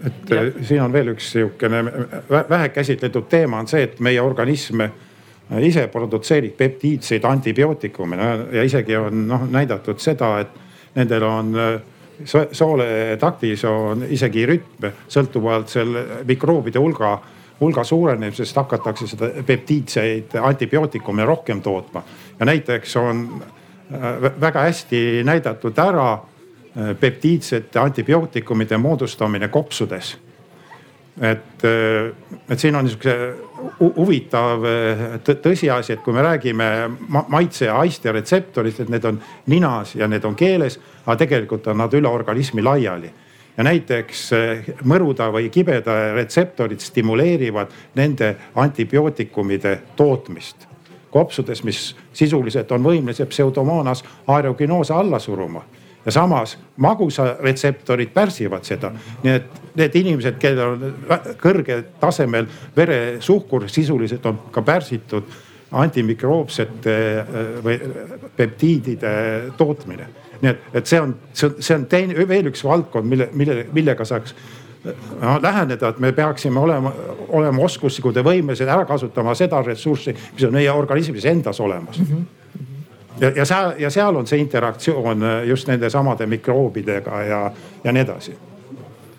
et 0.06 0.30
ja. 0.30 0.42
siin 0.62 0.82
on 0.82 0.92
veel 0.92 1.12
üks 1.14 1.32
sihukene 1.32 1.82
vähe 2.30 2.68
käsitletud 2.68 3.26
teema 3.28 3.58
on 3.58 3.68
see, 3.68 3.82
et 3.82 4.00
meie 4.00 4.20
organism 4.22 4.84
ise 5.58 5.86
produtseerib 5.88 6.56
peptiidseid 6.56 7.24
antibiootikume 7.24 8.16
ja 8.52 8.62
isegi 8.62 8.96
on 8.96 9.26
noh 9.28 9.46
näidatud 9.50 9.98
seda, 9.98 10.38
et 10.44 10.94
nendel 10.94 11.24
on 11.26 11.54
soole 12.26 13.16
taktis 13.20 13.64
on 13.64 14.04
isegi 14.10 14.46
rütm 14.46 14.88
sõltuvalt 15.08 15.70
selle 15.70 16.04
mikroobide 16.26 16.80
hulga, 16.82 17.12
hulga 17.60 17.84
suurenemisest 17.84 18.56
hakatakse 18.56 19.06
seda 19.06 19.30
peptiidseid 19.46 20.34
antibiootikume 20.42 21.24
rohkem 21.24 21.62
tootma. 21.62 22.02
ja 22.40 22.46
näiteks 22.46 22.96
on 22.96 23.42
äh, 23.42 24.40
väga 24.40 24.60
hästi 24.60 25.22
näidatud 25.24 25.78
ära 25.78 26.12
äh, 26.12 26.96
peptiidsete 27.00 27.78
antibiootikumide 27.78 28.78
moodustamine 28.78 29.48
kopsudes 29.48 30.16
et, 31.20 31.64
äh, 31.64 32.12
et 32.48 32.58
siin 32.60 32.76
on 32.76 32.84
niisuguse 32.84 33.14
huvitav 33.80 34.64
tõsiasi, 35.24 35.94
et 35.94 36.02
kui 36.04 36.14
me 36.14 36.22
räägime 36.22 36.68
maitse 37.28 37.68
ja 37.68 37.78
haiste 37.78 38.12
retseptorist, 38.12 38.80
et 38.84 38.92
need 38.92 39.04
on 39.08 39.20
ninas 39.46 39.94
ja 39.98 40.08
need 40.08 40.24
on 40.24 40.36
keeles, 40.38 40.78
aga 41.06 41.16
tegelikult 41.24 41.66
on 41.72 41.80
nad 41.82 41.94
üle 41.94 42.08
organismi 42.08 42.62
laiali. 42.62 43.10
Ja 43.58 43.64
näiteks 43.66 44.20
eh, 44.36 44.68
mõruda 44.86 45.32
või 45.34 45.48
kibeda 45.50 46.14
retseptorid 46.14 46.80
stimuleerivad 46.80 47.72
nende 47.98 48.36
antibiootikumide 48.54 49.80
tootmist. 49.96 50.68
Kopsudes, 51.10 51.64
mis 51.64 51.96
sisuliselt 52.12 52.70
on 52.72 52.84
võimelised 52.84 53.26
pseudomoonas 53.32 54.04
aerogenoosa 54.28 54.98
alla 55.00 55.18
suruma 55.18 55.64
ja 56.08 56.14
samas 56.14 56.56
magusaretseptorid 56.80 58.14
pärsivad 58.14 58.64
seda. 58.64 58.92
nii 59.22 59.34
et 59.34 59.58
need 59.78 59.98
inimesed, 60.00 60.38
kellel 60.40 60.74
on 60.74 61.34
kõrgel 61.42 61.84
tasemel 62.00 62.48
veresuhkur, 62.76 63.68
sisuliselt 63.68 64.26
on 64.26 64.40
ka 64.52 64.64
pärsitud 64.64 65.36
antimikroopsete 65.78 66.94
eh, 66.94 67.36
või 67.64 67.76
peptiidide 68.36 69.12
tootmine 69.60 70.08
nii 70.42 70.50
et, 70.50 70.70
et 70.80 70.86
see 70.86 71.00
on, 71.02 71.14
see 71.32 71.48
on, 71.48 71.58
see 71.62 71.76
on 71.76 71.84
teine, 71.90 72.28
veel 72.28 72.48
üks 72.52 72.62
valdkond, 72.64 73.08
mille, 73.10 73.28
mille, 73.38 73.64
millega 73.74 74.06
saaks 74.06 74.34
no, 74.84 75.36
läheneda, 75.42 75.92
et 75.92 76.02
me 76.02 76.12
peaksime 76.16 76.60
olema, 76.60 76.92
olema 77.34 77.64
oskuslikud 77.66 78.16
ja 78.16 78.24
võimelised 78.26 78.70
ära 78.70 78.86
kasutama 78.88 79.34
seda 79.38 79.62
ressurssi, 79.66 80.14
mis 80.34 80.46
on 80.46 80.54
meie 80.54 80.70
organismis 80.72 81.26
endas 81.28 81.60
olemas 81.60 81.98
mm. 81.98 82.12
-hmm. 82.12 82.37
Ja, 83.20 83.32
ja 83.36 83.44
seal, 83.44 83.72
ja 83.78 83.90
seal 83.90 84.16
on 84.16 84.26
see 84.26 84.40
interaktsioon 84.42 85.24
just 85.46 85.68
nende 85.68 85.90
samade 85.90 86.26
mikroobidega 86.26 87.22
ja, 87.22 87.40
ja 87.84 87.92
nii 87.92 88.06
edasi. 88.06 88.36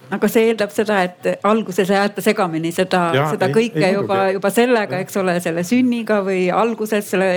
Aga 0.09 0.25
see 0.31 0.47
eeldab 0.49 0.71
seda, 0.73 1.03
et 1.05 1.27
alguses 1.45 1.89
aeta 1.93 2.21
segamini 2.25 2.71
seda, 2.73 3.01
seda 3.29 3.45
ei, 3.45 3.53
kõike 3.53 3.83
ei, 3.83 3.93
juba, 3.93 4.17
juba 4.33 4.49
sellega, 4.49 5.01
eks 5.03 5.19
ole, 5.21 5.35
selle 5.43 5.61
sünniga 5.67 6.17
või 6.25 6.47
alguses 6.49 7.11
selle 7.13 7.27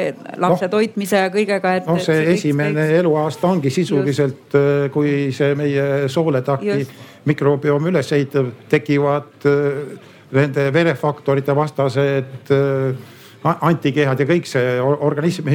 lapse 0.41 0.71
no, 0.71 0.73
toitmise 0.73 1.21
ja 1.21 1.33
kõigega. 1.35 1.75
noh, 1.85 2.01
see, 2.01 2.17
see 2.23 2.37
esimene 2.39 2.87
kõik... 2.87 2.95
eluaasta 3.03 3.51
ongi 3.51 3.73
sisuliselt, 3.75 4.57
äh, 4.57 4.87
kui 4.95 5.29
see 5.37 5.53
meie 5.59 6.09
sooletakti 6.13 6.87
mikrobiom 7.29 7.91
üles 7.93 8.09
ehitab, 8.17 8.49
tekivad 8.73 9.45
äh, 9.53 9.83
nende 10.33 10.71
verefaktorite 10.73 11.57
vastased 11.57 12.57
äh, 12.57 13.11
antikehad 13.45 14.21
ja 14.21 14.27
kõik 14.27 14.47
see 14.47 14.75
organism 14.81 15.49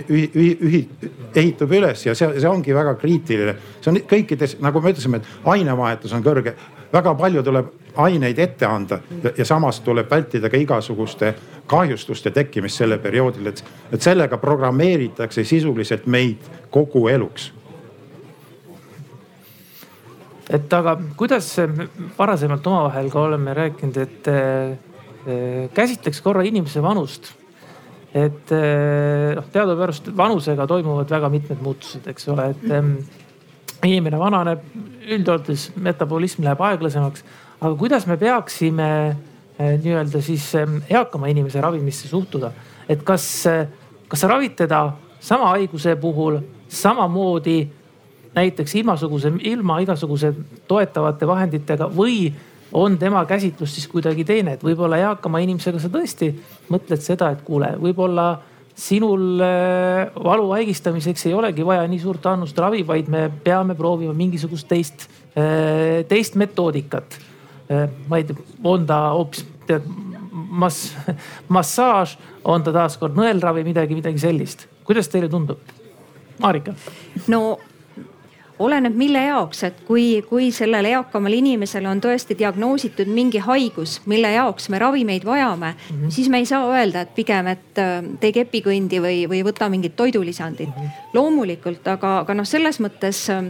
ehitub 1.36 1.72
üles 1.72 2.06
ja 2.06 2.16
see, 2.16 2.34
see 2.40 2.50
ongi 2.50 2.76
väga 2.76 2.96
kriitiline. 3.00 3.56
see 3.82 3.92
on 3.94 4.00
kõikides, 4.10 4.58
nagu 4.64 4.82
me 4.82 4.92
ütlesime, 4.92 5.22
et 5.22 5.50
ainevahetus 5.56 6.14
on 6.14 6.26
kõrge 6.26 6.56
väga 6.94 7.14
palju 7.16 7.44
tuleb 7.44 7.72
aineid 7.98 8.40
ette 8.40 8.66
anda 8.66 9.00
ja 9.38 9.46
samas 9.46 9.80
tuleb 9.86 10.10
vältida 10.12 10.50
ka 10.50 10.58
igasuguste 10.58 11.34
kahjustuste 11.68 12.32
tekkimist 12.32 12.84
sellel 12.84 13.00
perioodil, 13.04 13.48
et, 13.52 13.64
et 13.92 14.02
sellega 14.02 14.38
programmeeritakse 14.38 15.44
sisuliselt 15.44 16.06
meid 16.08 16.44
kogu 16.72 17.08
eluks 17.12 17.52
et 20.50 20.74
aga 20.74 20.96
kuidas 21.20 21.50
varasemalt 22.18 22.68
omavahel 22.68 23.10
ka 23.12 23.24
oleme 23.28 23.54
rääkinud, 23.58 23.98
et 24.00 24.30
äh, 24.32 25.70
käsitleks 25.74 26.22
korra 26.24 26.46
inimese 26.48 26.82
vanust. 26.84 27.34
Et 28.18 28.52
äh, 28.56 29.36
noh, 29.38 29.48
teadupärast 29.54 30.12
vanusega 30.18 30.68
toimuvad 30.70 31.10
väga 31.12 31.30
mitmed 31.34 31.64
muutused, 31.64 32.08
eks 32.10 32.28
ole, 32.34 32.50
et 32.54 33.88
inimene 33.88 34.20
vananeb, 34.20 34.64
üldjoontes 35.08 35.70
metabolism 35.80 36.46
läheb 36.48 36.62
aeglasemaks. 36.70 37.24
aga 37.62 37.74
kuidas 37.76 38.08
me 38.08 38.18
peaksime 38.18 38.90
äh, 39.10 39.74
nii-öelda 39.84 40.22
siis 40.22 40.52
eakama 40.90 41.28
inimese 41.28 41.62
ravimisse 41.62 42.08
suhtuda, 42.08 42.52
et 42.90 43.04
kas, 43.04 43.46
kas 44.08 44.24
ravid 44.24 44.56
teda 44.56 44.92
sama 45.20 45.54
haiguse 45.56 45.96
puhul 45.96 46.40
samamoodi 46.68 47.68
näiteks 48.36 48.76
ilmasuguse, 48.76 49.32
ilma 49.44 49.80
igasuguse 49.82 50.34
toetavate 50.68 51.28
vahenditega 51.28 51.90
või 51.90 52.28
on 52.74 52.98
tema 52.98 53.26
käsitlus 53.26 53.76
siis 53.76 53.88
kuidagi 53.88 54.26
teine, 54.28 54.58
et 54.58 54.64
võib-olla 54.64 55.00
eakama 55.00 55.40
inimesega 55.44 55.80
sa 55.80 55.90
tõesti 55.92 56.32
mõtled 56.74 57.04
seda, 57.04 57.32
et 57.32 57.44
kuule, 57.48 57.74
võib-olla 57.82 58.28
sinul 58.78 59.42
äh, 59.42 60.12
valu 60.24 60.52
haigistamiseks 60.54 61.26
ei 61.26 61.34
olegi 61.34 61.66
vaja 61.66 61.88
nii 61.90 62.00
suurt 62.02 62.26
annust 62.30 62.58
ravi, 62.62 62.84
vaid 62.88 63.10
me 63.10 63.28
peame 63.44 63.76
proovima 63.76 64.14
mingisugust 64.14 64.68
teist, 64.70 65.08
äh, 65.34 66.04
teist 66.10 66.38
metoodikat. 66.38 67.18
Äh, 67.72 67.88
ma 68.08 68.20
ei 68.22 68.28
tea, 68.28 68.38
on 68.64 68.86
ta 68.88 69.00
hoopis 69.16 69.48
tead 69.68 69.88
mass, 70.32 70.94
massaaž, 71.58 72.18
on 72.46 72.64
ta 72.64 72.76
taaskord 72.76 73.18
nõelravi, 73.18 73.66
midagi, 73.68 73.98
midagi 73.98 74.22
sellist. 74.22 74.68
kuidas 74.88 75.10
teile 75.12 75.28
tundub? 75.30 75.60
Marika. 76.40 76.76
no 77.28 77.58
oleneb, 78.60 78.96
mille 78.98 79.22
jaoks, 79.22 79.64
et 79.64 79.80
kui, 79.88 80.22
kui 80.30 80.50
sellel 80.52 80.86
eakamal 80.90 81.34
inimesel 81.38 81.86
on 81.86 82.02
tõesti 82.02 82.38
diagnoositud 82.40 83.10
mingi 83.12 83.42
haigus, 83.44 84.00
mille 84.06 84.32
jaoks 84.34 84.70
me 84.74 84.80
ravimeid 84.80 85.26
vajame 85.26 85.74
mm, 85.74 85.96
-hmm. 85.96 86.12
siis 86.12 86.30
me 86.30 86.38
ei 86.38 86.46
saa 86.46 86.66
öelda, 86.72 87.02
et 87.02 87.16
pigem, 87.16 87.48
et 87.48 87.78
äh, 87.78 88.04
tee 88.20 88.32
kepikõndi 88.32 89.02
või, 89.02 89.26
või 89.30 89.44
võta 89.46 89.70
mingit 89.70 89.96
toidulisandit 89.96 90.70
mm. 90.70 90.82
-hmm. 90.82 91.14
loomulikult, 91.14 91.88
aga, 91.88 92.20
aga 92.20 92.34
noh, 92.34 92.46
selles 92.46 92.80
mõttes 92.80 93.30
äh, 93.30 93.44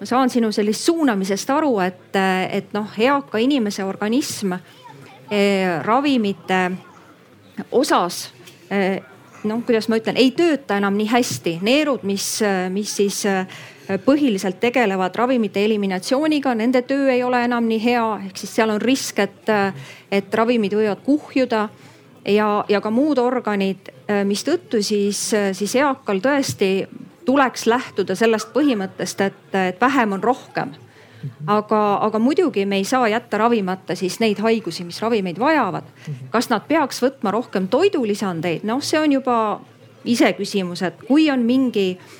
ma 0.00 0.06
saan 0.06 0.30
sinu 0.30 0.52
sellisest 0.52 0.86
suunamisest 0.86 1.50
aru, 1.50 1.78
et, 1.80 2.16
äh, 2.16 2.56
et 2.56 2.72
noh, 2.72 2.88
eaka 2.98 3.38
inimese 3.38 3.84
organism 3.84 4.52
eh, 5.30 5.82
ravimite 5.82 6.70
osas 7.70 8.30
eh, 8.70 9.02
noh, 9.44 9.62
kuidas 9.66 9.88
ma 9.88 9.98
ütlen, 10.00 10.18
ei 10.20 10.32
tööta 10.36 10.76
enam 10.80 10.96
nii 10.98 11.08
hästi. 11.10 11.58
neerud, 11.62 12.04
mis, 12.04 12.26
mis 12.72 12.96
siis 12.96 13.24
eh, 13.28 13.60
põhiliselt 14.04 14.60
tegelevad 14.60 15.14
ravimite 15.16 15.64
eliminatsiooniga, 15.64 16.54
nende 16.54 16.82
töö 16.82 17.10
ei 17.12 17.22
ole 17.22 17.44
enam 17.44 17.66
nii 17.68 17.80
hea, 17.84 18.06
ehk 18.26 18.38
siis 18.38 18.52
seal 18.54 18.70
on 18.70 18.82
risk, 18.82 19.18
et, 19.18 19.52
et 20.12 20.34
ravimid 20.34 20.74
võivad 20.78 21.02
kuhjuda. 21.06 21.68
Ja, 22.28 22.48
ja 22.68 22.82
ka 22.84 22.90
muud 22.92 23.18
organid, 23.18 23.88
mistõttu 24.28 24.82
siis, 24.84 25.30
siis 25.56 25.74
eakal 25.80 26.20
tõesti 26.20 26.84
tuleks 27.24 27.64
lähtuda 27.66 28.14
sellest 28.14 28.52
põhimõttest, 28.52 29.24
et, 29.24 29.54
et 29.56 29.80
vähem 29.80 30.12
on 30.18 30.22
rohkem. 30.22 30.76
Aga, 31.48 31.80
aga 32.04 32.18
muidugi 32.20 32.66
me 32.68 32.78
ei 32.80 32.84
saa 32.84 33.08
jätta 33.08 33.38
ravimata 33.40 33.96
siis 33.96 34.18
neid 34.20 34.38
haigusi, 34.40 34.84
mis 34.84 35.00
ravimeid 35.02 35.40
vajavad. 35.40 35.84
kas 36.30 36.48
nad 36.52 36.64
peaks 36.68 37.02
võtma 37.02 37.32
rohkem 37.32 37.68
toidulisandeid, 37.68 38.64
noh, 38.64 38.80
see 38.84 39.00
on 39.00 39.12
juba 39.12 39.36
iseküsimus, 40.04 40.82
et 40.82 41.02
kui 41.08 41.28
on 41.30 41.44
mingi 41.44 41.90
äh, 41.92 42.19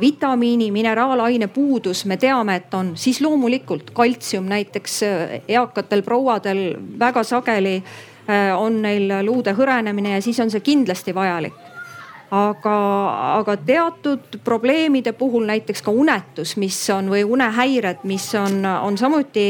vitamiini, 0.00 0.70
mineraalaine 0.70 1.46
puudus, 1.46 2.04
me 2.04 2.16
teame, 2.16 2.56
et 2.56 2.74
on, 2.74 2.96
siis 2.98 3.20
loomulikult 3.22 3.92
kaltsium 3.94 4.48
näiteks 4.50 5.02
äh, 5.06 5.34
eakatel 5.48 6.02
prouadel 6.02 6.62
väga 6.98 7.22
sageli 7.22 7.76
äh, 7.78 8.50
on 8.58 8.80
neil 8.82 9.12
luude 9.22 9.54
hõrenemine 9.54 10.16
ja 10.16 10.22
siis 10.22 10.40
on 10.42 10.50
see 10.50 10.64
kindlasti 10.66 11.14
vajalik. 11.14 11.54
Aga, 12.32 12.74
aga 13.36 13.54
teatud 13.60 14.38
probleemide 14.44 15.12
puhul 15.12 15.44
näiteks 15.46 15.82
ka 15.84 15.92
unetus, 15.92 16.54
mis 16.56 16.78
on 16.90 17.10
või 17.12 17.26
unehäired, 17.28 18.06
mis 18.08 18.30
on, 18.40 18.64
on 18.64 18.96
samuti 18.98 19.44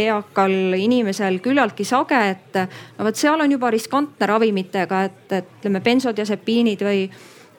eakal 0.00 0.74
inimesel 0.80 1.38
küllaltki 1.44 1.84
sage, 1.84 2.22
et 2.32 2.56
no 2.96 3.04
vot 3.04 3.20
seal 3.20 3.44
on 3.44 3.52
juba 3.52 3.70
riskantne 3.70 4.30
ravimitega, 4.32 5.02
et, 5.10 5.24
et 5.28 5.52
ütleme 5.60 5.84
bensodiasepiinid 5.84 6.86
või 6.88 7.04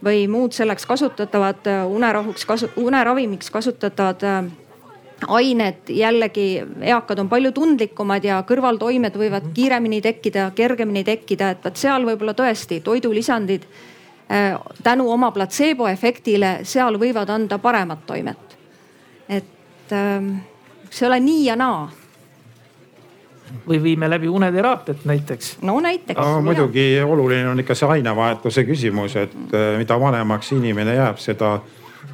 või 0.04 0.28
muud 0.30 0.54
selleks 0.54 0.86
kasutatavad 0.86 1.68
äh, 1.68 1.84
unerahuks 1.90 2.46
kasu-, 2.46 2.70
uneravimiks 2.78 3.52
kasutatavad 3.52 4.24
äh, 4.24 4.50
ained 5.28 5.90
jällegi 5.90 6.64
eakad 6.82 7.20
on 7.20 7.30
palju 7.30 7.52
tundlikumad 7.52 8.24
ja 8.24 8.42
kõrvaltoimed 8.48 9.18
võivad 9.18 9.48
mhm. 9.48 9.54
kiiremini 9.54 10.02
tekkida, 10.02 10.52
kergemini 10.56 11.04
tekkida, 11.04 11.52
et 11.56 11.64
vot 11.66 11.78
seal 11.78 12.06
võib-olla 12.06 12.36
tõesti 12.38 12.82
toidulisandid 12.86 13.66
äh, 14.32 14.54
tänu 14.84 15.10
oma 15.12 15.32
platseeboefektile, 15.32 16.60
seal 16.64 17.00
võivad 17.02 17.30
anda 17.34 17.58
paremat 17.58 18.06
toimet. 18.06 18.58
et 19.30 19.92
ähm, 19.92 20.36
see 20.90 21.08
ole 21.08 21.20
nii 21.20 21.46
ja 21.46 21.56
naa 21.56 21.90
või 23.68 23.84
viime 23.84 24.10
läbi 24.10 24.30
uneteraapiat 24.30 25.06
näiteks. 25.06 25.58
no 25.62 25.80
näiteks 25.80 26.20
no,. 26.20 26.42
muidugi 26.42 27.02
oluline 27.02 27.50
on 27.50 27.60
ikka 27.60 27.76
see 27.76 27.90
ainevahetuse 27.90 28.64
küsimus, 28.64 29.16
et 29.16 29.36
äh, 29.54 29.78
mida 29.78 30.00
vanemaks 30.00 30.52
inimene 30.52 30.96
jääb, 30.96 31.18
seda 31.18 31.60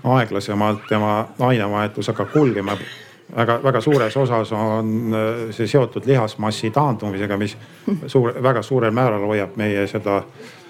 aeglasemalt 0.04 0.88
tema 0.90 1.28
ainevahetus 1.40 2.08
hakkab 2.08 2.32
kulgema. 2.34 2.78
väga-väga 3.36 3.82
suures 3.82 4.18
osas 4.18 4.52
on 4.52 5.14
äh, 5.14 5.46
see 5.52 5.68
seotud 5.68 6.06
lihasmassi 6.06 6.70
taandumisega, 6.72 7.38
mis 7.38 7.58
suur, 8.08 8.34
väga 8.44 8.62
suurel 8.62 8.92
määral 8.92 9.26
hoiab 9.28 9.56
meie 9.56 9.88
seda 9.88 10.24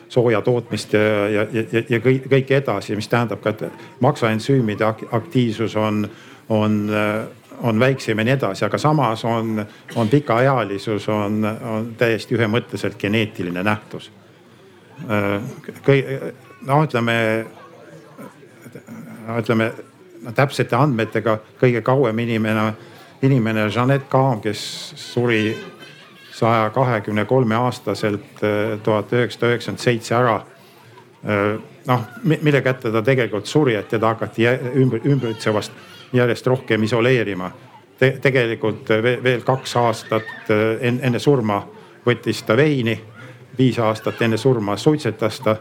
sooja 0.09 0.41
tootmist 0.41 0.93
ja, 0.93 1.29
ja, 1.29 1.45
ja, 1.51 1.83
ja 1.89 1.99
kõik, 1.99 2.27
kõike 2.29 2.57
edasi, 2.61 2.95
mis 2.95 3.09
tähendab 3.09 3.41
ka, 3.41 3.49
et 3.49 3.63
maksaensüümide 3.99 4.85
aktiivsus 5.11 5.75
on, 5.75 6.05
on 6.49 6.77
äh, 6.93 7.25
on 7.61 7.79
väiksem 7.79 8.19
ja 8.19 8.25
nii 8.25 8.33
edasi, 8.33 8.65
aga 8.65 8.77
samas 8.77 9.25
on, 9.25 9.65
on 9.95 10.09
pikaealisus 10.09 11.07
on, 11.09 11.43
on 11.45 11.93
täiesti 11.97 12.35
ühemõtteliselt 12.35 12.97
geneetiline 12.99 13.63
nähtus. 13.63 14.11
no 16.67 16.83
ütleme, 16.83 17.45
ütleme 19.39 19.71
täpsete 20.35 20.75
andmetega 20.75 21.37
kõige 21.61 21.81
kauem 21.81 22.19
inimene, 22.19 22.73
inimene 23.21 23.67
Jeanette 23.67 24.09
Kaam, 24.09 24.41
kes 24.41 24.93
suri 24.95 25.57
saja 26.33 26.69
kahekümne 26.73 27.25
kolme 27.25 27.55
aastaselt 27.55 28.41
tuhat 28.83 29.13
üheksasada 29.13 29.53
üheksakümmend 29.53 29.83
seitse 29.83 30.15
ära 30.15 30.41
noh, 31.87 32.05
mille 32.23 32.61
kätte 32.61 32.91
ta 32.91 33.01
tegelikult 33.03 33.47
suri, 33.47 33.75
et 33.75 33.87
teda 33.91 34.13
hakati 34.13 34.47
ümbritsevast 35.05 35.71
järjest 36.13 36.47
rohkem 36.47 36.83
isoleerima 36.83 37.51
Te. 37.99 38.17
tegelikult 38.21 38.89
veel 39.23 39.41
kaks 39.45 39.75
aastat 39.77 40.49
eh, 40.49 40.79
enne 40.89 41.19
surma 41.19 41.59
võttis 42.05 42.41
ta 42.43 42.57
veini, 42.57 42.95
viis 43.57 43.77
aastat 43.79 44.21
enne 44.25 44.37
surma 44.37 44.77
suitsetas 44.77 45.39
ta. 45.39 45.55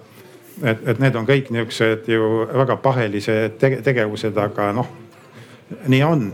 et, 0.62 0.88
et 0.88 0.98
need 0.98 1.16
on 1.16 1.26
kõik 1.28 1.50
niisugused 1.50 2.08
ju 2.08 2.46
väga 2.52 2.76
pahelised 2.76 3.60
tegevused, 3.84 4.36
aga 4.36 4.72
noh, 4.72 4.88
nii 5.88 6.02
on 6.02 6.24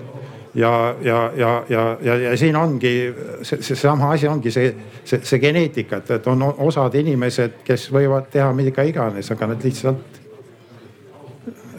ja, 0.55 0.95
ja, 1.03 1.19
ja, 1.37 1.64
ja, 1.69 1.83
ja, 2.03 2.16
ja 2.16 2.37
siin 2.37 2.57
ongi 2.57 2.95
see, 3.43 3.62
seesama 3.62 4.12
asi 4.12 4.29
ongi 4.29 4.51
see, 4.51 4.73
see, 5.05 5.21
see 5.23 5.43
geneetika, 5.43 6.01
et, 6.03 6.11
et 6.19 6.27
on 6.27 6.47
osad 6.49 6.95
inimesed, 6.99 7.61
kes 7.66 7.91
võivad 7.95 8.31
teha 8.33 8.51
mida 8.57 8.87
iganes, 8.87 9.31
aga 9.35 9.53
nad 9.53 9.64
lihtsalt, 9.64 10.19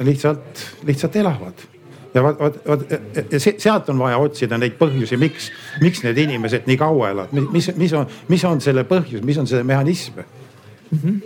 lihtsalt, 0.06 0.64
lihtsalt 0.88 1.20
elavad 1.24 1.69
ja 2.14 2.24
vot, 2.24 2.40
vot, 2.40 2.60
vot 2.68 2.86
sealt 3.38 3.90
on 3.90 4.00
vaja 4.00 4.18
otsida 4.18 4.58
neid 4.58 4.78
põhjusi, 4.80 5.18
miks, 5.22 5.50
miks 5.82 6.04
need 6.06 6.18
inimesed 6.26 6.68
nii 6.70 6.78
kaua 6.80 7.12
elavad, 7.14 7.50
mis, 7.54 7.72
mis 7.78 7.94
on, 7.98 8.08
mis 8.30 8.46
on 8.48 8.62
selle 8.64 8.86
põhjus, 8.90 9.24
mis 9.26 9.38
on 9.38 9.48
see 9.48 9.64
mehhanism 9.64 10.22
mm. 10.22 11.00
-hmm. 11.04 11.20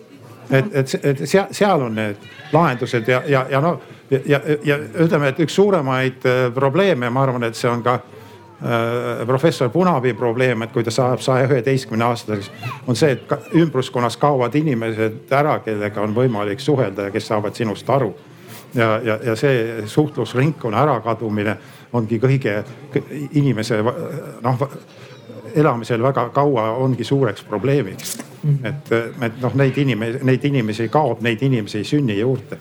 et, 0.49 0.75
et, 0.75 0.95
et 1.03 1.23
seal, 1.29 1.47
seal 1.51 1.87
on 1.87 1.95
need 1.95 2.27
lahendused 2.53 3.07
ja, 3.07 3.21
ja, 3.27 3.45
ja 3.49 3.61
noh, 3.61 3.79
ja, 4.11 4.19
ja, 4.25 4.57
ja 4.63 4.79
ütleme, 5.05 5.31
et 5.31 5.39
üks 5.39 5.55
suuremaid 5.55 6.25
äh, 6.25 6.49
probleeme, 6.53 7.09
ma 7.09 7.23
arvan, 7.23 7.43
et 7.43 7.55
see 7.55 7.69
on 7.71 7.83
ka 7.83 7.93
äh, 7.93 9.25
professor 9.25 9.69
Punapi 9.69 10.13
probleem, 10.13 10.61
et 10.61 10.71
kui 10.71 10.83
ta 10.83 10.91
saab 10.91 11.21
saja 11.21 11.47
üheteistkümne 11.47 12.05
aastaseks, 12.05 12.51
on 12.87 12.95
see, 12.95 13.15
et 13.15 13.25
ka 13.27 13.39
ümbruskonnas 13.55 14.17
kaovad 14.17 14.55
inimesed 14.55 15.31
ära, 15.31 15.59
kellega 15.63 16.01
on 16.01 16.15
võimalik 16.15 16.59
suhelda 16.59 17.07
ja 17.07 17.11
kes 17.15 17.27
saavad 17.31 17.55
sinust 17.55 17.89
aru 17.89 18.13
ja, 18.75 18.99
ja, 19.03 19.19
ja 19.23 19.35
see 19.35 19.87
suhtlusringkonna 19.87 20.83
ärakadumine 20.83 21.57
ongi 21.93 22.19
kõige 22.19 22.63
inimese 23.31 23.81
noh 23.83 24.67
elamisel 25.55 26.01
väga 26.01 26.29
kaua 26.33 26.71
ongi 26.81 27.03
suureks 27.03 27.43
probleemiks. 27.43 28.17
-hmm. 28.43 28.65
et, 28.65 28.91
et 29.21 29.41
noh, 29.41 29.53
neid 29.55 29.77
inimesi, 29.77 30.23
neid 30.23 30.43
inimesi 30.43 30.89
kaob, 30.89 31.21
neid 31.21 31.41
inimesi 31.41 31.77
ei 31.77 31.83
sünni 31.83 32.19
juurde 32.19 32.57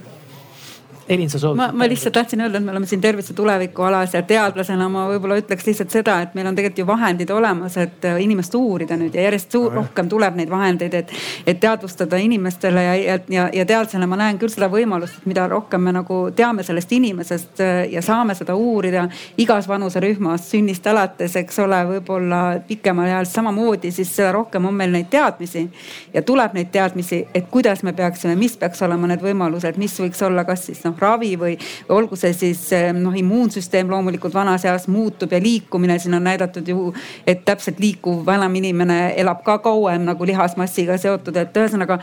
Elin, 1.09 1.31
sa 1.31 1.39
soovid? 1.39 1.57
ma, 1.57 1.71
ma 1.73 1.87
lihtsalt 1.89 2.15
tahtsin 2.15 2.41
öelda, 2.41 2.59
et 2.59 2.65
me 2.65 2.71
oleme 2.71 2.87
siin 2.87 3.01
tervise 3.01 3.35
tuleviku 3.35 3.83
alas 3.83 4.15
ja 4.15 4.23
teadlasena 4.23 4.89
ma 4.89 5.05
võib-olla 5.11 5.39
ütleks 5.41 5.67
lihtsalt 5.67 5.91
seda, 5.91 6.19
et 6.23 6.35
meil 6.39 6.47
on 6.47 6.57
tegelikult 6.57 6.79
ju 6.79 6.87
vahendid 6.87 7.31
olemas, 7.35 7.77
et 7.83 8.05
äh, 8.07 8.21
inimest 8.23 8.55
uurida 8.55 8.97
nüüd 9.01 9.15
ja 9.15 9.27
järjest 9.27 9.53
suur, 9.53 9.73
rohkem 9.75 10.09
tuleb 10.09 10.39
neid 10.39 10.51
vahendeid, 10.51 10.95
et, 10.95 11.13
et 11.47 11.61
teadvustada 11.61 12.21
inimestele 12.23 12.85
ja, 12.85 12.95
ja, 12.97 13.19
ja, 13.29 13.49
ja 13.53 13.67
teadlasena 13.67 14.07
ma 14.07 14.19
näen 14.21 14.39
küll 14.39 14.53
seda 14.53 14.69
võimalust, 14.73 15.19
et 15.19 15.27
mida 15.31 15.49
rohkem 15.51 15.83
me 15.83 15.95
nagu 15.97 16.21
teame 16.37 16.63
sellest 16.67 16.93
inimesest 16.93 17.65
äh, 17.65 17.73
ja 17.93 18.03
saame 18.03 18.37
seda 18.39 18.55
uurida 18.55 19.09
igas 19.43 19.69
vanuserühmas 19.69 20.47
sünnist 20.53 20.87
alates, 20.87 21.37
eks 21.43 21.59
ole, 21.67 21.83
võib-olla 21.97 22.43
pikemal 22.69 23.11
ajal 23.11 23.31
samamoodi, 23.33 23.91
siis 23.91 24.15
seda 24.15 24.33
rohkem 24.39 24.71
on 24.71 24.79
meil 24.79 24.95
neid 24.95 25.11
teadmisi 25.11 25.67
ja 26.15 26.23
tuleb 26.23 26.55
neid 26.55 26.71
teadmisi, 26.73 27.25
et 27.35 27.51
kuidas 27.51 27.83
me 27.83 27.93
peaksime, 27.93 28.37
mis 28.39 28.57
peaks 28.57 28.83
olema 28.87 29.11
need 29.11 29.23
võimalused, 29.25 29.79
mis 29.83 29.99
võiks 30.01 30.23
olla, 30.23 30.47
kas 30.49 30.69
siis 30.71 30.85
noh 30.87 30.97
ravi 31.03 31.33
või 31.39 31.57
olgu 31.93 32.19
see 32.19 32.33
siis 32.37 32.65
eh, 32.77 32.91
noh, 32.97 33.15
immuunsüsteem 33.19 33.91
loomulikult 33.91 34.35
vanas 34.35 34.67
eas 34.69 34.89
muutub 34.89 35.33
ja 35.33 35.41
liikumine, 35.43 35.99
siin 35.99 36.19
on 36.19 36.27
näidatud 36.29 36.69
ju, 36.69 36.93
et 37.27 37.45
täpselt 37.45 37.81
liikuv 37.83 38.25
vanem 38.27 38.61
inimene 38.63 39.01
elab 39.21 39.43
ka 39.47 39.59
kauem 39.65 40.07
nagu 40.09 40.27
lihasmassiga 40.29 40.99
seotud, 41.01 41.37
et 41.37 41.61
ühesõnaga 41.63 42.01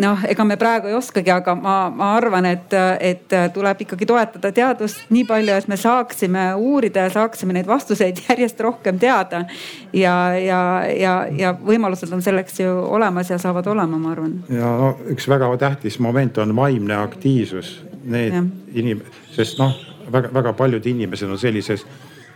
noh, 0.00 0.24
ega 0.28 0.44
me 0.44 0.56
praegu 0.60 0.88
ei 0.88 0.96
oskagi, 0.96 1.30
aga 1.32 1.54
ma, 1.58 1.76
ma 1.92 2.12
arvan, 2.16 2.46
et, 2.48 2.74
et 3.00 3.36
tuleb 3.54 3.84
ikkagi 3.84 4.08
toetada 4.08 4.52
teadust 4.54 5.04
nii 5.12 5.24
palju, 5.28 5.56
et 5.58 5.68
me 5.68 5.78
saaksime 5.80 6.46
uurida 6.56 7.06
ja 7.06 7.12
saaksime 7.12 7.56
neid 7.56 7.68
vastuseid 7.68 8.22
järjest 8.28 8.60
rohkem 8.60 8.98
teada. 9.02 9.44
ja, 9.92 10.16
ja, 10.38 10.62
ja, 10.96 11.14
ja 11.38 11.54
võimalused 11.58 12.12
on 12.12 12.24
selleks 12.24 12.60
ju 12.60 12.72
olemas 12.88 13.30
ja 13.30 13.38
saavad 13.38 13.66
olema, 13.66 13.98
ma 13.98 14.12
arvan. 14.16 14.38
ja 14.48 14.76
no 14.80 14.94
üks 15.12 15.28
väga 15.28 15.50
tähtis 15.60 15.98
moment 15.98 16.38
on 16.38 16.56
vaimne 16.56 16.96
aktiivsus 16.96 17.91
need 18.04 18.34
inim-, 18.74 19.02
sest 19.32 19.58
noh, 19.60 19.74
väga-väga 20.12 20.52
paljud 20.52 20.86
inimesed 20.86 21.30
on 21.30 21.38
sellises, 21.38 21.84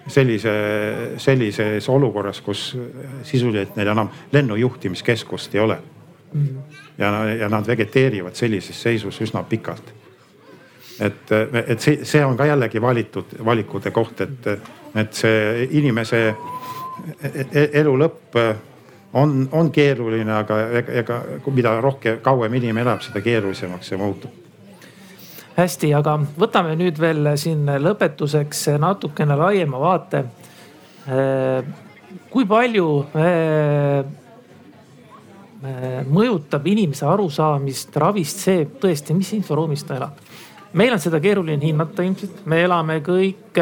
sellise, 0.08 0.54
sellises 1.18 1.88
olukorras, 1.88 2.40
kus 2.40 2.70
sisuliselt 3.26 3.76
neil 3.76 3.92
enam 3.94 4.10
lennujuhtimiskeskust 4.32 5.54
ei 5.54 5.60
ole 5.60 5.78
mm. 6.32 6.46
-hmm. 6.46 6.78
ja, 6.98 7.24
ja 7.34 7.48
nad 7.48 7.66
vegeteerivad 7.66 8.34
sellises 8.34 8.82
seisus 8.82 9.20
üsna 9.20 9.42
pikalt. 9.42 9.94
et, 11.00 11.32
et 11.66 11.80
see, 11.80 12.04
see 12.04 12.24
on 12.24 12.36
ka 12.36 12.46
jällegi 12.46 12.80
valitud 12.82 13.24
valikute 13.44 13.90
koht, 13.90 14.20
et, 14.20 14.46
et 14.94 15.12
see 15.12 15.68
inimese 15.70 16.34
e-, 17.22 17.46
e-, 17.52 17.70
elu 17.72 17.98
lõpp 17.98 18.38
on, 19.12 19.48
on 19.52 19.70
keeruline, 19.70 20.32
aga 20.32 20.60
ega, 20.70 20.92
ega 20.92 21.20
mida 21.52 21.80
rohkem, 21.80 22.18
kauem 22.22 22.54
inimene 22.54 22.80
elab, 22.80 23.04
seda 23.04 23.20
keerulisemaks 23.20 23.92
see 23.92 24.00
muutub 24.00 24.45
hästi, 25.56 25.92
aga 25.96 26.18
võtame 26.38 26.76
nüüd 26.78 26.98
veel 27.00 27.32
siin 27.40 27.64
lõpetuseks 27.80 28.66
natukene 28.80 29.36
laiema 29.38 29.80
vaate. 29.80 30.24
kui 32.30 32.44
palju 32.50 32.86
mõjutab 36.12 36.66
inimese 36.68 37.06
arusaamist 37.08 37.96
ravist 37.96 38.42
see 38.44 38.66
tõesti, 38.80 39.14
mis 39.14 39.32
inforuumis 39.38 39.84
ta 39.86 39.96
elab? 39.96 40.22
meil 40.76 40.92
on 40.92 41.00
seda 41.00 41.20
keeruline 41.22 41.62
hinnata 41.62 42.04
ilmselt, 42.04 42.42
me 42.44 42.58
elame 42.66 42.98
kõik 43.00 43.56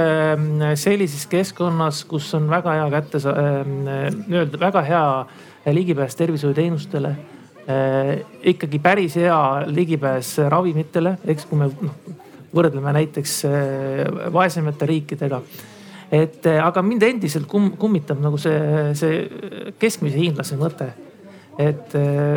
sellises 0.80 1.28
keskkonnas, 1.30 2.02
kus 2.10 2.32
on 2.34 2.48
väga 2.50 2.74
hea 2.80 2.88
kätte, 2.90 3.20
nii-öelda 3.68 4.58
väga 4.58 4.82
hea 4.88 5.04
ligipääs 5.76 6.16
tervishoiuteenustele 6.18 7.14
ikkagi 8.44 8.78
päris 8.82 9.14
hea 9.16 9.38
ligipääs 9.66 10.34
ravimitele, 10.52 11.14
eks 11.32 11.46
kui 11.48 11.58
me 11.62 11.70
noh 11.72 12.20
võrdleme 12.54 12.94
näiteks 13.00 13.38
äh, 13.48 14.32
vaesemate 14.32 14.86
riikidega. 14.86 15.40
et 16.12 16.46
äh, 16.46 16.60
aga 16.62 16.82
mind 16.82 17.02
endiselt 17.02 17.48
kum, 17.50 17.72
kummitab 17.80 18.20
nagu 18.22 18.38
see, 18.38 18.92
see 18.98 19.24
keskmise 19.78 20.20
hiinlase 20.20 20.58
mõte. 20.60 20.92
et 21.54 21.92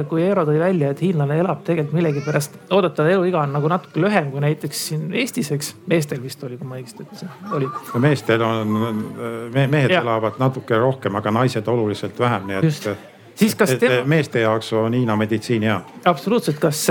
kui 0.10 0.22
Eero 0.22 0.44
tõi 0.46 0.60
välja, 0.62 0.92
et 0.94 1.00
hiinlane 1.02 1.40
elab 1.42 1.64
tegelikult 1.66 1.96
millegipärast, 1.98 2.60
oodatav 2.70 3.08
eluiga 3.10 3.40
on 3.42 3.56
nagu 3.56 3.72
natuke 3.72 3.98
lühem 4.04 4.30
kui 4.30 4.44
näiteks 4.44 4.84
siin 4.92 5.08
Eestis, 5.10 5.50
eks. 5.56 5.72
meestel 5.90 6.22
vist 6.22 6.44
oli, 6.46 6.60
kui 6.60 6.70
ma 6.70 6.78
õigesti 6.78 7.02
ütlesin, 7.02 7.32
oli. 7.58 7.70
meestel 8.04 8.46
on 8.46 8.78
me,, 8.78 9.66
mehed 9.66 9.90
ja. 9.90 10.04
elavad 10.06 10.38
natuke 10.38 10.78
rohkem, 10.78 11.18
aga 11.18 11.34
naised 11.40 11.74
oluliselt 11.74 12.20
vähem, 12.20 12.46
nii 12.52 12.60
et 12.60 12.70
Just 12.70 12.92
siis 13.38 13.56
kas 13.56 13.76
tema. 13.80 14.02
meeste 14.06 14.42
jaoks 14.42 14.72
on 14.74 14.94
Hiina 14.94 15.16
meditsiin 15.16 15.64
hea. 15.68 15.78
absoluutselt, 16.06 16.60
kas 16.60 16.88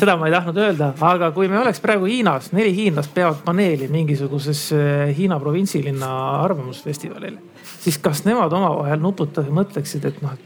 seda 0.00 0.16
ma 0.16 0.28
ei 0.28 0.34
tahtnud 0.34 0.60
öelda, 0.62 0.92
aga 1.04 1.30
kui 1.36 1.48
me 1.52 1.58
oleks 1.60 1.80
praegu 1.84 2.08
Hiinas, 2.10 2.50
neli 2.56 2.72
hiinlast 2.76 3.12
peavad 3.14 3.42
paneeli 3.44 3.88
mingisuguses 3.92 4.66
eh, 4.76 5.14
Hiina 5.16 5.38
provintsilinna 5.42 6.12
arvamusfestivalil, 6.44 7.38
siis 7.80 7.98
kas 8.02 8.24
nemad 8.28 8.52
omavahel 8.52 9.02
nuputades 9.02 9.52
mõtleksid, 9.52 10.06
et 10.08 10.22
noh, 10.24 10.36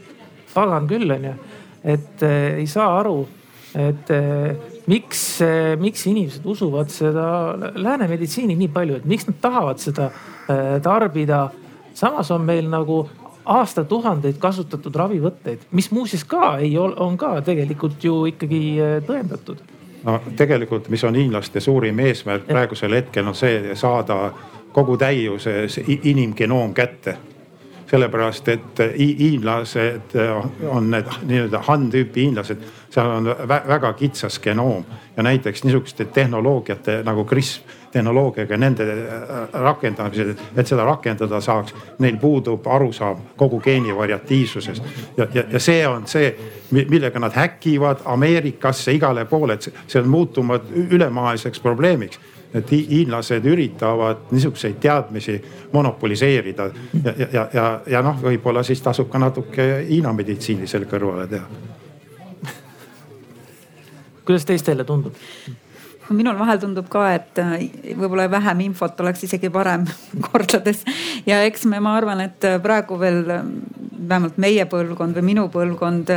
pagan 0.53 0.89
küll 0.89 1.15
onju, 1.17 1.35
et 1.83 2.25
äh, 2.27 2.57
ei 2.61 2.67
saa 2.69 2.91
aru, 2.99 3.23
et 3.77 4.11
äh, 4.11 4.51
miks 4.91 5.23
äh,, 5.45 5.77
miks 5.79 6.05
inimesed 6.11 6.45
usuvad 6.45 6.91
seda 6.91 7.25
lääne 7.79 8.09
meditsiini 8.11 8.57
nii 8.59 8.71
palju, 8.73 8.99
et 8.99 9.07
miks 9.07 9.29
nad 9.29 9.39
tahavad 9.41 9.79
seda 9.79 10.11
äh, 10.11 10.77
tarbida 10.83 11.47
samas 11.93 12.31
on 12.31 12.43
meil 12.47 12.67
nagu 12.71 13.05
aastatuhandeid 13.45 14.37
kasutatud 14.39 14.95
ravivõtteid, 14.95 15.67
mis 15.71 15.91
muuseas 15.91 16.23
ka 16.23 16.57
ei 16.57 16.77
ole, 16.77 16.95
on 16.99 17.17
ka 17.17 17.41
tegelikult 17.45 18.03
ju 18.03 18.25
ikkagi 18.25 18.61
äh, 18.81 18.95
tõendatud. 19.07 19.63
no 20.03 20.19
tegelikult, 20.35 20.89
mis 20.89 21.03
on 21.03 21.15
hiinlaste 21.15 21.59
suurim 21.59 21.99
eesmärk 21.99 22.47
praegusel 22.47 22.93
hetkel 22.93 23.27
on 23.27 23.35
see 23.35 23.75
saada 23.75 24.31
kogu 24.71 24.97
täiuses 24.97 25.79
inimgenoom 25.87 26.73
kätte 26.73 27.17
sellepärast 27.91 28.47
et 28.47 28.79
hiinlased 28.95 30.15
on 30.69 30.91
need 30.93 31.09
nii-öelda 31.27 31.59
Han-tüüpi 31.67 32.23
hiinlased, 32.23 32.63
seal 32.89 33.09
on 33.17 33.27
väga 33.67 33.93
kitsas 33.99 34.39
genoom. 34.39 34.85
Ja 35.17 35.23
näiteks 35.23 35.63
niisuguste 35.63 36.05
tehnoloogiate 36.05 37.01
nagu 37.03 37.25
CRISP 37.27 37.67
tehnoloogiaga 37.91 38.57
nende 38.57 38.85
äh, 38.91 39.53
rakendamisel, 39.53 40.33
et 40.55 40.67
seda 40.67 40.85
rakendada 40.87 41.41
saaks, 41.43 41.75
neil 41.99 42.17
puudub 42.21 42.67
arusaam 42.67 43.19
kogu 43.37 43.59
geeni 43.59 43.95
variatiivsusest. 43.95 44.83
ja, 45.17 45.27
ja, 45.33 45.43
ja 45.51 45.59
see 45.59 45.87
on 45.87 46.07
see, 46.07 46.31
millega 46.71 47.19
nad 47.19 47.35
häkivad 47.35 48.05
Ameerikasse 48.05 48.93
igale 48.95 49.25
poole, 49.25 49.59
et 49.59 49.73
see 49.87 50.01
on 50.01 50.09
muutunud 50.09 50.71
ülemaailmseks 50.89 51.59
probleemiks 51.59 52.19
et 52.53 52.71
hiinlased 52.71 53.45
üritavad 53.47 54.27
niisuguseid 54.31 54.79
teadmisi 54.83 55.37
monopoliseerida 55.71 56.69
ja, 57.03 57.13
ja, 57.17 57.27
ja, 57.33 57.49
ja, 57.53 57.67
ja 57.87 58.01
noh, 58.03 58.19
võib-olla 58.23 58.63
siis 58.63 58.81
tasub 58.83 59.09
ka 59.11 59.21
natuke 59.21 59.67
Hiina 59.87 60.13
meditsiini 60.13 60.67
selle 60.67 60.89
kõrvale 60.91 61.27
teha. 61.31 61.47
kuidas 64.25 64.45
teistele 64.45 64.83
tundub? 64.83 65.15
Minul 66.15 66.37
vahel 66.39 66.59
tundub 66.61 66.87
ka, 66.91 67.05
et 67.15 67.39
äh, 67.41 67.67
võib-olla 67.97 68.27
vähem 68.31 68.65
infot 68.67 68.99
oleks 69.03 69.25
isegi 69.27 69.51
parem 69.53 69.85
kordades. 70.27 70.83
ja 71.25 71.41
eks 71.47 71.65
me, 71.69 71.79
ma 71.83 71.95
arvan, 71.99 72.23
et 72.27 72.47
äh, 72.47 72.59
praegu 72.61 72.99
veel 73.01 73.23
äh, 73.29 73.45
vähemalt 74.01 74.37
meie 74.41 74.65
põlvkond 74.65 75.15
või 75.15 75.23
minu 75.27 75.43
põlvkond 75.53 76.09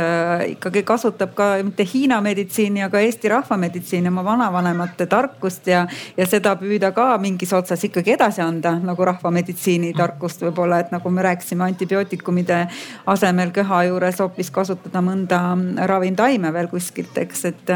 ikkagi 0.55 0.81
kasutab 0.87 1.35
ka 1.37 1.51
mitte 1.63 1.85
Hiina 1.85 2.17
meditsiini, 2.25 2.81
aga 2.81 2.99
Eesti 3.05 3.29
rahvameditsiini, 3.29 4.09
oma 4.09 4.23
vanavanemate 4.25 5.05
tarkust 5.07 5.69
ja, 5.69 5.83
ja 6.17 6.25
seda 6.27 6.55
püüda 6.57 6.89
ka 6.97 7.11
mingis 7.21 7.53
otsas 7.53 7.85
ikkagi 7.85 8.15
edasi 8.15 8.41
anda 8.41 8.73
nagu 8.81 9.05
rahvameditsiini 9.05 9.93
tarkust 9.95 10.41
võib-olla, 10.47 10.81
et 10.81 10.91
nagu 10.95 11.13
me 11.13 11.23
rääkisime 11.27 11.67
antibiootikumide 11.69 12.63
asemel 13.13 13.53
köha 13.55 13.83
juures 13.91 14.19
hoopis 14.23 14.49
kasutada 14.51 15.05
mõnda 15.05 15.43
ravimtaime 15.85 16.51
veel 16.57 16.73
kuskilt, 16.73 17.13
eks, 17.21 17.45
et 17.53 17.75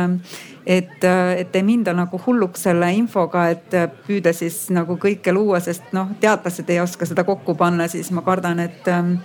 et, 0.66 1.04
et 1.38 1.56
ei 1.56 1.64
minda 1.64 1.94
nagu 1.94 2.20
hulluks 2.26 2.64
selle 2.68 2.92
infoga, 2.96 3.48
et 3.54 3.76
püüda 4.08 4.34
siis 4.36 4.68
nagu 4.76 4.98
kõike 5.02 5.34
luua, 5.36 5.60
sest 5.64 5.94
noh, 5.96 6.12
teadlased 6.22 6.70
ei 6.70 6.82
oska 6.84 7.08
seda 7.10 7.26
kokku 7.28 7.56
panna, 7.60 7.88
siis 7.92 8.12
ma 8.16 8.24
kardan, 8.26 8.60
et 8.64 8.88
ähm, 8.92 9.16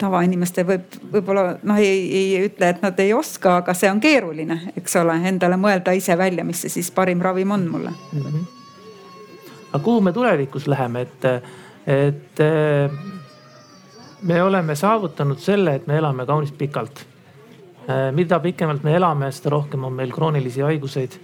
tavainimeste 0.00 0.64
võib, 0.66 0.98
võib-olla 1.12 1.46
noh, 1.62 1.78
ei, 1.80 2.02
ei 2.18 2.42
ütle, 2.48 2.72
et 2.74 2.82
nad 2.82 2.98
ei 3.00 3.14
oska, 3.14 3.58
aga 3.62 3.76
see 3.78 3.90
on 3.92 4.02
keeruline, 4.02 4.60
eks 4.76 4.98
ole, 5.00 5.16
endale 5.30 5.58
mõelda 5.60 5.94
ise 5.96 6.18
välja, 6.18 6.44
mis 6.44 6.64
see 6.64 6.76
siis 6.80 6.90
parim 6.94 7.22
ravim 7.22 7.54
on 7.54 7.68
mulle 7.70 7.94
mm. 7.94 8.20
-hmm. 8.20 8.44
aga 9.72 9.84
kuhu 9.84 10.00
me 10.00 10.12
tulevikus 10.12 10.66
läheme, 10.66 11.00
et, 11.00 11.24
et 11.86 12.44
me 14.22 14.42
oleme 14.42 14.74
saavutanud 14.74 15.38
selle, 15.38 15.74
et 15.74 15.86
me 15.86 15.96
elame 15.98 16.26
kaunis 16.26 16.52
pikalt 16.52 17.06
Äh, 17.06 17.13
mida 18.12 18.40
pikemalt 18.40 18.84
me 18.84 18.94
elame, 18.96 19.30
seda 19.34 19.52
rohkem 19.52 19.84
on 19.84 19.92
meil 19.92 20.12
kroonilisi 20.12 20.64
haiguseid. 20.64 21.18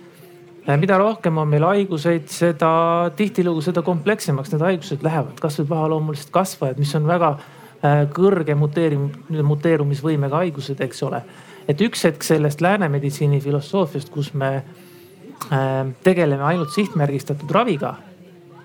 mida 0.79 0.99
rohkem 0.99 1.39
on 1.39 1.49
meil 1.49 1.65
haiguseid, 1.65 2.29
seda 2.29 3.11
tihtilugu, 3.17 3.63
seda 3.65 3.83
komplekssemaks 3.83 4.53
need 4.53 4.63
haigused 4.63 5.03
lähevad, 5.03 5.41
kasvõi 5.41 5.67
pahaloomulised 5.71 6.31
kasvajad, 6.31 6.79
mis 6.79 6.93
on 6.95 7.09
väga 7.09 7.31
äh, 7.39 8.05
kõrge 8.13 8.55
muteerim-, 8.55 9.09
muteerumisvõimega 9.49 10.45
haigused, 10.45 10.81
eks 10.85 11.03
ole. 11.09 11.23
et 11.69 11.81
üks 11.81 12.05
hetk 12.05 12.23
sellest 12.27 12.61
lääne 12.61 12.89
meditsiini 12.89 13.41
filosoofiast, 13.41 14.13
kus 14.13 14.35
me 14.35 14.53
äh, 14.61 15.91
tegeleme 16.05 16.45
ainult 16.45 16.77
sihtmärgistatud 16.77 17.51
raviga, 17.51 17.97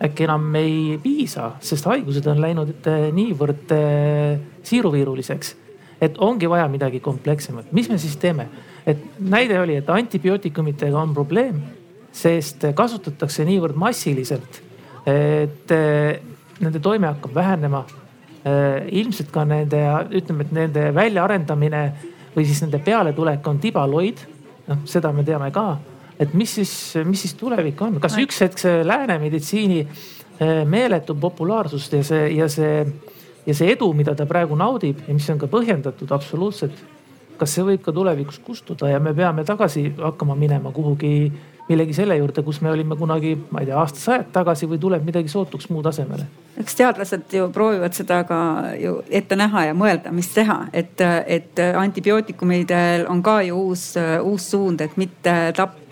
äkki 0.03 0.27
enam 0.27 0.51
ei 0.59 0.99
piisa, 1.01 1.53
sest 1.63 1.87
haigused 1.87 2.27
on 2.27 2.41
läinud 2.43 2.89
niivõrd 3.15 3.71
siiruviiruliseks, 4.67 5.55
et 6.01 6.17
ongi 6.17 6.49
vaja 6.49 6.67
midagi 6.67 6.99
komplekssemat. 6.99 7.71
mis 7.71 7.89
me 7.89 7.97
siis 7.97 8.17
teeme? 8.17 8.47
et 8.85 8.97
näide 9.19 9.59
oli, 9.59 9.75
et 9.75 9.89
antibiootikumidega 9.89 10.99
on 10.99 11.13
probleem 11.13 11.61
sest 12.15 12.63
kasutatakse 12.75 13.45
niivõrd 13.47 13.77
massiliselt, 13.79 14.61
et 15.09 15.73
eh, 15.75 16.19
nende 16.63 16.81
toime 16.83 17.11
hakkab 17.11 17.35
vähenema. 17.35 17.83
Eh, 18.45 18.85
ilmselt 19.01 19.31
ka 19.33 19.41
nende, 19.47 19.81
ütleme, 20.19 20.45
et 20.45 20.53
nende 20.53 20.89
väljaarendamine 20.93 21.81
või 22.35 22.45
siis 22.45 22.61
nende 22.61 22.79
pealetulek 22.85 23.47
on 23.49 23.59
tibaloid. 23.59 24.21
noh, 24.65 24.79
seda 24.89 25.11
me 25.13 25.21
teame 25.25 25.51
ka, 25.53 25.77
et 26.17 26.31
mis 26.33 26.55
siis, 26.57 26.71
mis 27.05 27.21
siis 27.21 27.35
tulevik 27.37 27.81
on, 27.85 27.99
kas 28.01 28.15
üks 28.17 28.39
hetk 28.41 28.57
see 28.57 28.79
lääne 28.81 29.19
meditsiini 29.21 29.81
eh, 29.81 30.63
meeletu 30.65 31.13
populaarsust 31.21 31.93
ja 31.93 32.03
see, 32.03 32.29
ja 32.37 32.47
see, 32.49 32.85
ja 33.45 33.55
see 33.55 33.71
edu, 33.73 33.91
mida 33.93 34.15
ta 34.15 34.25
praegu 34.29 34.57
naudib 34.59 35.03
ja 35.07 35.13
mis 35.13 35.29
on 35.29 35.41
ka 35.41 35.49
põhjendatud 35.51 36.11
absoluutselt. 36.11 36.83
kas 37.37 37.51
see 37.51 37.65
võib 37.67 37.81
ka 37.83 37.91
tulevikus 37.91 38.39
kustuda 38.39 38.89
ja 38.89 38.99
me 38.99 39.13
peame 39.13 39.43
tagasi 39.43 39.89
hakkama 39.99 40.35
minema 40.39 40.71
kuhugi 40.71 41.31
millegi 41.67 41.93
selle 41.97 42.17
juurde, 42.17 42.43
kus 42.45 42.61
me 42.61 42.69
olime 42.71 42.95
kunagi, 42.95 43.33
ma 43.51 43.61
ei 43.61 43.69
tea, 43.69 43.77
aastasajad 43.81 44.27
tagasi 44.33 44.67
või 44.69 44.79
tuleb 44.81 45.05
midagi 45.05 45.31
sootuks 45.31 45.69
muud 45.73 45.85
asemele? 45.89 46.27
eks 46.55 46.77
teadlased 46.79 47.33
ju 47.35 47.49
proovivad 47.51 47.93
seda 47.97 48.21
ka 48.23 48.37
ju 48.79 49.01
ette 49.09 49.35
näha 49.35 49.65
ja 49.65 49.73
mõelda, 49.75 50.13
mis 50.15 50.29
teha, 50.31 50.69
et, 50.73 51.01
et 51.27 51.59
antibiootikumidel 51.81 53.09
on 53.11 53.23
ka 53.25 53.41
ju 53.43 53.57
uus, 53.71 53.89
uus 54.23 54.45
suund, 54.53 54.85
et 54.85 54.95
mitte 54.97 55.33
tappa 55.57 55.84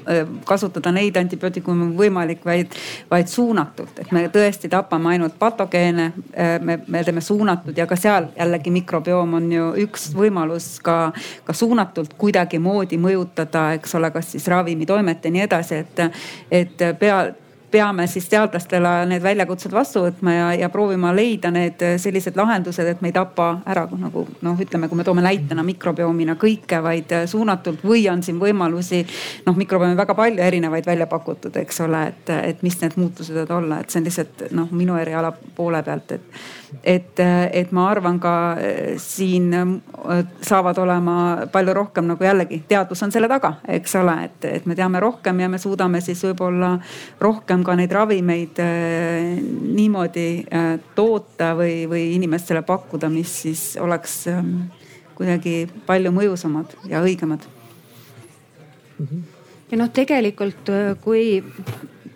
kasutada 0.46 0.92
neid 0.92 1.18
antibiootikume 1.20 1.90
võimalik, 1.98 2.44
vaid, 2.46 2.74
vaid 3.12 3.30
suunatult, 3.32 4.00
et 4.00 4.12
me 4.16 4.26
tõesti 4.34 4.70
tapame 4.72 5.14
ainult 5.14 5.38
patogeene. 5.40 6.10
Äh, 6.38 6.56
me, 6.62 6.80
me 6.88 7.04
teeme 7.04 7.22
suunatud 7.22 7.78
ja 7.78 7.88
ka 7.90 7.98
seal 8.00 8.30
jällegi 8.38 8.74
mikrobioom 8.74 9.38
on 9.40 9.52
ju 9.52 9.70
üks 9.86 10.10
võimalus 10.18 10.78
ka, 10.84 10.98
ka 11.46 11.56
suunatult 11.58 12.18
kuidagimoodi 12.18 13.00
mõjutada, 13.02 13.72
eks 13.78 13.96
ole, 14.00 14.12
kas 14.14 14.34
siis 14.36 14.48
ravimitoimet 14.52 15.26
ja 15.26 15.34
nii 15.34 15.48
edasi, 15.48 15.84
et, 15.84 16.04
et 16.52 16.86
pea 17.00 17.24
peame 17.74 18.06
siis 18.08 18.28
teadlastele 18.30 18.92
need 19.10 19.24
väljakutsed 19.24 19.74
vastu 19.74 20.04
võtma 20.06 20.36
ja, 20.36 20.48
ja 20.62 20.70
proovima 20.74 21.14
leida 21.16 21.50
need 21.54 21.82
sellised 22.02 22.38
lahendused, 22.38 22.88
et 22.88 23.02
me 23.02 23.10
ei 23.10 23.16
tapa 23.16 23.50
ära 23.70 23.88
nagu 23.98 24.26
noh, 24.46 24.62
ütleme, 24.62 24.90
kui 24.90 25.00
me 25.00 25.06
toome 25.08 25.26
näitena 25.26 25.66
mikrobioomina 25.66 26.38
kõike, 26.40 26.82
vaid 26.86 27.14
suunatult 27.30 27.86
või 27.88 28.06
on 28.12 28.24
siin 28.24 28.40
võimalusi. 28.42 29.04
noh, 29.48 29.58
mikrobioome 29.58 29.98
väga 29.98 30.16
palju 30.18 30.44
erinevaid 30.44 30.86
välja 30.86 31.08
pakutud, 31.10 31.56
eks 31.64 31.82
ole, 31.88 32.08
et, 32.14 32.34
et 32.54 32.66
mis 32.66 32.78
need 32.82 32.98
muutused 33.02 33.36
võivad 33.36 33.56
olla, 33.58 33.80
et 33.82 33.90
see 33.90 34.02
on 34.02 34.10
lihtsalt 34.10 34.46
noh, 34.54 34.70
minu 34.72 34.98
eriala 35.00 35.34
poole 35.56 35.84
pealt, 35.84 36.12
et 36.12 36.63
et, 36.84 37.20
et 37.52 37.72
ma 37.72 37.86
arvan 37.92 38.20
ka 38.22 38.34
eh, 38.60 38.96
siin 39.02 39.48
eh, 39.54 39.74
saavad 40.44 40.78
olema 40.84 41.16
palju 41.52 41.74
rohkem 41.76 42.08
nagu 42.10 42.26
jällegi 42.26 42.62
teadus 42.68 43.04
on 43.06 43.12
selle 43.14 43.30
taga, 43.32 43.56
eks 43.68 43.96
ole, 44.00 44.16
et, 44.28 44.48
et 44.50 44.68
me 44.70 44.76
teame 44.78 45.02
rohkem 45.04 45.40
ja 45.44 45.50
me 45.52 45.60
suudame 45.62 46.02
siis 46.04 46.24
võib-olla 46.28 46.76
rohkem 47.22 47.64
ka 47.64 47.76
neid 47.80 47.94
ravimeid 47.94 48.62
eh, 48.64 49.34
niimoodi 49.74 50.28
toota 50.96 51.54
või, 51.58 51.84
või 51.90 52.08
inimestele 52.18 52.64
pakkuda, 52.68 53.10
mis 53.12 53.34
siis 53.46 53.66
oleks 53.82 54.24
kuidagi 55.14 55.68
palju 55.88 56.12
mõjusamad 56.14 56.74
ja 56.90 57.04
õigemad. 57.06 57.46
ja 59.72 59.78
noh, 59.78 59.90
tegelikult 59.94 60.72
kui 61.04 61.44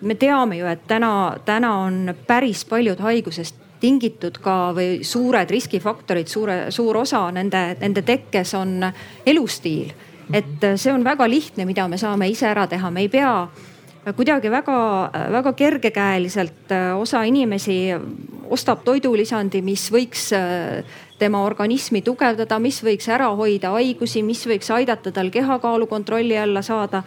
me 0.00 0.14
teame 0.14 0.58
ju, 0.58 0.66
et 0.66 0.84
täna, 0.86 1.12
täna 1.44 1.72
on 1.84 2.14
päris 2.26 2.64
paljud 2.68 3.00
haigusest 3.02 3.57
tingitud 3.80 4.38
ka 4.42 4.72
või 4.76 5.00
suured 5.06 5.50
riskifaktorid, 5.50 6.28
suure, 6.28 6.58
suur 6.74 7.00
osa 7.04 7.24
nende, 7.34 7.76
nende 7.80 8.02
tekkes 8.02 8.54
on 8.58 8.78
elustiil. 9.26 9.92
et 10.32 10.64
see 10.76 10.92
on 10.92 11.04
väga 11.04 11.24
lihtne, 11.28 11.64
mida 11.64 11.88
me 11.88 11.96
saame 11.96 12.28
ise 12.28 12.46
ära 12.46 12.66
teha, 12.68 12.90
me 12.90 13.00
ei 13.00 13.08
pea 13.08 13.48
kuidagi 14.16 14.50
väga-väga 14.50 15.52
kergekäeliselt, 15.52 16.72
osa 16.96 17.22
inimesi 17.22 17.92
ostab 18.50 18.84
toidulisandi, 18.84 19.62
mis 19.62 19.88
võiks 19.92 20.28
tema 21.18 21.42
organismi 21.44 22.02
tugevdada, 22.06 22.58
mis 22.62 22.80
võiks 22.84 23.08
ära 23.12 23.28
hoida 23.36 23.72
haigusi, 23.74 24.22
mis 24.22 24.44
võiks 24.48 24.70
aidata 24.74 25.12
tal 25.12 25.32
kehakaalu 25.34 25.88
kontrolli 25.90 26.38
alla 26.38 26.62
saada 26.62 27.02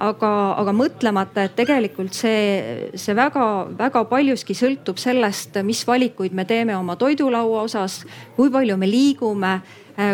aga, 0.00 0.30
aga 0.60 0.74
mõtlemata, 0.76 1.44
et 1.46 1.56
tegelikult 1.58 2.16
see, 2.16 2.90
see 2.98 3.16
väga-väga 3.16 4.04
paljuski 4.10 4.56
sõltub 4.56 5.00
sellest, 5.00 5.60
mis 5.66 5.82
valikuid 5.88 6.34
me 6.36 6.46
teeme 6.48 6.76
oma 6.78 6.96
toidulaua 7.00 7.66
osas, 7.68 8.00
kui 8.36 8.52
palju 8.52 8.78
me 8.80 8.90
liigume 8.90 9.60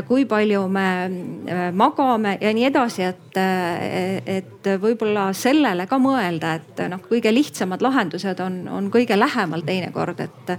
kui 0.08 0.24
palju 0.26 0.64
me 0.72 0.86
äh, 1.06 1.68
magame 1.70 2.32
ja 2.40 2.50
nii 2.56 2.64
edasi, 2.66 3.04
et, 3.06 3.36
äh, 3.38 4.16
et 4.38 4.68
võib-olla 4.82 5.28
sellele 5.36 5.86
ka 5.86 6.00
mõelda, 6.02 6.56
et 6.58 6.82
noh, 6.90 7.04
kõige 7.06 7.30
lihtsamad 7.30 7.84
lahendused 7.84 8.40
on, 8.42 8.64
on 8.72 8.90
kõige 8.90 9.18
lähemal 9.18 9.62
teinekord, 9.66 10.24
et 10.26 10.56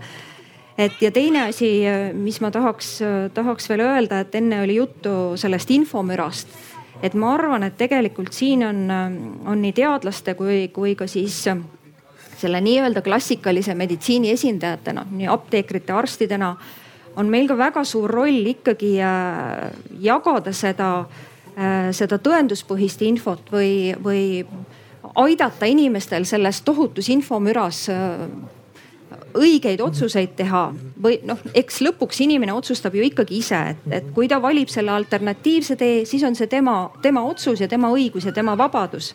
et 0.78 1.00
ja 1.02 1.10
teine 1.12 1.48
asi, 1.50 1.72
mis 2.14 2.38
ma 2.40 2.52
tahaks, 2.54 3.00
tahaks 3.34 3.66
veel 3.68 3.82
öelda, 3.82 4.22
et 4.22 4.36
enne 4.38 4.62
oli 4.62 4.78
juttu 4.78 5.34
sellest 5.36 5.74
infomürast 5.74 6.54
et 7.04 7.14
ma 7.14 7.34
arvan, 7.36 7.64
et 7.64 7.78
tegelikult 7.78 8.34
siin 8.34 8.64
on, 8.66 8.86
on 9.46 9.62
nii 9.62 9.74
teadlaste 9.78 10.34
kui, 10.38 10.68
kui 10.74 10.96
ka 10.96 11.08
siis 11.08 11.44
selle 12.38 12.62
nii-öelda 12.62 13.02
klassikalise 13.02 13.76
meditsiini 13.76 14.32
esindajatena, 14.32 15.06
nii 15.12 15.30
apteekrite, 15.32 15.94
arstidena 15.94 16.56
on 17.18 17.30
meil 17.34 17.48
ka 17.50 17.58
väga 17.58 17.84
suur 17.86 18.12
roll 18.12 18.46
ikkagi 18.54 18.98
äh, 19.02 19.70
jagada 20.06 20.54
seda, 20.54 20.90
äh, 21.58 21.90
seda 21.98 22.20
tõenduspõhist 22.22 23.02
infot 23.08 23.50
või, 23.54 23.96
või 24.04 24.46
aidata 25.18 25.70
inimestel 25.70 26.28
selles 26.30 26.62
tohutus 26.62 27.10
infomüras 27.14 27.88
äh, 27.90 28.28
õigeid 29.38 29.82
otsuseid 29.84 30.36
teha 30.38 30.64
või 31.04 31.20
noh, 31.28 31.40
eks 31.58 31.82
lõpuks 31.86 32.22
inimene 32.26 32.56
otsustab 32.56 32.96
ju 32.98 33.06
ikkagi 33.08 33.38
ise, 33.42 33.60
et, 33.74 33.86
et 34.00 34.10
kui 34.16 34.30
ta 34.30 34.42
valib 34.42 34.72
selle 34.72 34.94
alternatiivse 34.94 35.78
tee, 35.80 36.02
siis 36.10 36.26
on 36.28 36.36
see 36.38 36.50
tema, 36.52 36.88
tema 37.02 37.24
otsus 37.28 37.62
ja 37.62 37.70
tema 37.72 37.92
õigus 37.94 38.28
ja 38.28 38.34
tema 38.36 38.58
vabadus. 38.58 39.14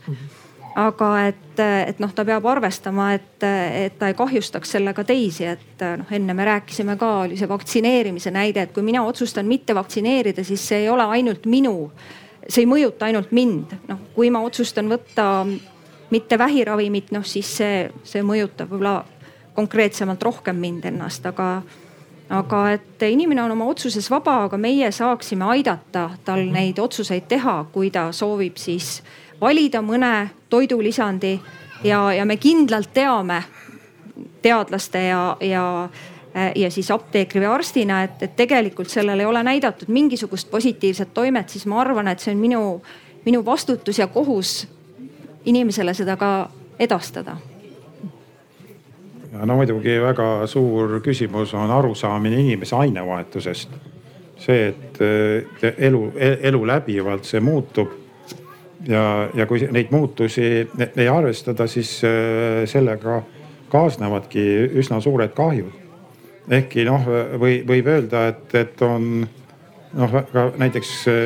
aga 0.73 1.09
et, 1.29 1.59
et 1.61 1.99
noh, 2.01 2.13
ta 2.17 2.25
peab 2.25 2.47
arvestama, 2.49 3.11
et, 3.13 3.45
et 3.45 3.99
ta 4.01 4.09
ei 4.09 4.15
kahjustaks 4.17 4.71
sellega 4.73 5.05
teisi, 5.05 5.45
et 5.45 5.85
noh, 6.01 6.09
enne 6.17 6.35
me 6.35 6.47
rääkisime 6.49 6.97
ka, 6.97 7.11
oli 7.27 7.37
see 7.37 7.49
vaktsineerimise 7.51 8.33
näide, 8.33 8.65
et 8.65 8.73
kui 8.73 8.85
mina 8.87 9.03
otsustan 9.05 9.47
mitte 9.47 9.77
vaktsineerida, 9.77 10.45
siis 10.45 10.65
see 10.69 10.87
ei 10.87 10.89
ole 10.89 11.05
ainult 11.19 11.45
minu, 11.45 11.91
see 12.49 12.65
ei 12.65 12.71
mõjuta 12.71 13.11
ainult 13.11 13.35
mind, 13.37 13.77
noh 13.91 14.01
kui 14.17 14.33
ma 14.33 14.41
otsustan 14.47 14.89
võtta 14.89 15.45
mitte 16.13 16.39
vähiravimit, 16.39 17.13
noh 17.13 17.25
siis 17.27 17.53
see, 17.61 17.91
see 18.05 18.25
mõjutab 18.25 18.73
võib-olla 18.73 19.03
konkreetsemalt 19.55 20.23
rohkem 20.23 20.57
mind 20.57 20.85
ennast, 20.85 21.27
aga, 21.27 21.63
aga 22.31 22.63
et 22.73 23.03
inimene 23.09 23.43
on 23.43 23.55
oma 23.57 23.67
otsuses 23.71 24.11
vaba, 24.11 24.45
aga 24.45 24.59
meie 24.59 24.91
saaksime 24.93 25.45
aidata 25.45 26.11
tal 26.25 26.45
mhm. 26.45 26.53
neid 26.53 26.79
otsuseid 26.79 27.29
teha, 27.29 27.65
kui 27.73 27.91
ta 27.91 28.11
soovib 28.13 28.57
siis 28.57 29.03
valida 29.41 29.83
mõne 29.83 30.31
toidulisandi 30.51 31.35
ja, 31.85 32.13
ja 32.13 32.25
me 32.25 32.37
kindlalt 32.37 32.93
teame 32.95 33.43
teadlaste 34.43 35.07
ja, 35.09 35.37
ja 35.41 35.67
ja 36.57 36.71
siis 36.73 36.89
apteekri 36.91 37.43
või 37.43 37.51
arstina, 37.53 38.03
et, 38.07 38.23
et 38.25 38.37
tegelikult 38.37 38.89
sellel 38.89 39.21
ei 39.21 39.27
ole 39.29 39.43
näidatud 39.45 39.91
mingisugust 39.93 40.49
positiivset 40.51 41.13
toimet, 41.13 41.53
siis 41.53 41.67
ma 41.69 41.83
arvan, 41.83 42.09
et 42.09 42.25
see 42.25 42.33
on 42.33 42.41
minu, 42.41 42.63
minu 43.27 43.43
vastutus 43.45 44.01
ja 44.01 44.07
kohus 44.09 44.63
inimesele 45.45 45.93
seda 45.95 46.17
ka 46.17 46.31
edastada 46.81 47.37
ja 49.33 49.47
no 49.47 49.57
muidugi 49.57 49.97
väga 50.03 50.47
suur 50.47 50.99
küsimus 51.05 51.55
on 51.55 51.71
arusaamine 51.71 52.41
inimese 52.41 52.77
ainevahetusest. 52.77 53.71
see, 54.43 54.69
et 54.69 54.99
elu, 55.79 56.13
elu 56.19 56.67
läbivalt 56.67 57.25
see 57.25 57.41
muutub 57.41 57.93
ja, 58.89 59.29
ja 59.35 59.47
kui 59.47 59.63
neid 59.71 59.91
muutusi 59.91 60.69
ei 60.97 61.09
arvestada, 61.09 61.67
siis 61.67 62.01
äh, 62.05 62.65
sellega 62.67 63.23
kaasnevadki 63.73 64.43
üsna 64.83 65.01
suured 65.01 65.33
kahjud. 65.37 65.79
ehkki 66.51 66.85
noh, 66.85 67.05
või 67.39 67.61
võib 67.67 67.87
öelda, 67.87 68.27
et, 68.33 68.55
et 68.59 68.83
on 68.83 69.27
noh, 69.95 70.17
ka 70.33 70.49
näiteks 70.59 70.95
äh, 71.09 71.21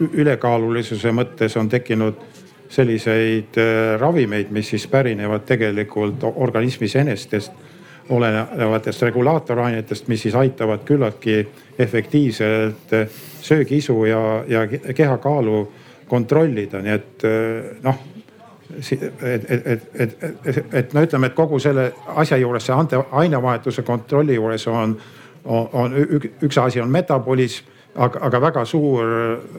ülekaalulisuse 0.00 1.12
mõttes 1.12 1.56
on 1.56 1.68
tekkinud 1.68 2.20
selliseid 2.68 3.56
ravimeid, 4.00 4.50
mis 4.52 4.68
siis 4.74 4.86
pärinevad 4.86 5.46
tegelikult 5.48 6.24
organismis 6.34 6.96
enestest 6.96 7.52
olenevatest 8.08 9.02
regulaatorrainetest, 9.02 10.08
mis 10.08 10.22
siis 10.22 10.34
aitavad 10.34 10.84
küllaltki 10.84 11.48
efektiivselt 11.78 12.94
söögiisu 13.40 14.04
ja, 14.04 14.44
ja 14.48 14.66
kehakaalu 14.94 15.72
kontrollida, 16.08 16.80
nii 16.82 16.94
et 16.94 17.26
noh 17.84 17.98
et, 18.76 19.02
et, 19.22 19.66
et, 19.66 19.82
et, 19.94 20.24
et, 20.44 20.74
et 20.74 20.94
no 20.94 21.02
ütleme, 21.02 21.30
et 21.30 21.34
kogu 21.36 21.58
selle 21.62 21.88
asja 22.20 22.36
juures, 22.40 22.64
see 22.66 22.74
ante, 22.74 23.00
ainevahetuse 23.20 23.82
kontrolli 23.82 24.36
juures 24.36 24.66
on, 24.68 24.94
on, 25.44 25.68
on 25.72 25.96
üks 25.96 26.60
asi 26.60 26.80
on 26.80 26.92
metabolism, 26.92 27.68
aga, 27.96 28.20
aga 28.28 28.40
väga 28.40 28.64
suur 28.68 29.12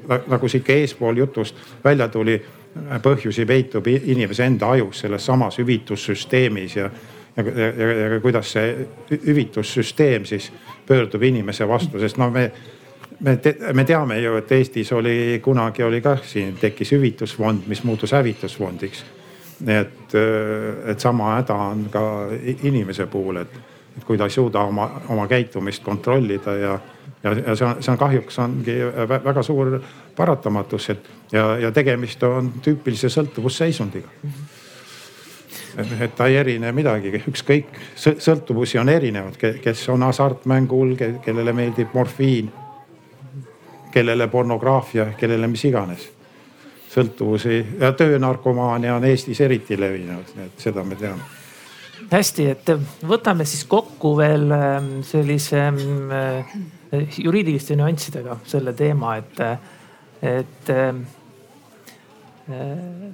nagu 0.08 0.48
sihuke 0.48 0.78
eespool 0.84 1.18
jutust 1.18 1.58
välja 1.84 2.08
tuli, 2.08 2.38
põhjusi 3.04 3.46
peitub 3.46 3.88
inimese 3.88 4.46
enda 4.46 4.72
ajus 4.76 5.06
selles 5.06 5.26
samas 5.26 5.60
hüvitussüsteemis 5.60 6.76
ja, 6.76 6.90
ja, 7.38 7.44
ja, 7.44 7.70
ja, 7.70 8.10
ja 8.14 8.20
kuidas 8.20 8.52
see 8.52 8.88
hüvitussüsteem 9.28 10.26
siis 10.26 10.52
pöördub 10.88 11.24
inimese 11.24 11.68
vastu, 11.68 12.00
sest 12.00 12.18
no 12.18 12.30
me 12.32 12.52
me, 13.20 13.38
te, 13.38 13.56
me 13.74 13.86
teame 13.86 14.20
ju, 14.22 14.36
et 14.40 14.52
Eestis 14.52 14.92
oli 14.96 15.40
kunagi 15.44 15.84
oli 15.84 16.02
kah 16.02 16.22
siin 16.24 16.56
tekkis 16.60 16.94
hüvitusfond, 16.96 17.68
mis 17.68 17.84
muutus 17.84 18.16
hävitusfondiks. 18.16 19.06
nii 19.60 19.76
et, 19.76 20.14
et 20.88 21.00
sama 21.00 21.34
häda 21.36 21.54
on 21.54 21.82
ka 21.92 22.02
inimese 22.64 23.10
puhul, 23.12 23.42
et, 23.42 23.58
et 24.00 24.06
kui 24.08 24.18
ta 24.18 24.30
ei 24.30 24.34
suuda 24.34 24.64
oma, 24.66 24.90
oma 25.14 25.28
käitumist 25.28 25.84
kontrollida 25.84 26.56
ja, 26.58 26.78
ja, 27.24 27.34
ja 27.34 27.56
see 27.56 27.68
on, 27.68 27.82
see 27.84 27.92
on 27.94 28.00
kahjuks 28.00 28.40
ongi 28.40 28.78
väga 29.10 29.44
suur 29.44 29.76
paratamatus, 30.16 30.90
et 30.96 31.12
ja, 31.32 31.52
ja 31.68 31.72
tegemist 31.76 32.24
on 32.24 32.54
tüüpilise 32.64 33.12
sõltuvusseisundiga 33.14 34.32
et 35.80 36.16
ta 36.18 36.26
ei 36.28 36.40
erine 36.40 36.72
midagi, 36.76 37.12
ükskõik, 37.30 37.70
sõltuvusi 37.96 38.80
on 38.82 38.90
erinevad, 38.90 39.38
kes 39.62 39.84
on 39.94 40.04
hasartmängul, 40.04 40.96
kellele 41.24 41.54
meeldib 41.56 41.94
morfiin 41.94 42.50
kellele 43.92 44.28
pornograafia, 44.28 45.06
kellele 45.18 45.48
mis 45.48 45.66
iganes. 45.66 46.10
sõltuvusi 46.90 47.66
ja 47.80 47.92
töönarkomaania 47.94 48.96
on 48.96 49.04
Eestis 49.06 49.42
eriti 49.46 49.78
levinud, 49.78 50.32
nii 50.36 50.46
et 50.46 50.64
seda 50.64 50.84
me 50.84 50.96
teame. 50.98 51.39
Hästi, 52.12 52.46
et 52.54 52.72
võtame 53.08 53.46
siis 53.48 53.64
kokku 53.70 54.16
veel 54.18 54.50
ähm, 54.56 54.92
sellise 55.06 55.62
ähm, 55.68 56.12
äh, 56.12 57.16
juriidiliste 57.18 57.78
nüanssidega 57.80 58.40
selle 58.50 58.74
teema, 58.78 59.16
et, 59.22 59.42
et 60.26 60.72
ähm, 60.74 61.02
äh, 62.50 63.10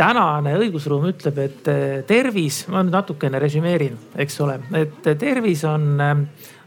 tänane 0.00 0.54
õigusruum 0.58 1.08
ütleb, 1.12 1.40
et 1.44 1.72
äh, 1.72 1.88
tervis, 2.08 2.64
ma 2.72 2.84
nüüd 2.84 2.96
natukene 2.96 3.40
resümeerin, 3.42 3.98
eks 4.24 4.40
ole, 4.44 4.60
et 4.80 5.10
tervis 5.20 5.64
on, 5.68 5.90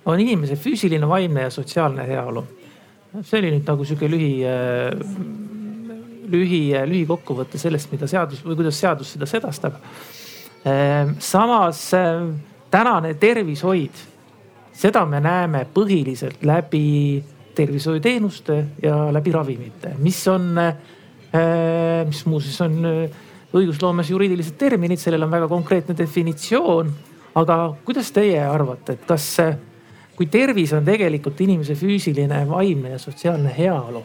on 0.05 0.27
inimese 0.27 0.59
füüsiline, 0.59 1.09
vaimne 1.09 1.47
ja 1.47 1.53
sotsiaalne 1.53 2.05
heaolu 2.09 2.45
see 3.21 3.43
oli 3.43 3.51
nüüd 3.53 3.67
nagu 3.69 3.85
sihuke 3.85 4.07
lühi, 4.09 4.31
lühi, 6.33 6.61
lühikokkuvõte 6.89 7.59
sellest, 7.61 7.91
mida 7.93 8.09
seadus 8.09 8.41
või 8.45 8.57
kuidas 8.57 8.79
seadus 8.81 9.13
seda 9.13 9.27
sedastab. 9.29 9.77
Ehm, 10.65 11.15
samas 11.19 11.93
ehm, 11.93 12.29
tänane 12.71 13.13
tervishoid, 13.19 14.03
seda 14.73 15.03
me 15.05 15.19
näeme 15.19 15.65
põhiliselt 15.73 16.45
läbi 16.47 17.23
tervishoiuteenuste 17.55 18.55
ja 18.83 18.95
läbi 19.13 19.31
ravimite, 19.31 19.91
mis 19.99 20.21
on, 20.31 20.55
ehm, 20.57 22.07
mis 22.07 22.23
muuseas 22.25 22.61
on 22.63 22.79
õigusloomes 23.53 24.09
juriidilised 24.09 24.55
terminid, 24.57 25.01
sellel 25.01 25.27
on 25.27 25.31
väga 25.31 25.47
konkreetne 25.47 25.97
definitsioon. 25.97 26.93
aga 27.35 27.75
kuidas 27.85 28.11
teie 28.13 28.43
arvate, 28.45 28.93
et 28.93 29.05
kas 29.09 29.39
kui 30.15 30.27
tervis 30.29 30.69
on 30.73 30.85
tegelikult 30.85 31.39
inimese 31.41 31.73
füüsiline, 31.73 32.43
vaimne 32.49 32.91
ja 32.93 32.99
sotsiaalne 33.01 33.53
heaolu, 33.57 34.03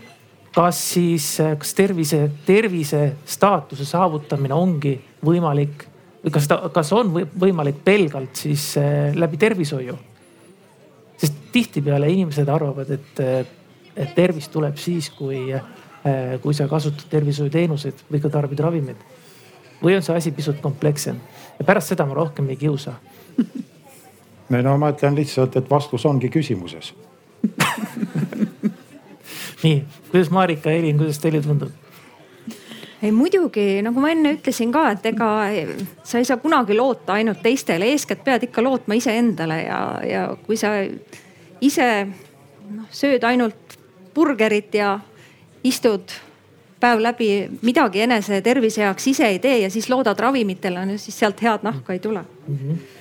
kas 0.54 0.80
siis, 0.94 1.26
kas 1.58 1.74
tervise, 1.74 2.30
tervise 2.46 3.02
staatuse 3.26 3.84
saavutamine 3.84 4.54
ongi 4.54 4.94
võimalik 5.24 5.84
või 6.24 6.34
kas 6.34 6.48
ta, 6.50 6.60
kas 6.74 6.92
on 6.96 7.12
võimalik 7.14 7.82
pelgalt 7.84 8.36
siis 8.36 8.72
äh, 8.80 9.14
läbi 9.16 9.40
tervishoiu? 9.40 9.96
sest 11.18 11.34
tihtipeale 11.52 12.10
inimesed 12.12 12.48
arvavad, 12.48 12.90
et, 12.94 13.20
et 13.98 14.10
tervis 14.14 14.46
tuleb 14.54 14.76
siis, 14.78 15.08
kui, 15.10 15.48
äh, 15.54 16.36
kui 16.42 16.54
sa 16.54 16.68
kasutad 16.70 17.08
tervishoiuteenuseid 17.10 18.04
või 18.12 18.20
ka 18.22 18.30
tarbid 18.30 18.60
ravimeid. 18.62 19.00
või 19.82 19.96
on 19.96 20.02
see 20.02 20.16
asi 20.16 20.30
pisut 20.34 20.60
komplekssem 20.62 21.18
ja 21.58 21.64
pärast 21.64 21.94
seda 21.94 22.06
ma 22.06 22.14
rohkem 22.14 22.48
ei 22.50 22.56
kiusa 22.56 22.94
no 24.64 24.78
ma 24.78 24.92
ütlen 24.94 25.18
lihtsalt, 25.18 25.56
et 25.56 25.70
vastus 25.70 26.06
ongi 26.06 26.30
küsimuses 26.30 26.94
nii, 29.64 29.84
kuidas 30.10 30.30
Marika, 30.30 30.70
Elin, 30.70 30.98
kuidas 30.98 31.18
teile 31.22 31.42
tundub? 31.42 31.74
Ei 33.02 33.12
muidugi, 33.14 33.82
nagu 33.86 34.00
ma 34.02 34.10
enne 34.10 34.34
ütlesin 34.36 34.72
ka, 34.74 34.88
et 34.96 35.06
ega 35.06 35.28
sa 36.02 36.18
ei 36.18 36.26
saa 36.26 36.40
kunagi 36.42 36.76
loota 36.76 37.18
ainult 37.18 37.42
teistele, 37.42 37.92
eeskätt 37.92 38.24
pead 38.26 38.48
ikka 38.48 38.64
lootma 38.64 38.98
iseendale 38.98 39.60
ja, 39.62 39.80
ja 40.06 40.24
kui 40.46 40.58
sa 40.58 40.74
ise 41.60 41.88
noh, 42.08 42.88
sööd 42.90 43.24
ainult 43.24 43.78
burgerit 44.14 44.74
ja 44.74 44.96
istud 45.66 46.14
päev 46.80 47.02
läbi 47.02 47.30
midagi 47.62 48.02
enese 48.06 48.42
tervise 48.42 48.82
heaks 48.86 49.06
ise 49.10 49.26
ei 49.30 49.38
tee 49.42 49.58
ja 49.64 49.70
siis 49.70 49.88
loodad 49.90 50.18
ravimitele, 50.18 50.86
no 50.86 50.98
siis 50.98 51.18
sealt 51.18 51.42
head 51.42 51.66
nahka 51.66 51.94
ei 51.94 52.02
tule 52.02 52.22
mm. 52.46 52.56
-hmm 52.62 52.96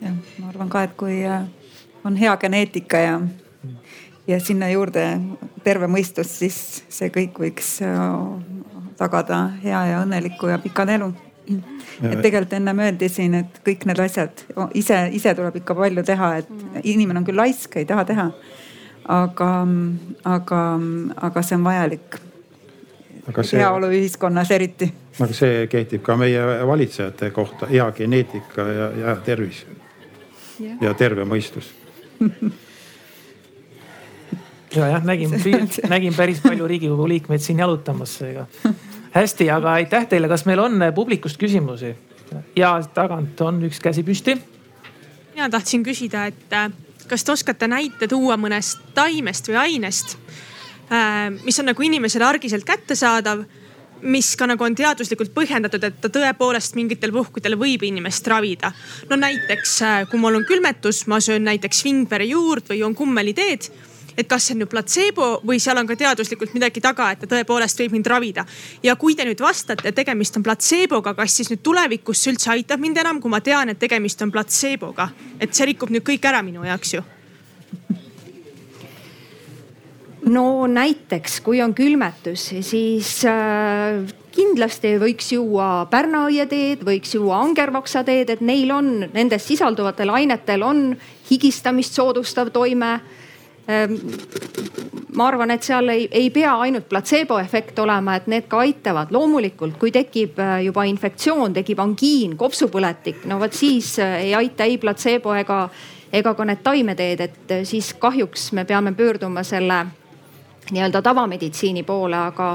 jah, 0.00 0.16
ma 0.38 0.48
arvan 0.50 0.70
ka, 0.72 0.84
et 0.86 0.96
kui 0.98 1.20
äh, 1.26 1.44
on 2.04 2.16
hea 2.16 2.32
geneetika 2.40 3.02
ja, 3.02 3.20
ja 4.28 4.40
sinna 4.40 4.70
juurde 4.72 5.04
terve 5.64 5.88
mõistus, 5.90 6.32
siis 6.40 6.60
see 6.88 7.12
kõik 7.14 7.40
võiks 7.42 7.76
äh, 7.84 8.79
tagada 9.00 9.40
hea 9.62 9.80
ja 9.92 10.04
õnneliku 10.04 10.50
ja 10.52 10.58
pika 10.60 10.84
elu. 10.88 11.12
et 11.50 12.20
tegelikult 12.22 12.52
ennem 12.54 12.78
öeldi 12.84 13.08
siin, 13.10 13.34
et 13.34 13.60
kõik 13.66 13.86
need 13.88 13.98
asjad 13.98 14.44
ise, 14.78 14.98
ise 15.16 15.34
tuleb 15.34 15.56
ikka 15.62 15.74
palju 15.74 16.04
teha, 16.06 16.28
et 16.42 16.50
inimene 16.84 17.22
on 17.22 17.26
küll 17.26 17.40
laisk, 17.40 17.76
ei 17.80 17.88
taha 17.88 18.04
teha. 18.04 18.30
aga, 19.10 19.50
aga, 20.24 20.60
aga 21.28 21.42
see 21.42 21.58
on 21.58 21.64
vajalik. 21.64 22.20
heaoluühiskonnas 23.26 24.50
eriti. 24.50 24.92
aga 25.18 25.34
see 25.34 25.66
kehtib 25.72 26.02
ka 26.06 26.16
meie 26.16 26.46
valitsejate 26.66 27.30
kohta, 27.30 27.66
hea 27.66 27.90
geneetika 27.92 28.68
ja, 28.68 28.90
ja 29.04 29.16
tervis 29.24 29.64
ja 30.80 30.94
terve 30.94 31.24
mõistus 31.24 31.72
ja 34.76 34.86
jah, 34.86 35.04
nägin, 35.04 35.30
nägin 35.94 36.14
päris 36.14 36.40
palju 36.44 36.68
riigikogu 36.68 37.08
liikmeid 37.08 37.42
siin 37.42 37.58
jalutamas, 37.58 38.14
seega 38.20 38.46
hästi, 39.14 39.50
aga 39.50 39.72
aitäh 39.80 40.06
teile, 40.08 40.28
kas 40.28 40.46
meil 40.46 40.62
on 40.62 40.78
publikust 40.94 41.40
küsimusi? 41.40 41.94
ja 42.56 42.76
tagant 42.94 43.40
on 43.42 43.58
üks 43.66 43.80
käsi 43.82 44.04
püsti. 44.06 44.36
mina 45.34 45.48
tahtsin 45.50 45.82
küsida, 45.82 46.26
et 46.30 46.52
äh, 46.52 46.70
kas 47.08 47.24
te 47.24 47.32
oskate 47.32 47.68
näite 47.68 48.08
tuua 48.08 48.36
mõnest 48.36 48.78
taimest 48.94 49.48
või 49.48 49.58
ainest, 49.58 50.16
äh, 50.92 51.30
mis 51.44 51.58
on 51.58 51.70
nagu 51.72 51.82
inimesele 51.82 52.24
argiselt 52.24 52.64
kättesaadav 52.64 53.44
mis 54.00 54.32
ka 54.36 54.46
nagu 54.48 54.64
on 54.64 54.74
teaduslikult 54.74 55.32
põhjendatud, 55.34 55.82
et 55.84 55.98
ta 56.00 56.08
tõepoolest 56.08 56.76
mingitel 56.78 57.12
puhkudel 57.12 57.58
võib 57.60 57.82
inimest 57.84 58.26
ravida. 58.26 58.72
no 59.10 59.16
näiteks, 59.16 59.80
kui 60.10 60.18
mul 60.18 60.38
on 60.38 60.46
külmetus, 60.48 61.06
ma 61.06 61.20
söön 61.20 61.44
näiteks 61.44 61.84
Wingberry 61.84 62.30
juurt 62.30 62.70
või 62.70 62.78
joon 62.80 62.94
kummeliteed 62.94 63.70
et 64.20 64.28
kas 64.30 64.46
see 64.46 64.56
on 64.56 64.62
nüüd 64.64 64.70
platseebo 64.72 65.28
või 65.46 65.60
seal 65.62 65.78
on 65.80 65.88
ka 65.88 65.96
teaduslikult 65.98 66.54
midagi 66.56 66.82
taga, 66.84 67.10
et 67.12 67.22
ta 67.22 67.30
tõepoolest 67.30 67.80
võib 67.82 67.96
mind 67.96 68.10
ravida. 68.10 68.44
ja 68.82 68.96
kui 68.96 69.16
te 69.16 69.24
nüüd 69.24 69.40
vastate, 69.40 69.88
et 69.88 69.96
tegemist 69.96 70.36
on 70.36 70.44
platseeboga, 70.46 71.14
kas 71.14 71.36
siis 71.36 71.50
nüüd 71.52 71.62
tulevikus 71.62 72.22
see 72.22 72.34
üldse 72.34 72.52
aitab 72.54 72.80
mind 72.80 73.00
enam, 73.00 73.20
kui 73.20 73.30
ma 73.30 73.40
tean, 73.40 73.68
et 73.68 73.78
tegemist 73.78 74.22
on 74.22 74.32
platseeboga, 74.32 75.10
et 75.40 75.54
see 75.54 75.72
rikub 75.72 75.90
nüüd 75.90 76.06
kõik 76.06 76.28
ära 76.28 76.42
minu 76.42 76.64
jaoks 76.64 76.94
ju. 76.94 77.02
No 80.30 80.66
näiteks, 80.68 81.40
kui 81.40 81.62
on 81.64 81.72
külmetus, 81.74 82.50
siis 82.62 83.22
äh, 83.24 84.04
kindlasti 84.34 84.94
võiks 85.00 85.30
juua 85.32 85.86
pärnaõieteed, 85.90 86.84
võiks 86.86 87.14
juua 87.16 87.40
angervaksateed, 87.46 88.34
et 88.34 88.42
neil 88.44 88.70
on, 88.74 88.90
nendes 89.14 89.46
sisalduvatel 89.48 90.12
ainetel 90.14 90.64
on 90.66 90.84
higistamist 91.30 91.96
soodustav 91.96 92.52
toime 92.54 92.98
ma 95.16 95.26
arvan, 95.28 95.50
et 95.50 95.64
seal 95.66 95.88
ei, 95.92 96.06
ei 96.10 96.30
pea 96.30 96.52
ainult 96.64 96.88
platseeboefekt 96.88 97.78
olema, 97.82 98.16
et 98.16 98.26
need 98.30 98.46
ka 98.48 98.62
aitavad. 98.64 99.10
loomulikult, 99.12 99.76
kui 99.78 99.92
tekib 99.92 100.38
äh, 100.40 100.58
juba 100.64 100.84
infektsioon, 100.88 101.54
tekib 101.56 101.80
angiin, 101.82 102.36
kopsupõletik, 102.40 103.24
no 103.30 103.40
vot 103.40 103.56
siis 103.56 103.98
äh, 103.98 104.20
ei 104.26 104.34
aita 104.34 104.64
ei 104.64 104.78
platseebo 104.78 105.34
ega, 105.36 105.62
ega 106.12 106.34
ka 106.34 106.46
need 106.46 106.62
taimeteed, 106.62 107.20
et 107.20 107.56
siis 107.68 107.94
kahjuks 107.98 108.52
me 108.56 108.64
peame 108.64 108.94
pöörduma 108.96 109.42
selle 109.46 109.84
nii-öelda 110.70 111.02
tavameditsiini 111.02 111.82
poole, 111.82 112.16
aga, 112.30 112.50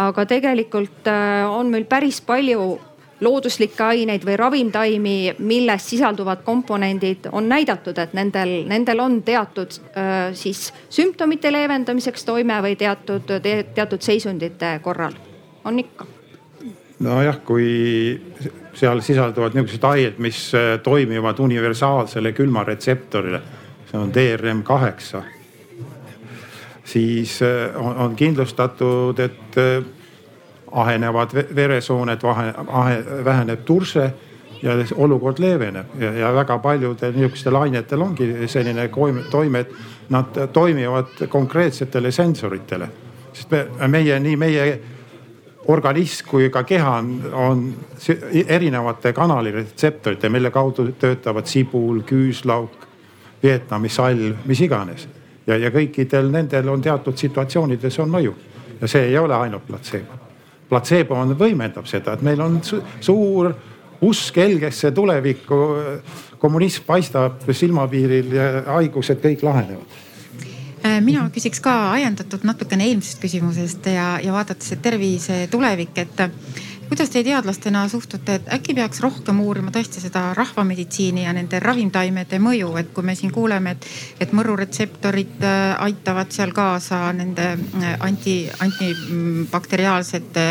aga 0.00 0.24
tegelikult 0.26 1.10
on 1.50 1.68
meil 1.68 1.84
päris 1.84 2.20
palju 2.24 2.78
looduslikke 3.20 3.84
aineid 3.84 4.24
või 4.24 4.36
ravimtaimi, 4.36 5.16
milles 5.38 5.88
sisalduvad 5.90 6.44
komponendid 6.44 7.28
on 7.32 7.48
näidatud, 7.48 7.98
et 7.98 8.14
nendel, 8.16 8.54
nendel 8.68 9.00
on 9.00 9.20
teatud 9.22 9.76
siis 10.36 10.70
sümptomite 10.88 11.52
leevendamiseks 11.52 12.24
toime 12.24 12.60
või 12.64 12.76
teatud 12.80 13.28
te,, 13.42 13.54
teatud 13.74 14.02
seisundite 14.02 14.78
korral, 14.82 15.16
on 15.64 15.78
ikka. 15.78 16.06
nojah, 17.00 17.40
kui 17.44 17.68
seal 18.74 19.00
sisalduvad 19.04 19.54
niisugused 19.56 19.84
ained, 19.84 20.18
mis 20.18 20.40
toimivad 20.82 21.38
universaalsele 21.38 22.32
külmaretseptorile, 22.32 23.40
see 23.90 24.00
on 24.00 24.12
DRM 24.14 24.62
kaheksa, 24.62 25.22
siis 26.84 27.40
on, 27.76 27.96
on 27.96 28.16
kindlustatud, 28.16 29.18
et 29.18 29.58
ahenevad 30.72 31.34
veresooned, 31.54 32.22
väheneb 33.24 33.64
turse 33.64 34.12
ja 34.62 34.72
olukord 34.96 35.38
leeveneb 35.38 35.86
ja, 35.98 36.12
ja 36.12 36.32
väga 36.34 36.58
paljudel 36.58 37.14
niisugustel 37.16 37.56
ainetel 37.56 38.02
ongi 38.02 38.28
selline 38.46 38.88
toime, 39.30 39.60
et 39.60 39.72
nad 40.08 40.40
toimivad 40.52 41.26
konkreetsetele 41.28 42.10
sensoritele. 42.10 42.88
sest 43.32 43.50
me, 43.50 43.88
meie, 43.88 44.20
nii 44.20 44.36
meie 44.36 44.80
organism 45.68 46.28
kui 46.28 46.50
ka 46.50 46.62
keha 46.62 46.96
on, 46.98 47.10
on 47.32 47.74
erinevate 48.46 49.12
kanaliretseptorite, 49.12 50.28
mille 50.28 50.50
kaudu 50.50 50.92
töötavad 50.98 51.46
sibul, 51.46 52.02
küüslauk, 52.02 52.88
Vietnami 53.42 53.88
salv, 53.88 54.36
mis 54.44 54.60
iganes. 54.60 55.08
ja, 55.46 55.56
ja 55.56 55.70
kõikidel 55.70 56.30
nendel 56.30 56.68
on 56.68 56.82
teatud 56.82 57.16
situatsioonides 57.16 57.98
on 57.98 58.10
mõju 58.10 58.34
ja 58.80 58.88
see 58.88 59.08
ei 59.08 59.18
ole 59.18 59.34
ainult 59.34 59.66
platseebo 59.66 60.29
platseebo 60.70 61.18
on, 61.18 61.34
võimendab 61.38 61.88
seda, 61.90 62.14
et 62.14 62.22
meil 62.26 62.40
on 62.44 62.60
su 62.64 62.80
suur 63.00 63.52
usk 64.06 64.38
helgesse 64.40 64.92
tulevikku. 64.96 65.58
kommunism 66.40 66.86
paistab 66.86 67.42
silmapiiril 67.52 68.32
ja 68.32 68.46
haigused 68.78 69.20
kõik 69.20 69.42
lahenevad 69.44 69.98
äh, 70.86 71.00
mina 71.04 71.26
küsiks 71.34 71.60
ka 71.60 71.74
ajendatult 71.98 72.46
natukene 72.48 72.86
eelmisest 72.88 73.20
küsimusest 73.20 73.90
ja, 73.92 74.14
ja 74.24 74.32
vaadates, 74.32 74.72
et 74.72 74.82
tervise 74.82 75.46
tulevik, 75.52 75.98
et 75.98 76.24
kuidas 76.90 77.10
te 77.10 77.20
teadlastena 77.22 77.84
suhtute, 77.88 78.34
et 78.34 78.48
äkki 78.50 78.74
peaks 78.74 78.98
rohkem 79.04 79.38
uurima 79.44 79.70
tõesti 79.70 80.02
seda 80.02 80.32
rahvameditsiini 80.34 81.22
ja 81.22 81.30
nende 81.36 81.60
ravimtaimede 81.62 82.40
mõju, 82.42 82.72
et 82.80 82.90
kui 82.94 83.06
me 83.06 83.14
siin 83.14 83.30
kuuleme, 83.30 83.76
et, 83.76 83.86
et 84.26 84.32
mõruretseptorid 84.34 85.46
äh, 85.46 85.76
aitavad 85.86 86.34
seal 86.34 86.50
kaasa 86.56 86.98
nende 87.14 87.46
äh, 87.54 87.94
anti, 88.02 88.34
antibakteriaalsete 88.66 90.46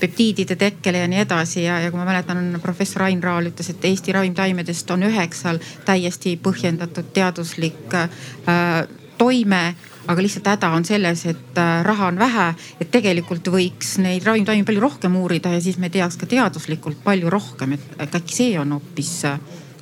peptiidide 0.00 0.56
tekkele 0.56 1.04
ja 1.04 1.12
nii 1.12 1.22
edasi 1.26 1.66
ja, 1.66 1.76
ja 1.84 1.92
kui 1.92 2.00
ma 2.00 2.08
mäletan, 2.08 2.56
professor 2.64 3.04
Ain 3.04 3.20
Raal 3.22 3.52
ütles, 3.52 3.68
et 3.74 3.84
Eesti 3.84 4.16
ravimtaimedest 4.16 4.96
on 4.96 5.04
üheksal 5.12 5.60
täiesti 5.84 6.38
põhjendatud 6.40 7.12
teaduslik 7.12 8.00
äh, 8.00 8.88
toime 9.20 9.64
aga 10.06 10.22
lihtsalt 10.22 10.50
häda 10.52 10.70
on 10.76 10.84
selles, 10.84 11.26
et 11.30 11.58
äh, 11.58 11.84
raha 11.84 12.10
on 12.10 12.18
vähe, 12.18 12.48
et 12.80 12.90
tegelikult 12.90 13.48
võiks 13.52 13.96
neid 14.02 14.26
ravimtaimi 14.26 14.66
palju 14.68 14.82
rohkem 14.82 15.16
uurida 15.20 15.52
ja 15.54 15.60
siis 15.62 15.78
me 15.78 15.90
teaks 15.92 16.18
ka 16.20 16.26
teaduslikult 16.30 17.02
palju 17.04 17.30
rohkem, 17.30 17.76
et 17.98 18.18
äkki 18.18 18.38
see 18.38 18.58
on 18.60 18.76
hoopis 18.78 19.14
äh, 19.30 19.38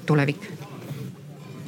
tulevik? 0.07 0.51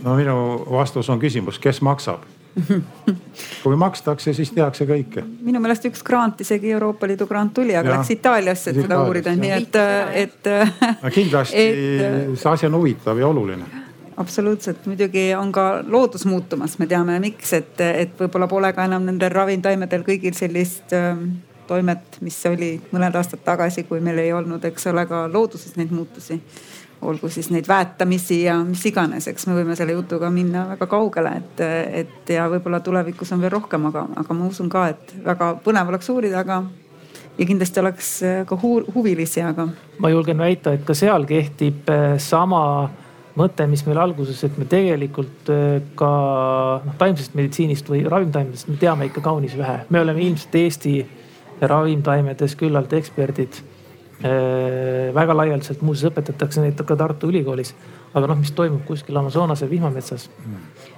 no 0.02 0.16
minu 0.18 0.36
vastus 0.70 1.10
on 1.10 1.20
küsimus, 1.22 1.60
kes 1.62 1.80
maksab 1.82 2.26
kui 3.62 3.76
makstakse, 3.80 4.34
siis 4.36 4.50
tehakse 4.52 4.84
kõike. 4.88 5.24
minu 5.40 5.60
meelest 5.62 5.86
üks 5.88 6.02
grant, 6.04 6.40
isegi 6.44 6.74
Euroopa 6.74 7.08
Liidu 7.08 7.26
grant 7.30 7.54
tuli, 7.56 7.76
aga 7.76 7.88
ja, 7.88 8.00
läks 8.00 8.12
Itaaliasse, 8.12 8.74
et 8.74 8.82
seda 8.82 8.98
uurida, 9.06 9.32
nii 9.38 9.54
et, 9.56 9.80
et. 10.26 10.52
kindlasti 11.16 11.64
et, 11.64 12.36
see 12.36 12.52
asi 12.52 12.68
on 12.68 12.76
huvitav 12.76 13.20
ja 13.20 13.30
oluline 13.32 13.91
absoluutselt, 14.16 14.86
muidugi 14.86 15.34
on 15.34 15.52
ka 15.52 15.82
loodus 15.86 16.26
muutumas, 16.26 16.78
me 16.78 16.86
teame, 16.86 17.18
miks, 17.22 17.52
et, 17.56 17.80
et 17.80 18.12
võib-olla 18.18 18.48
pole 18.50 18.72
ka 18.76 18.84
enam 18.88 19.06
nendel 19.08 19.32
ravimtaimedel 19.32 20.04
kõigil 20.06 20.36
sellist 20.36 20.92
äh, 20.96 21.16
toimet, 21.66 22.18
mis 22.20 22.36
oli 22.50 22.74
mõned 22.92 23.16
aastad 23.16 23.42
tagasi, 23.44 23.86
kui 23.88 24.02
meil 24.04 24.20
ei 24.22 24.32
olnud, 24.36 24.64
eks 24.68 24.90
ole, 24.92 25.06
ka 25.08 25.26
looduses 25.32 25.76
neid 25.80 25.92
muutusi. 25.94 26.40
olgu 27.02 27.26
siis 27.28 27.48
neid 27.50 27.66
väetamisi 27.66 28.44
ja 28.44 28.60
mis 28.62 28.84
iganes, 28.86 29.26
eks 29.26 29.48
me 29.48 29.56
võime 29.56 29.74
selle 29.74 29.96
jutuga 29.96 30.28
minna 30.30 30.68
väga 30.68 30.86
kaugele, 30.86 31.32
et, 31.40 31.62
et 32.02 32.30
ja 32.30 32.44
võib-olla 32.50 32.78
tulevikus 32.80 33.32
on 33.34 33.40
veel 33.42 33.50
rohkem, 33.50 33.88
aga, 33.90 34.04
aga 34.22 34.36
ma 34.38 34.46
usun 34.46 34.68
ka, 34.70 34.84
et 34.92 35.10
väga 35.24 35.48
põnev 35.64 35.90
oleks 35.90 36.12
uurida, 36.14 36.44
aga 36.44 36.60
ja 37.38 37.46
kindlasti 37.48 37.82
oleks 37.82 38.12
ka 38.46 38.58
huvilisi, 38.62 39.42
aga. 39.42 39.66
ma 39.98 40.12
julgen 40.14 40.38
väita, 40.38 40.76
et 40.76 40.84
ka 40.86 40.94
seal 40.94 41.26
kehtib 41.26 41.90
äh, 41.90 42.14
sama 42.22 42.62
mõte, 43.38 43.66
mis 43.70 43.82
meil 43.86 44.00
alguses, 44.02 44.42
et 44.44 44.56
me 44.60 44.66
tegelikult 44.68 45.50
äh, 45.52 45.80
ka 45.98 46.12
noh, 46.84 46.96
taimsest 47.00 47.36
meditsiinist 47.38 47.88
või 47.88 48.04
ravimtaimedest 48.08 48.68
me 48.68 48.78
teame 48.80 49.08
ikka 49.08 49.24
kaunis 49.24 49.56
vähe. 49.58 49.82
me 49.90 50.02
oleme 50.02 50.24
ilmselt 50.26 50.58
Eesti 50.60 50.96
ravimtaimedes 51.62 52.56
küllalt 52.58 52.92
eksperdid. 52.98 53.62
Äh, 54.22 55.08
väga 55.16 55.36
laialdaselt 55.38 55.82
muuseas 55.82 56.12
õpetatakse 56.12 56.62
neid 56.62 56.78
ka 56.86 56.96
Tartu 56.98 57.32
Ülikoolis. 57.32 57.74
aga 58.12 58.28
noh, 58.28 58.36
mis 58.36 58.52
toimub 58.52 58.84
kuskil 58.86 59.16
Amazonase 59.16 59.70
vihmametsas. 59.70 60.28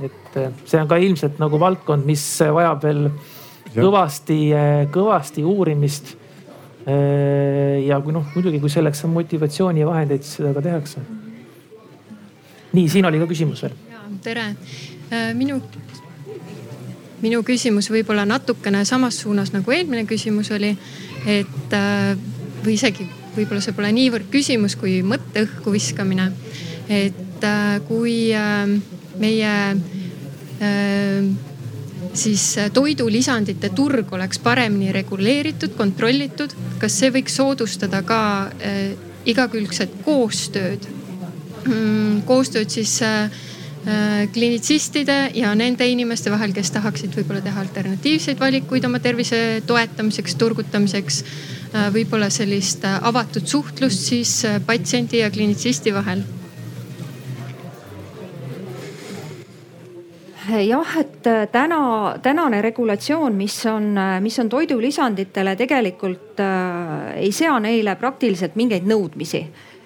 et 0.03 0.37
äh, 0.37 0.51
see 0.64 0.80
on 0.80 0.91
ka 0.91 0.99
ilmselt 0.99 1.39
nagu 1.39 1.61
valdkond, 1.61 2.05
mis 2.05 2.26
vajab 2.41 2.82
veel 2.82 3.11
kõvasti, 3.74 4.39
kõvasti 4.91 5.45
uurimist. 5.45 6.16
ja 6.85 7.97
kui 8.05 8.12
noh, 8.12 8.26
muidugi, 8.35 8.61
kui 8.61 8.68
selleks 8.68 9.07
on 9.07 9.14
motivatsiooni 9.14 9.80
ja 9.80 9.87
vahendeid, 9.89 10.22
siis 10.22 10.43
seda 10.43 10.53
ka 10.53 10.61
tehakse 10.61 11.01
nii, 12.74 12.88
siin 12.90 13.06
oli 13.06 13.20
ka 13.22 13.28
küsimus 13.30 13.62
veel. 13.64 13.74
tere, 14.24 14.46
äh, 15.12 15.32
minu, 15.36 15.60
minu 17.22 17.42
küsimus 17.46 17.90
võib-olla 17.92 18.26
natukene 18.28 18.84
samas 18.88 19.20
suunas 19.22 19.52
nagu 19.54 19.74
eelmine 19.74 20.04
küsimus 20.10 20.50
oli, 20.54 20.74
et 21.26 21.76
äh, 21.76 22.14
või 22.64 22.76
isegi 22.78 23.06
võib-olla 23.34 23.62
see 23.64 23.76
pole 23.76 23.92
niivõrd 23.94 24.30
küsimus 24.32 24.78
kui 24.80 25.00
mõtte 25.06 25.46
õhku 25.46 25.74
viskamine. 25.74 26.30
et 26.88 27.44
äh, 27.44 27.80
kui 27.88 28.32
meie 29.18 29.52
siis 32.14 32.42
toidulisandite 32.72 33.68
turg 33.74 34.12
oleks 34.14 34.38
paremini 34.38 34.92
reguleeritud, 34.94 35.74
kontrollitud, 35.76 36.54
kas 36.78 36.98
see 37.00 37.10
võiks 37.12 37.34
soodustada 37.36 38.02
ka 38.06 38.20
igakülgset 39.26 39.98
koostööd 40.06 40.86
koostööd 42.26 42.70
siis 42.72 42.98
äh, 43.02 43.24
äh, 43.24 44.28
kliinitsistide 44.32 45.30
ja 45.34 45.54
nende 45.54 45.86
inimeste 45.88 46.32
vahel, 46.32 46.52
kes 46.56 46.72
tahaksid 46.74 47.16
võib-olla 47.16 47.42
teha 47.44 47.60
alternatiivseid 47.64 48.40
valikuid 48.40 48.84
oma 48.88 49.00
tervise 49.04 49.62
toetamiseks, 49.66 50.38
turgutamiseks. 50.40 51.24
Äh, 51.74 51.90
võib-olla 51.94 52.30
sellist 52.30 52.84
avatud 52.84 53.46
suhtlust 53.50 54.08
siis 54.10 54.40
patsiendi 54.66 55.24
ja 55.24 55.30
kliinitsisti 55.32 55.94
vahel 55.94 56.24
jah, 60.44 60.96
et 61.00 61.24
täna, 61.52 62.16
tänane 62.22 62.60
regulatsioon, 62.62 63.32
mis 63.32 63.56
on, 63.66 63.94
mis 64.20 64.38
on 64.38 64.48
toidulisanditele 64.52 65.54
tegelikult 65.56 66.40
äh, 66.44 67.14
ei 67.24 67.32
sea 67.32 67.56
neile 67.64 67.96
praktiliselt 67.96 68.58
mingeid 68.60 68.84
nõudmisi 68.88 69.40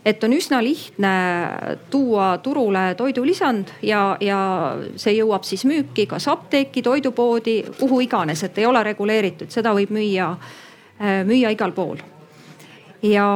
et 0.05 0.25
on 0.25 0.33
üsna 0.33 0.61
lihtne 0.65 1.13
tuua 1.91 2.39
turule 2.43 2.95
toidulisand 2.99 3.73
ja, 3.83 4.17
ja 4.21 4.41
see 4.97 5.17
jõuab 5.19 5.47
siis 5.47 5.65
müüki 5.69 6.07
kas 6.11 6.29
apteeki, 6.31 6.83
toidupoodi, 6.83 7.59
kuhu 7.79 8.01
iganes, 8.07 8.45
et 8.47 8.59
ei 8.59 8.67
ole 8.67 8.83
reguleeritud, 8.93 9.51
seda 9.53 9.75
võib 9.77 9.93
müüa, 9.95 10.31
äh, 11.01 11.21
müüa 11.29 11.53
igal 11.55 11.75
pool. 11.77 12.01
Ja 13.03 13.29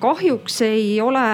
kahjuks 0.00 0.62
ei 0.64 0.96
ole 1.04 1.24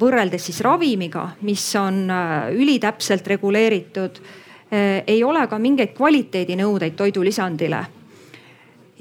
võrreldes 0.00 0.50
siis 0.50 0.60
ravimiga, 0.64 1.30
mis 1.48 1.64
on 1.80 2.04
äh, 2.12 2.52
ülitäpselt 2.52 3.26
reguleeritud, 3.36 4.20
äh, 4.68 5.02
ei 5.06 5.24
ole 5.24 5.46
ka 5.48 5.58
mingeid 5.60 5.94
kvaliteedinõudeid 5.96 6.96
toidulisandile 6.98 7.84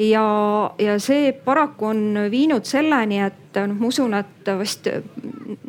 ja, 0.10 0.72
ja 0.80 1.00
see 1.00 1.32
paraku 1.46 1.86
on 1.86 2.02
viinud 2.32 2.66
selleni, 2.66 3.20
et 3.22 3.60
noh, 3.68 3.76
ma 3.78 3.90
usun, 3.92 4.16
et 4.18 4.50
vast 4.58 4.88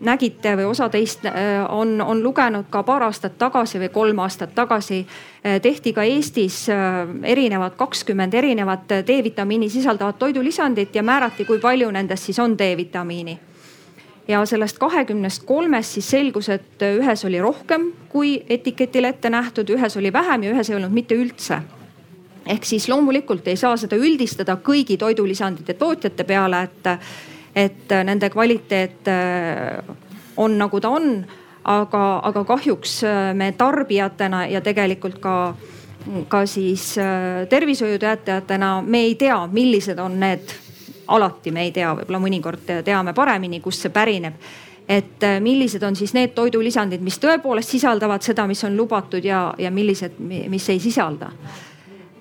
nägite 0.02 0.54
või 0.59 0.66
osa 0.70 0.88
teist 0.92 1.26
äh, 1.26 1.34
on, 1.68 2.00
on 2.00 2.22
lugenud 2.22 2.70
ka 2.70 2.82
paar 2.86 3.06
aastat 3.09 3.36
tagasi 3.38 3.80
või 3.82 3.90
kolm 3.92 4.22
aastat 4.24 4.54
tagasi 4.54 5.02
äh, 5.02 5.59
tehti 5.62 5.92
ka 5.92 6.04
Eestis 6.06 6.64
äh, 6.72 7.02
erinevad, 7.34 7.76
kakskümmend 7.76 8.34
erinevat 8.34 8.98
D-vitamiini 9.06 9.70
sisaldavat 9.70 10.18
toidulisandit 10.18 10.94
ja 10.94 11.02
määrati, 11.02 11.44
kui 11.44 11.60
palju 11.62 11.90
nendest 11.90 12.30
siis 12.30 12.38
on 12.42 12.56
D-vitamiini. 12.59 13.38
Ja 14.28 14.44
sellest 14.46 14.78
kahekümnest 14.78 15.42
kolmest 15.44 15.98
siis 15.98 16.10
selgus, 16.10 16.48
et 16.48 16.82
ühes 16.86 17.24
oli 17.26 17.40
rohkem 17.42 17.90
kui 18.09 18.36
etiketil 18.48 19.10
ette 19.10 19.30
nähtud, 19.30 19.70
ühes 19.74 19.96
oli 19.98 20.12
vähem 20.12 20.46
ja 20.46 20.52
ühes 20.54 20.70
ei 20.70 20.78
olnud 20.78 20.94
mitte 20.94 21.18
üldse 21.18 21.59
ehk 22.47 22.64
siis 22.64 22.89
loomulikult 22.89 23.47
ei 23.48 23.56
saa 23.56 23.77
seda 23.77 23.97
üldistada 23.97 24.56
kõigi 24.64 24.97
toidulisandite 24.98 25.74
tootjate 25.74 26.24
peale, 26.24 26.62
et, 26.62 26.90
et 27.55 27.94
nende 28.05 28.31
kvaliteet 28.31 29.10
on 30.36 30.59
nagu 30.59 30.81
ta 30.81 30.90
on. 30.90 31.24
aga, 31.64 32.20
aga 32.27 32.44
kahjuks 32.44 33.02
me 33.39 33.52
tarbijatena 33.55 34.47
ja 34.51 34.60
tegelikult 34.60 35.20
ka 35.23 35.55
ka 36.28 36.47
siis 36.47 36.98
äh, 36.98 37.48
tervishoiutöötajatena 37.48 38.82
me 38.86 38.98
ei 38.98 39.14
tea, 39.14 39.47
millised 39.52 39.98
on 39.98 40.20
need, 40.20 40.55
alati 41.09 41.51
me 41.51 41.62
ei 41.62 41.73
tea, 41.73 41.93
võib-olla 41.94 42.20
mõnikord 42.23 42.70
teame 42.85 43.14
paremini, 43.14 43.60
kust 43.60 43.86
see 43.86 43.94
pärineb. 43.94 44.35
et 44.89 45.23
äh, 45.23 45.40
millised 45.40 45.82
on 45.82 45.97
siis 45.97 46.14
need 46.14 46.35
toidulisandid, 46.35 47.01
mis 47.01 47.19
tõepoolest 47.23 47.70
sisaldavad 47.70 48.23
seda, 48.23 48.47
mis 48.47 48.64
on 48.64 48.77
lubatud 48.77 49.24
ja, 49.24 49.55
ja 49.59 49.70
millised, 49.70 50.19
mis 50.19 50.69
ei 50.69 50.81
sisalda. 50.81 51.31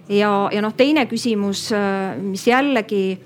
Ja, 0.09 0.49
ja 0.51 0.61
noh, 0.61 0.73
teine 0.77 1.05
küsimus, 1.05 1.69
äh, 1.75 2.15
mis 2.21 2.47
jällegi 2.47 3.19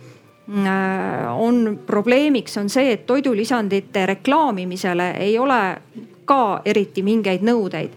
on 0.45 1.79
probleemiks, 1.87 2.53
on 2.61 2.67
see, 2.69 2.91
et 2.93 3.07
toidulisandite 3.09 4.03
reklaamimisele 4.05 5.07
ei 5.25 5.39
ole 5.41 5.57
ka 6.29 6.61
eriti 6.69 7.01
mingeid 7.01 7.41
nõudeid 7.41 7.95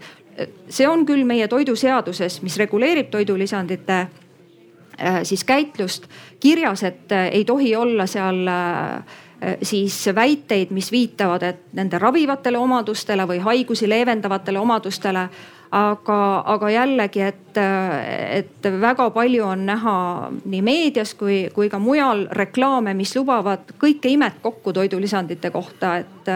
see 0.68 0.88
on 0.88 1.04
küll 1.06 1.24
meie 1.26 1.48
toiduseaduses, 1.50 2.40
mis 2.42 2.56
reguleerib 2.60 3.10
toidulisandite 3.10 3.98
äh, 3.98 5.22
siis 5.22 5.44
käitlust 5.44 6.08
kirjas, 6.40 6.82
et 6.86 7.12
äh, 7.12 7.30
ei 7.40 7.44
tohi 7.44 7.74
olla 7.76 8.06
seal 8.06 8.46
äh, 8.48 9.16
siis 9.62 10.00
väiteid, 10.14 10.72
mis 10.74 10.92
viitavad, 10.92 11.42
et 11.42 11.60
nende 11.78 11.98
ravivatele 11.98 12.58
omadustele 12.58 13.26
või 13.28 13.38
haigusi 13.42 13.88
leevendavatele 13.88 14.58
omadustele. 14.58 15.28
Aga, 15.70 16.20
aga 16.46 16.70
jällegi, 16.72 17.20
et, 17.20 17.58
et 18.38 18.68
väga 18.80 19.10
palju 19.14 19.44
on 19.44 19.66
näha 19.68 19.96
nii 20.44 20.62
meedias 20.64 21.14
kui, 21.18 21.48
kui 21.54 21.68
ka 21.68 21.80
mujal 21.82 22.26
reklaame, 22.32 22.94
mis 22.96 23.14
lubavad 23.16 23.74
kõike 23.80 24.10
imet 24.12 24.40
kokku 24.42 24.72
toidulisandite 24.72 25.50
kohta, 25.52 25.96
et 26.00 26.32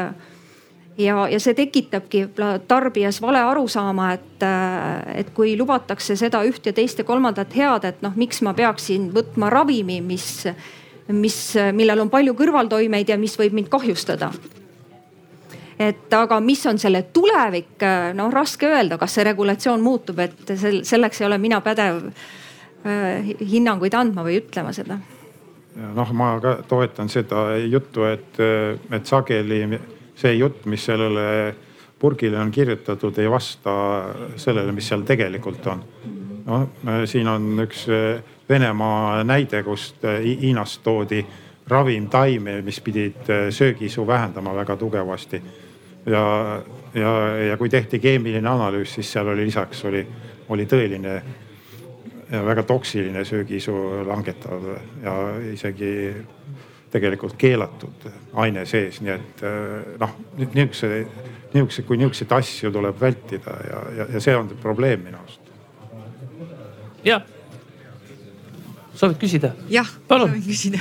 ja, 0.99 1.17
ja 1.29 1.41
see 1.41 1.57
tekitabki 1.57 2.27
tarbijas 2.69 3.23
vale 3.25 3.41
arusaama, 3.41 4.13
et, 4.19 4.47
et 5.15 5.35
kui 5.35 5.57
lubatakse 5.59 6.17
seda 6.21 6.45
üht 6.49 6.67
ja 6.69 6.77
teist 6.77 7.01
ja 7.01 7.09
kolmandat 7.09 7.57
head, 7.57 7.89
et 7.89 8.03
noh, 8.05 8.17
miks 8.17 8.43
ma 8.45 8.55
peaksin 8.57 9.11
võtma 9.15 9.51
ravimi, 9.53 10.01
mis, 10.05 10.49
mis, 11.09 11.39
millel 11.73 12.05
on 12.05 12.13
palju 12.13 12.37
kõrvaltoimeid 12.37 13.15
ja 13.15 13.21
mis 13.21 13.39
võib 13.41 13.57
mind 13.57 13.73
kahjustada 13.73 14.33
et 15.89 16.15
aga 16.17 16.39
mis 16.41 16.63
on 16.67 16.79
selle 16.81 17.05
tulevik, 17.15 17.83
noh 18.15 18.31
raske 18.33 18.69
öelda, 18.69 18.99
kas 19.01 19.17
see 19.17 19.27
regulatsioon 19.31 19.83
muutub, 19.83 20.23
et 20.25 20.55
sel, 20.59 20.83
selleks 20.87 21.23
ei 21.23 21.29
ole 21.29 21.39
mina 21.43 21.61
pädev 21.65 22.05
äh, 22.07 23.33
hinnanguid 23.41 23.95
andma 23.99 24.25
või 24.27 24.41
ütlema 24.43 24.73
seda. 24.77 24.99
noh, 25.97 26.13
ma 26.13 26.35
ka 26.41 26.57
toetan 26.69 27.09
seda 27.09 27.53
juttu, 27.65 28.05
et, 28.05 28.41
et 28.93 29.07
sageli 29.07 29.63
see 30.19 30.35
jutt, 30.37 30.67
mis 30.69 30.85
sellele 30.85 31.55
purgile 32.03 32.39
on 32.39 32.51
kirjutatud, 32.51 33.19
ei 33.19 33.31
vasta 33.31 33.73
sellele, 34.37 34.73
mis 34.75 34.89
seal 34.91 35.07
tegelikult 35.07 35.67
on. 35.71 35.85
noh, 36.47 36.69
siin 37.07 37.29
on 37.31 37.67
üks 37.67 37.87
Venemaa 38.49 39.23
näide, 39.25 39.63
kust 39.63 40.03
Hiinast 40.03 40.83
toodi 40.85 41.23
ravimtaime, 41.69 42.59
mis 42.63 42.81
pidid 42.81 43.31
söögiisu 43.51 44.07
vähendama 44.07 44.55
väga 44.55 44.77
tugevasti. 44.77 45.43
Ja, 46.07 46.25
ja, 46.95 47.13
ja 47.49 47.57
kui 47.57 47.69
tehti 47.69 47.99
keemiline 48.03 48.49
analüüs, 48.49 48.95
siis 48.95 49.13
seal 49.13 49.29
oli 49.33 49.47
lisaks 49.47 49.85
oli, 49.89 50.03
oli 50.49 50.67
tõeline 50.67 51.17
väga 52.33 52.63
toksiline 52.63 53.25
söögiisu 53.29 53.75
langetav 54.09 54.65
ja 55.03 55.17
isegi 55.53 55.93
tegelikult 56.93 57.37
keelatud 57.41 58.09
aine 58.41 58.65
sees, 58.69 59.01
nii 59.05 59.13
et 59.13 59.45
eh, 59.49 59.93
noh, 60.01 60.17
nihukese, 60.39 61.05
nihukese, 61.55 61.85
kui 61.89 62.01
nihukeseid 62.01 62.33
asju 62.37 62.73
tuleb 62.73 62.99
vältida 63.01 63.57
ja, 63.69 63.85
ja, 63.99 64.09
ja 64.17 64.25
see 64.25 64.37
on 64.37 64.53
probleem 64.63 65.05
minu 65.07 65.21
arust. 65.21 65.41
jah 67.05 67.32
soovid 69.03 69.19
küsida? 69.19 69.53
jah, 69.73 69.89
soovin 70.09 70.43
küsida 70.45 70.79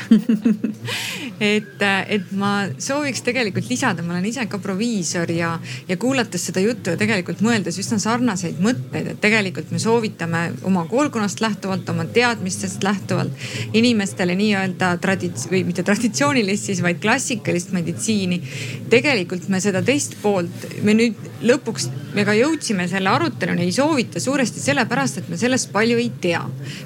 et, 1.41 1.81
et 1.81 2.33
ma 2.37 2.51
sooviks 2.77 3.23
tegelikult 3.25 3.69
lisada, 3.71 4.03
ma 4.05 4.13
olen 4.13 4.27
ise 4.29 4.45
ka 4.49 4.59
proviisor 4.61 5.31
ja, 5.33 5.55
ja 5.89 5.97
kuulates 6.01 6.45
seda 6.49 6.61
juttu 6.61 6.93
ja 6.93 6.99
tegelikult 6.99 7.41
mõeldes 7.45 7.79
üsna 7.81 7.97
sarnaseid 8.01 8.61
mõtteid, 8.61 9.13
et 9.15 9.21
tegelikult 9.23 9.71
me 9.73 9.81
soovitame 9.81 10.43
oma 10.69 10.85
koolkonnast 10.91 11.41
lähtuvalt, 11.41 11.89
oma 11.89 12.05
teadmistest 12.13 12.85
lähtuvalt 12.85 13.73
inimestele 13.77 14.35
nii-öelda 14.37 14.93
tradits- 15.01 15.49
või 15.49 15.63
mitte 15.65 15.85
traditsioonilist 15.87 16.69
siis, 16.69 16.83
vaid 16.85 17.01
klassikalist 17.01 17.73
meditsiini. 17.73 18.41
tegelikult 18.93 19.49
me 19.49 19.61
seda 19.63 19.81
teist 19.81 20.19
poolt, 20.21 20.69
me 20.85 20.93
nüüd 20.97 21.17
lõpuks 21.41 21.89
me 22.15 22.25
ka 22.27 22.33
jõudsime 22.35 22.87
selle 22.91 23.09
aruteluni, 23.11 23.65
ei 23.67 23.73
soovita 23.75 24.19
suuresti 24.21 24.61
sellepärast, 24.61 25.21
et 25.21 25.29
me 25.31 25.39
sellest 25.39 25.71
palju 25.73 25.97
ei 26.01 26.11
tea. 26.21 26.41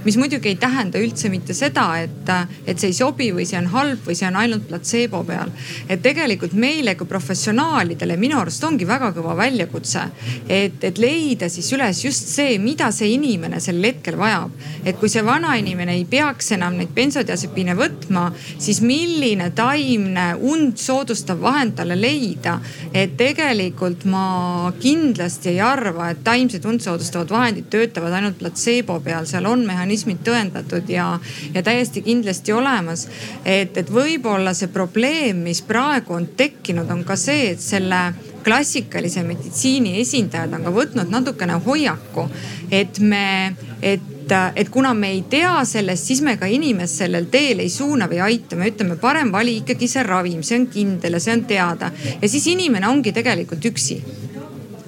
mis 0.06 0.18
muidugi 0.18 0.50
ei 0.52 0.56
tähenda 0.60 1.00
üldse 1.02 1.25
mitte 1.34 1.54
seda, 1.58 1.88
et, 2.02 2.32
et 2.66 2.80
see 2.80 2.92
ei 2.92 2.98
sobi 2.98 3.32
või 3.36 3.46
see 3.48 3.60
on 3.60 3.70
halb 3.74 4.06
või 4.08 4.18
see 4.18 4.28
on 4.28 4.40
ainult 4.42 4.68
platseebo 4.70 5.24
peal. 5.28 5.52
et 5.90 6.02
tegelikult 6.02 6.54
meile 6.54 6.96
kui 6.96 7.08
professionaalidele 7.08 8.18
minu 8.18 8.40
arust 8.40 8.64
ongi 8.64 8.88
väga 8.88 9.12
kõva 9.16 9.36
väljakutse, 9.38 10.04
et, 10.50 10.84
et 10.84 10.98
leida 11.02 11.50
siis 11.50 11.72
üles 11.76 12.04
just 12.06 12.30
see, 12.32 12.58
mida 12.60 12.92
see 12.96 13.14
inimene 13.16 13.60
sel 13.64 13.82
hetkel 13.84 14.18
vajab. 14.20 14.52
et 14.86 15.00
kui 15.00 15.10
see 15.10 15.24
vanainimene 15.26 15.96
ei 15.96 16.06
peaks 16.10 16.52
enam 16.56 16.78
neid 16.80 16.94
bensodiasepiine 16.96 17.76
võtma, 17.78 18.28
siis 18.58 18.82
milline 18.82 19.52
taimne 19.56 20.28
und 20.42 20.78
soodustav 20.82 21.42
vahend 21.42 21.76
talle 21.80 21.98
leida. 22.00 22.60
et 22.94 23.18
tegelikult 23.18 24.06
ma 24.10 24.72
kindlasti 24.80 25.56
ei 25.56 25.62
arva, 25.64 26.10
et 26.12 26.24
taimsed 26.24 26.66
und 26.66 26.82
soodustavad 26.84 27.32
vahendid 27.32 27.70
töötavad 27.72 28.14
ainult 28.18 28.40
platseebo 28.40 29.00
peal, 29.06 29.26
seal 29.30 29.46
on 29.50 29.66
mehhanismid 29.68 30.24
tõendatud 30.26 30.90
ja, 30.92 31.15
ja 31.54 31.64
täiesti 31.64 32.02
kindlasti 32.06 32.54
olemas. 32.54 33.08
et, 33.46 33.78
et 33.78 33.92
võib-olla 33.92 34.54
see 34.54 34.72
probleem, 34.74 35.44
mis 35.46 35.62
praegu 35.62 36.14
on 36.14 36.28
tekkinud, 36.38 36.90
on 36.92 37.04
ka 37.04 37.16
see, 37.20 37.52
et 37.52 37.62
selle 37.62 38.02
klassikalise 38.46 39.24
meditsiini 39.26 40.00
esindajad 40.02 40.54
on 40.54 40.68
ka 40.68 40.74
võtnud 40.74 41.10
natukene 41.10 41.58
hoiaku, 41.66 42.28
et 42.72 43.00
me, 43.00 43.56
et 43.82 44.12
et 44.56 44.70
kuna 44.74 44.94
me 44.98 45.12
ei 45.14 45.20
tea 45.30 45.60
sellest, 45.70 46.08
siis 46.10 46.22
me 46.26 46.34
ka 46.42 46.48
inimest 46.50 47.04
sellel 47.04 47.28
teel 47.30 47.60
ei 47.62 47.70
suuna 47.70 48.08
või 48.10 48.24
aita, 48.26 48.58
me 48.58 48.72
ütleme, 48.72 48.98
parem 48.98 49.30
vali 49.30 49.60
ikkagi 49.60 49.90
see 49.92 50.04
ravim, 50.04 50.42
see 50.42 50.58
on 50.64 50.66
kindel 50.74 51.18
ja 51.18 51.22
see 51.22 51.36
on 51.38 51.44
teada. 51.46 51.92
ja 52.22 52.30
siis 52.30 52.48
inimene 52.50 52.88
ongi 52.90 53.14
tegelikult 53.14 53.66
üksi 53.70 54.00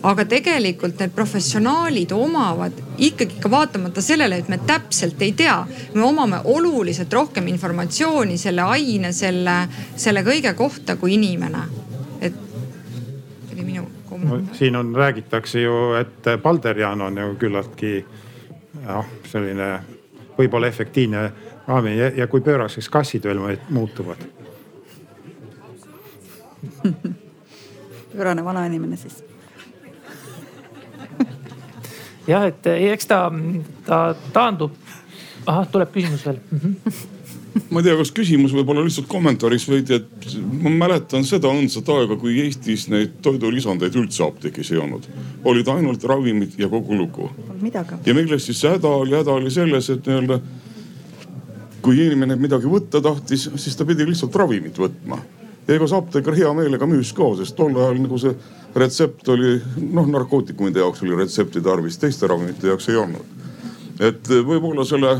aga 0.07 0.23
tegelikult 0.29 1.01
need 1.01 1.11
professionaalid 1.15 2.11
omavad 2.15 2.77
ikkagi 3.03 3.41
ka 3.43 3.51
vaatamata 3.51 4.01
sellele, 4.01 4.39
et 4.39 4.49
me 4.51 4.59
täpselt 4.67 5.21
ei 5.21 5.33
tea, 5.37 5.57
me 5.95 6.05
omame 6.07 6.39
oluliselt 6.53 7.13
rohkem 7.13 7.47
informatsiooni 7.51 8.37
selle 8.39 8.63
aine, 8.63 9.11
selle, 9.15 9.57
selle 9.95 10.23
kõige 10.27 10.53
kohta 10.55 10.95
kui 10.95 11.17
inimene. 11.17 11.65
et 12.21 12.33
see 12.33 13.53
oli 13.57 13.65
minu 13.65 13.83
kommentaar 14.09 14.41
no,. 14.47 14.55
siin 14.55 14.75
on, 14.75 14.95
räägitakse 14.95 15.61
ju, 15.61 15.75
et 15.99 16.31
Balderian 16.43 17.01
on 17.01 17.17
ju 17.17 17.35
küllaltki 17.43 17.93
noh, 18.87 19.05
selline 19.27 19.69
võib-olla 20.37 20.67
efektiivne 20.71 21.29
raami 21.67 21.97
ja, 21.97 22.11
ja 22.15 22.27
kui 22.31 22.41
pööraseks 22.41 22.89
kassid 22.89 23.27
veel 23.27 23.43
muutuvad 23.69 24.23
pöörane 28.15 28.43
vanainimene 28.45 28.97
siis 28.97 29.26
jah, 32.27 32.47
et 32.51 32.71
eks 32.93 33.07
ta, 33.09 33.21
ta 33.87 34.01
taandub. 34.33 34.73
ahah, 35.45 35.67
tuleb 35.71 35.93
küsimus 35.93 36.25
veel 36.27 36.41
mm. 36.51 36.59
-hmm 36.63 37.05
ma 37.71 37.81
ei 37.81 37.87
tea, 37.87 37.95
kas 37.99 38.11
küsimus 38.15 38.53
võib 38.55 38.69
olla 38.71 38.83
lihtsalt 38.85 39.07
kommentaariks 39.11 39.67
veidi, 39.69 39.97
et 39.97 40.35
ma 40.63 40.71
mäletan 40.85 41.25
seda 41.27 41.49
õndsat 41.49 41.89
aega, 41.93 42.17
kui 42.19 42.37
Eestis 42.43 42.87
neid 42.91 43.17
toidulisandeid 43.25 43.95
üldse 43.99 44.23
apteegis 44.27 44.71
ei 44.73 44.81
olnud. 44.81 45.07
olid 45.47 45.67
ainult 45.73 46.03
ravimid 46.03 46.57
ja 46.59 46.69
kogu 46.69 46.97
lugu. 46.97 47.29
ja 48.05 48.13
milles 48.13 48.45
siis 48.45 48.61
see 48.61 48.73
häda 48.75 48.87
oli? 48.87 49.15
häda 49.17 49.31
oli 49.39 49.51
selles, 49.51 49.89
et 49.89 50.05
nii-öelda 50.05 50.39
kui 51.81 51.99
inimene 52.05 52.35
midagi 52.35 52.67
võtta 52.67 53.01
tahtis, 53.01 53.49
siis 53.55 53.75
ta 53.77 53.85
pidi 53.87 54.05
lihtsalt 54.07 54.35
ravimit 54.35 54.77
võtma. 54.77 55.21
Ja 55.67 55.75
ega 55.75 55.87
see 55.87 55.99
apteeker 55.99 56.37
hea 56.37 56.51
meelega 56.55 56.87
müüs 56.89 57.11
ka, 57.15 57.31
sest 57.39 57.55
tol 57.57 57.75
ajal 57.75 57.99
nagu 57.99 58.19
see 58.21 58.33
retsept 58.77 59.27
oli 59.33 59.57
noh, 59.91 60.07
narkootikumide 60.07 60.79
jaoks 60.83 61.03
oli 61.03 61.17
retsepti 61.17 61.61
tarvis, 61.63 61.99
teiste 61.99 62.29
ravimite 62.29 62.71
jaoks 62.71 62.89
ei 62.89 62.99
olnud. 63.01 63.35
et 63.99 64.29
võib-olla 64.29 64.85
selle 64.85 65.17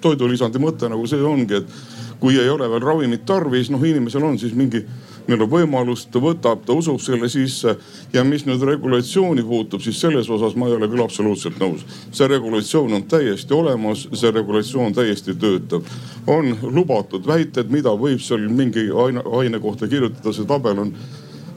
toidulisandi 0.00 0.58
mõte 0.62 0.88
nagu 0.90 1.06
see 1.06 1.22
ongi, 1.22 1.62
et 1.62 2.18
kui 2.20 2.38
ei 2.38 2.48
ole 2.50 2.68
veel 2.70 2.82
ravimit 2.82 3.26
tarvis, 3.26 3.70
noh 3.70 3.84
inimesel 3.84 4.24
on 4.24 4.38
siis 4.38 4.54
mingi 4.54 4.84
neil 5.28 5.44
on 5.44 5.50
võimalus, 5.52 6.06
ta 6.10 6.20
võtab, 6.22 6.64
ta 6.66 6.74
usub 6.76 7.00
selle 7.04 7.28
sisse. 7.28 7.76
ja 8.12 8.24
mis 8.24 8.46
nüüd 8.46 8.62
regulatsiooni 8.64 9.44
puutub, 9.44 9.82
siis 9.84 10.00
selles 10.00 10.30
osas 10.30 10.56
ma 10.56 10.68
ei 10.68 10.76
ole 10.76 10.88
küll 10.88 11.04
absoluutselt 11.04 11.60
nõus. 11.60 11.84
see 12.12 12.28
regulatsioon 12.28 12.92
on 12.92 13.04
täiesti 13.04 13.54
olemas, 13.54 14.08
see 14.12 14.30
regulatsioon 14.30 14.94
täiesti 14.94 15.34
töötab. 15.34 15.84
on 16.26 16.56
lubatud 16.62 17.26
väited, 17.26 17.70
mida 17.70 17.90
võib 17.90 18.20
seal 18.20 18.48
mingi 18.48 18.88
aine, 18.90 19.22
aine 19.40 19.60
kohta 19.60 19.88
kirjutada, 19.88 20.32
see 20.32 20.48
tabel 20.48 20.78
on 20.78 20.94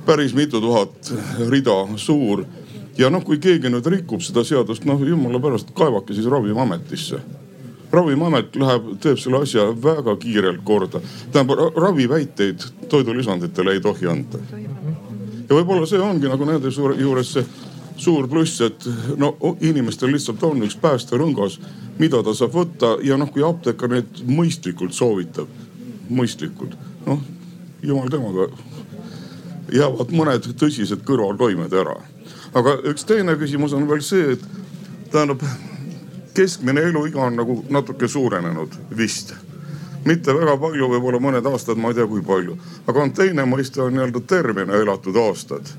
päris 0.06 0.34
mitu 0.34 0.62
tuhat 0.62 1.14
rida 1.50 1.86
suur 1.98 2.46
ja 2.98 3.10
noh, 3.10 3.24
kui 3.24 3.40
keegi 3.40 3.70
nüüd 3.70 3.88
rikub 3.88 4.22
seda 4.22 4.44
seadust, 4.44 4.86
noh 4.86 5.00
jumala 5.06 5.40
pärast, 5.40 5.72
kaevake 5.78 6.14
siis 6.14 6.28
Ravimiametisse 6.28 7.22
ravimiamet 7.92 8.56
läheb, 8.56 8.94
teeb 9.04 9.20
selle 9.20 9.42
asja 9.44 9.68
väga 9.84 10.16
kiirelt 10.22 10.62
korda. 10.64 11.02
tähendab 11.32 11.76
raviväiteid 11.76 12.64
toidulisanditele 12.90 13.74
ei 13.74 13.82
tohi 13.82 14.08
anda. 14.08 14.40
ja 15.50 15.56
võib-olla 15.56 15.86
see 15.86 16.00
ongi 16.00 16.30
nagu 16.32 16.46
nende 16.46 16.72
juures 17.00 17.34
see 17.34 17.46
suur 18.02 18.28
pluss, 18.28 18.62
et 18.62 18.88
no 19.18 19.36
inimestel 19.62 20.12
lihtsalt 20.12 20.44
on 20.44 20.64
üks 20.66 20.78
päästerõngas, 20.82 21.60
mida 22.00 22.24
ta 22.24 22.34
saab 22.34 22.56
võtta 22.56 22.96
ja 23.06 23.18
noh, 23.18 23.30
kui 23.30 23.44
apteeker 23.46 23.92
neid 23.92 24.24
mõistlikult 24.26 24.96
soovitab, 24.98 25.48
mõistlikult, 26.10 26.74
noh 27.06 27.22
jumal 27.84 28.10
temaga 28.10 28.48
jäävad 29.74 30.14
mõned 30.14 30.48
tõsised 30.60 31.04
kõrvaltoimed 31.08 31.74
ära. 31.74 31.96
aga 32.54 32.76
üks 32.92 33.06
teine 33.08 33.36
küsimus 33.40 33.74
on 33.74 33.88
veel 33.90 34.02
see, 34.04 34.34
et 34.36 34.44
tähendab 35.12 35.44
keskmine 36.34 36.82
eluiga 36.82 37.22
on 37.22 37.36
nagu 37.36 37.62
natuke 37.70 38.08
suurenenud 38.08 38.76
vist 38.98 39.34
mitte 40.06 40.34
väga 40.34 40.56
palju, 40.58 40.90
võib-olla 40.96 41.20
mõned 41.22 41.46
aastad, 41.46 41.78
ma 41.78 41.92
ei 41.92 41.98
tea, 41.98 42.08
kui 42.10 42.24
palju. 42.26 42.58
aga 42.88 43.04
on 43.04 43.12
teine 43.14 43.46
mõiste 43.46 43.82
on 43.84 43.94
nii-öelda 43.94 44.22
tervena 44.28 44.74
elatud 44.82 45.16
aastad. 45.16 45.74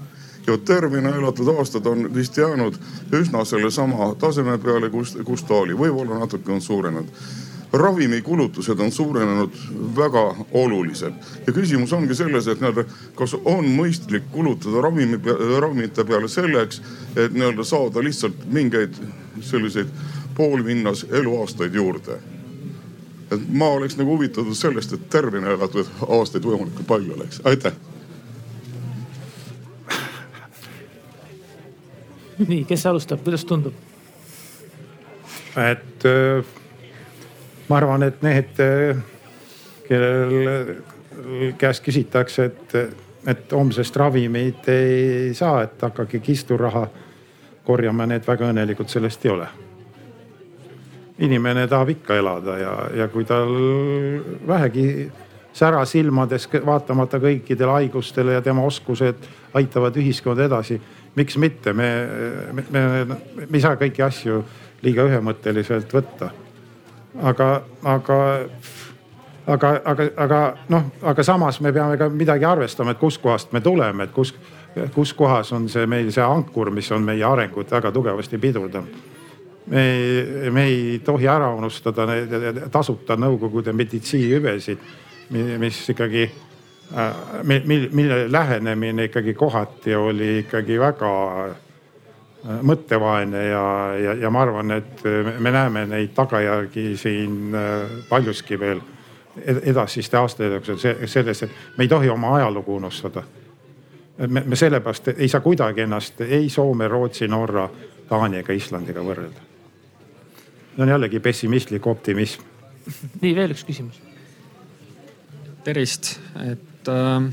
ja 0.46 0.58
tervena 0.58 1.14
elatud 1.16 1.48
aastad 1.58 1.86
on 1.86 2.14
vist 2.14 2.36
jäänud 2.36 2.78
üsna 3.12 3.44
sellesama 3.44 4.14
taseme 4.18 4.58
peale, 4.58 4.90
kus, 4.90 5.16
kus 5.24 5.42
ta 5.42 5.54
oli, 5.54 5.74
võib-olla 5.74 6.18
natuke 6.18 6.52
on 6.52 6.60
suurenenud 6.60 7.08
ravimikulutused 7.72 8.80
on 8.80 8.92
suurenenud 8.92 9.52
väga 9.96 10.34
oluliselt 10.52 11.14
ja 11.46 11.52
küsimus 11.52 11.92
ongi 11.92 12.14
selles, 12.14 12.48
et 12.48 12.60
nii-öelda 12.60 12.84
kas 13.16 13.34
on 13.44 13.64
mõistlik 13.64 14.28
kulutada 14.32 14.82
ravimi, 14.84 15.18
ravimite 15.60 16.04
peale 16.04 16.28
selleks, 16.28 16.82
et 17.16 17.32
nii-öelda 17.32 17.64
saada 17.64 18.04
lihtsalt 18.04 18.44
mingeid 18.52 18.98
selliseid 19.40 19.88
poolvinnas 20.34 21.06
eluaastaid 21.10 21.74
juurde. 21.74 22.18
et 23.30 23.40
ma 23.48 23.68
oleks 23.68 23.96
nagu 23.96 24.10
huvitatud 24.10 24.54
sellest, 24.54 24.92
et 24.92 25.08
tervena 25.10 25.54
elatud 25.54 25.88
aastaid 26.08 26.44
võimalikult 26.44 26.86
palju 26.86 27.14
oleks, 27.14 27.40
aitäh. 27.44 27.72
nii, 32.48 32.64
kes 32.64 32.86
alustab, 32.86 33.22
kuidas 33.24 33.44
tundub? 33.44 33.74
et 35.56 36.04
äh, 36.04 36.44
ma 37.68 37.76
arvan, 37.76 38.02
et 38.02 38.22
need, 38.22 38.60
äh, 38.60 39.00
kellel 39.88 40.76
käest 41.58 41.84
küsitakse, 41.84 42.44
et, 42.44 42.76
et 43.26 43.52
homsest 43.52 43.96
ravimeid 43.96 44.68
ei 44.68 45.34
saa, 45.34 45.62
et 45.62 45.82
hakake 45.82 46.20
kisturaha 46.20 46.86
korjama, 47.64 48.06
need 48.06 48.26
väga 48.26 48.52
õnnelikud 48.52 48.90
sellest 48.92 49.24
ei 49.24 49.36
ole 49.36 49.48
inimene 51.18 51.66
tahab 51.68 51.88
ikka 51.88 52.16
elada 52.16 52.56
ja, 52.58 52.72
ja 52.96 53.08
kui 53.08 53.24
tal 53.24 53.52
vähegi 54.46 55.10
sära 55.52 55.84
silmades, 55.84 56.48
vaatamata 56.66 57.20
kõikidele 57.20 57.76
haigustele 57.76 58.38
ja 58.38 58.42
tema 58.42 58.64
oskused 58.64 59.28
aitavad 59.54 59.96
ühiskonda 59.96 60.46
edasi. 60.48 60.80
miks 61.14 61.36
mitte, 61.36 61.72
me, 61.72 62.08
me, 62.52 62.64
me, 62.70 63.04
me 63.04 63.46
ei 63.52 63.60
saa 63.60 63.76
kõiki 63.76 64.02
asju 64.02 64.44
liiga 64.82 65.04
ühemõtteliselt 65.04 65.92
võtta. 65.92 66.30
aga, 67.22 67.62
aga, 67.84 68.18
aga, 69.46 69.74
aga, 69.84 70.08
aga 70.16 70.40
noh, 70.68 70.90
aga 71.02 71.22
samas 71.22 71.60
me 71.60 71.72
peame 71.72 71.96
ka 71.96 72.08
midagi 72.08 72.44
arvestama, 72.44 72.90
et 72.90 72.98
kuskohast 72.98 73.52
me 73.52 73.60
tuleme, 73.60 74.04
et 74.04 74.12
kus, 74.12 74.34
kus 74.94 75.12
kohas 75.12 75.52
on 75.52 75.68
see 75.68 75.86
meil 75.86 76.12
see 76.12 76.24
ankur, 76.24 76.70
mis 76.70 76.92
on 76.92 77.04
meie 77.04 77.24
arengut 77.24 77.70
väga 77.70 77.92
tugevasti 77.92 78.38
pidurdanud 78.38 79.11
me 79.66 79.92
ei, 79.92 80.50
me 80.50 80.64
ei 80.64 81.00
tohi 81.04 81.26
ära 81.28 81.52
unustada 81.54 82.06
tasuta 82.70 83.16
Nõukogude 83.16 83.72
meditsiinihüvesid, 83.76 84.78
mis 85.62 85.82
ikkagi, 85.90 86.24
äh, 86.98 87.42
mille 87.44 88.24
lähenemine 88.32 89.04
ikkagi 89.10 89.34
kohati 89.34 89.94
oli 89.94 90.38
ikkagi 90.42 90.78
väga 90.80 91.12
äh, 91.46 91.60
mõttevaene 92.62 93.44
ja, 93.48 93.66
ja, 94.02 94.14
ja 94.26 94.30
ma 94.30 94.42
arvan, 94.42 94.74
et 94.80 95.04
me 95.38 95.54
näeme 95.54 95.86
neid 95.86 96.10
tagajärgi 96.16 96.96
siin 96.98 97.54
äh, 97.54 97.86
paljuski 98.08 98.58
veel 98.60 98.82
edasiste 99.46 100.18
aastate 100.18 100.58
jooksul 100.58 101.06
selles, 101.08 101.42
et 101.42 101.54
me 101.78 101.86
ei 101.86 101.88
tohi 101.88 102.10
oma 102.12 102.34
ajalugu 102.36 102.76
unustada. 102.76 103.22
me, 104.26 104.42
me 104.44 104.56
sellepärast 104.56 105.08
ei 105.16 105.28
saa 105.28 105.40
kuidagi 105.40 105.80
ennast 105.80 106.20
ei 106.20 106.50
Soome, 106.50 106.88
Rootsi, 106.88 107.28
Norra, 107.28 107.68
Taani 108.08 108.42
ega 108.42 108.52
Islandiga 108.52 109.00
võrrelda 109.00 109.51
see 110.72 110.82
on 110.82 110.88
jällegi 110.88 111.20
pessimistlik 111.20 111.86
optimism. 111.86 112.42
nii, 113.22 113.34
veel 113.36 113.54
üks 113.54 113.64
küsimus. 113.68 114.00
tervist, 115.64 116.16
et 116.42 116.88
äh, 116.90 117.30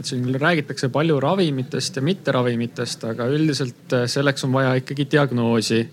et 0.00 0.08
siin 0.08 0.24
küll 0.26 0.38
räägitakse 0.40 0.88
palju 0.90 1.20
ravimitest 1.22 1.96
ja 1.96 2.02
mitteravimitest, 2.02 3.04
aga 3.06 3.28
üldiselt 3.30 3.94
äh, 3.94 4.06
selleks 4.10 4.44
on 4.48 4.54
vaja 4.54 4.74
ikkagi 4.80 5.06
diagnoosi. 5.10 5.88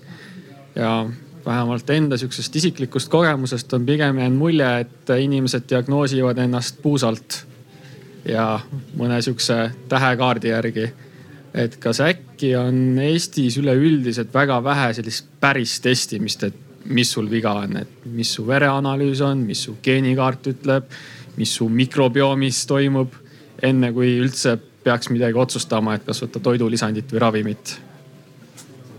ja 0.76 1.10
vähemalt 1.46 1.90
enda 1.90 2.18
sihukesest 2.18 2.56
isiklikust 2.56 3.10
kogemusest 3.10 3.74
on 3.74 3.86
pigem 3.86 4.18
jäänud 4.20 4.38
mulje, 4.38 4.80
et 4.80 5.10
inimesed 5.20 5.64
diagnoosivad 5.70 6.38
ennast 6.38 6.82
puusalt 6.82 7.46
ja 8.26 8.60
mõne 8.98 9.22
sihukese 9.22 9.72
tähekaardi 9.90 10.50
järgi. 10.50 10.90
et 11.54 11.76
kas 11.82 12.02
äkki 12.06 12.56
on 12.56 13.00
Eestis 13.00 13.58
üleüldiselt 13.58 14.34
väga 14.34 14.64
vähe 14.64 14.94
sellist 14.94 15.28
päris 15.40 15.80
testimist, 15.82 16.44
et 16.44 16.69
mis 16.86 17.12
sul 17.12 17.30
viga 17.30 17.54
on, 17.62 17.78
et 17.82 18.06
mis 18.06 18.32
su 18.34 18.46
vereanalüüs 18.48 19.22
on, 19.26 19.44
mis 19.48 19.64
su 19.68 19.76
geenikaart 19.84 20.48
ütleb, 20.54 20.90
mis 21.38 21.56
su 21.56 21.70
mikrobiomis 21.70 22.66
toimub. 22.68 23.14
enne 23.62 23.90
kui 23.92 24.14
üldse 24.16 24.54
peaks 24.84 25.10
midagi 25.12 25.36
otsustama, 25.36 25.98
et 25.98 26.06
kas 26.08 26.22
võtta 26.24 26.40
toidulisandit 26.40 27.12
või 27.12 27.20
ravimit. 27.20 27.74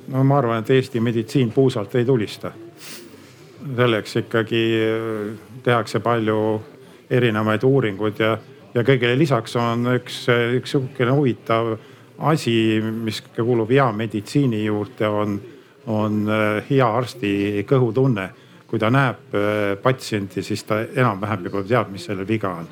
no 0.09 0.25
ma 0.25 0.39
arvan, 0.39 0.61
et 0.61 0.71
Eesti 0.71 1.01
meditsiin 1.01 1.53
puusalt 1.53 1.95
ei 1.95 2.05
tulista. 2.05 2.53
selleks 3.77 4.17
ikkagi 4.17 4.65
äh, 4.81 5.39
tehakse 5.63 6.01
palju 6.01 6.63
erinevaid 7.11 7.63
uuringuid 7.65 8.21
ja, 8.21 8.39
ja 8.75 8.85
kõigele 8.85 9.19
lisaks 9.19 9.57
on 9.57 9.87
üks, 9.95 10.27
üks 10.57 10.71
sihukene 10.77 11.11
huvitav 11.11 11.75
asi, 12.21 12.81
mis 12.81 13.23
kuulub 13.37 13.71
hea 13.71 13.89
meditsiini 13.93 14.65
juurde, 14.65 15.09
on 15.09 15.41
on 15.87 16.29
äh, 16.29 16.65
hea 16.71 16.97
arsti 16.97 17.65
kõhutunne. 17.69 18.31
kui 18.71 18.79
ta 18.79 18.87
näeb 18.91 19.35
äh, 19.35 19.83
patsienti, 19.83 20.43
siis 20.47 20.63
ta 20.65 20.77
enam-vähem 20.95 21.49
juba 21.49 21.63
teab, 21.67 21.89
mis 21.91 22.05
sellel 22.07 22.29
viga 22.29 22.49
on. 22.55 22.69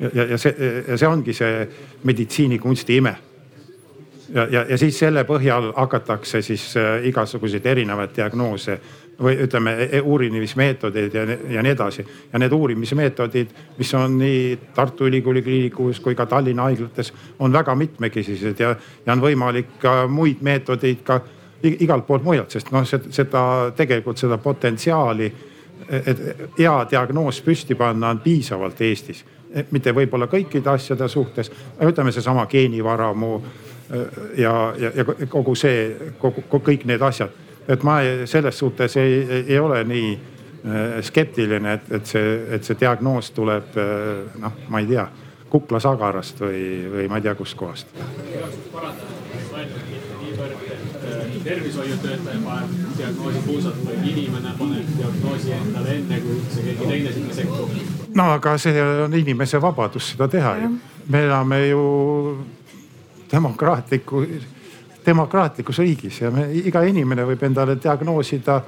ja, 0.00 0.24
ja, 0.24 0.38
see, 0.38 0.82
ja 0.88 0.98
see 0.98 1.08
ongi 1.08 1.32
see 1.32 1.68
meditsiinikunsti 2.04 2.96
ime. 2.96 3.16
ja, 4.34 4.46
ja, 4.50 4.64
ja 4.68 4.78
siis 4.78 4.98
selle 4.98 5.24
põhjal 5.24 5.72
hakatakse 5.76 6.42
siis 6.42 6.76
äh, 6.76 7.06
igasuguseid 7.08 7.66
erinevaid 7.66 8.14
diagnoose 8.16 8.78
või 9.22 9.36
ütleme 9.40 9.72
e, 9.72 9.88
e, 9.92 10.00
uurimismeetodeid 10.00 11.14
ja, 11.14 11.24
ja 11.50 11.62
nii 11.62 11.72
edasi. 11.72 12.04
ja 12.32 12.38
need 12.38 12.52
uurimismeetodid, 12.52 13.54
mis 13.78 13.94
on 13.94 14.18
nii 14.18 14.58
Tartu 14.74 15.06
Ülikooli 15.06 15.42
kliinikus 15.42 16.00
kui 16.00 16.14
ka 16.14 16.26
Tallinna 16.26 16.68
haiglates, 16.68 17.12
on 17.38 17.52
väga 17.52 17.74
mitmekesised 17.74 18.60
ja, 18.60 18.74
ja 19.06 19.12
on 19.12 19.24
võimalik 19.24 19.78
ka 19.80 20.04
muid 20.08 20.42
meetodeid 20.44 21.02
ka 21.04 21.20
igalt 21.62 22.06
poolt 22.06 22.24
mujalt, 22.24 22.50
sest 22.50 22.70
noh, 22.72 22.84
seda 22.86 23.42
tegelikult 23.76 24.18
seda 24.20 24.38
potentsiaali, 24.38 25.30
et 25.88 26.20
hea 26.58 26.74
diagnoos 26.90 27.40
püsti 27.44 27.74
panna 27.78 28.10
on 28.14 28.20
piisavalt 28.20 28.80
Eestis. 28.80 29.24
mitte 29.70 29.92
võib-olla 29.94 30.26
kõikide 30.26 30.68
asjade 30.68 31.08
suhtes, 31.08 31.50
ütleme 31.80 32.12
seesama 32.12 32.46
geenivaramu 32.46 33.36
äh, 33.36 34.00
ja, 34.38 34.74
ja, 34.78 34.90
ja 34.96 35.26
kogu 35.28 35.54
see, 35.54 35.96
kogu, 36.18 36.42
kõik 36.50 36.84
need 36.84 37.02
asjad. 37.02 37.30
et 37.68 37.82
ma 37.82 37.98
selles 38.24 38.58
suhtes 38.58 38.96
ei, 38.96 39.44
ei 39.48 39.58
ole 39.58 39.84
nii 39.84 40.12
äh, 40.12 41.00
skeptiline, 41.00 41.72
et, 41.72 41.92
et 41.92 42.06
see, 42.06 42.40
et 42.50 42.64
see 42.64 42.76
diagnoos 42.80 43.30
tuleb 43.30 43.78
äh, 43.78 44.40
noh, 44.42 44.52
ma 44.68 44.80
ei 44.80 44.86
tea, 44.86 45.08
kuklasagarast 45.50 46.40
või, 46.40 46.62
või 46.92 47.08
ma 47.08 47.16
ei 47.16 47.22
tea 47.22 47.34
kustkohast 47.34 47.86
tervishoiutöötaja 51.46 52.40
paneb 52.44 52.98
diagnoosi 52.98 53.42
puusalt, 53.46 53.80
vaid 53.86 54.04
inimene 54.10 54.52
paneb 54.58 54.92
diagnoosi 54.98 55.54
endale 55.56 55.94
enne, 56.00 56.20
kui 56.24 56.36
üldse 56.40 56.66
keegi 56.66 56.90
teine 56.90 57.14
sinna 57.14 57.38
sekkub. 57.38 57.78
no 58.14 58.28
aga 58.34 58.56
see 58.58 58.84
on 59.06 59.14
inimese 59.14 59.60
vabadus 59.62 60.12
seda 60.12 60.28
teha 60.28 60.56
ju. 60.62 60.70
me 61.08 61.24
elame 61.24 61.60
ju 61.68 61.82
demokraatliku, 63.32 64.24
demokraatlikus 65.06 65.78
riigis 65.78 66.20
ja 66.20 66.30
me, 66.30 66.48
iga 66.52 66.82
inimene 66.82 67.26
võib 67.26 67.42
endale 67.46 67.78
diagnoosida 67.82 68.62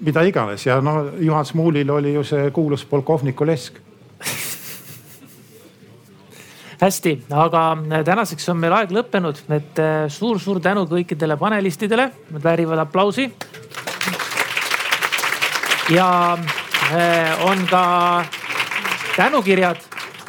mida 0.00 0.22
iganes 0.22 0.66
ja 0.66 0.80
no 0.80 1.10
Juhan 1.18 1.44
Smuulil 1.44 1.90
oli 1.90 2.14
ju 2.14 2.24
see 2.24 2.50
kuulus 2.50 2.84
polkovniku 2.84 3.46
lesk 3.46 3.80
hästi, 6.80 7.12
aga 7.36 7.62
tänaseks 8.04 8.48
on 8.48 8.60
meil 8.60 8.74
aeg 8.78 8.92
lõppenud, 8.94 9.42
et 9.52 9.80
suur-suur 10.12 10.60
tänu 10.64 10.86
kõikidele 10.88 11.36
panelistidele, 11.40 12.08
nad 12.32 12.44
väärivad 12.44 12.84
aplausi. 12.86 13.30
ja 15.90 16.38
eh, 16.94 17.44
on 17.44 17.66
ka 17.70 18.24
tänukirjad 19.16 19.76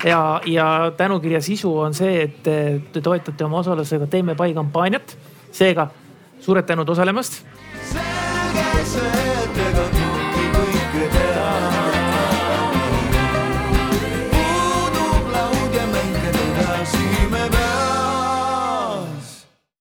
ja, 0.04 0.42
ja 0.46 0.92
tänukirja 0.98 1.42
sisu 1.42 1.78
on 1.80 1.94
see, 1.94 2.24
et 2.24 2.44
te 2.94 3.02
toetate 3.02 3.46
oma 3.46 3.60
osalusega 3.60 4.08
Teeme 4.08 4.36
Pai 4.36 4.54
kampaaniat. 4.54 5.18
seega 5.52 5.88
suured 6.40 6.66
tänud 6.66 6.90
osalemast. 6.90 7.44
selge 7.92 8.86
see, 8.86 9.31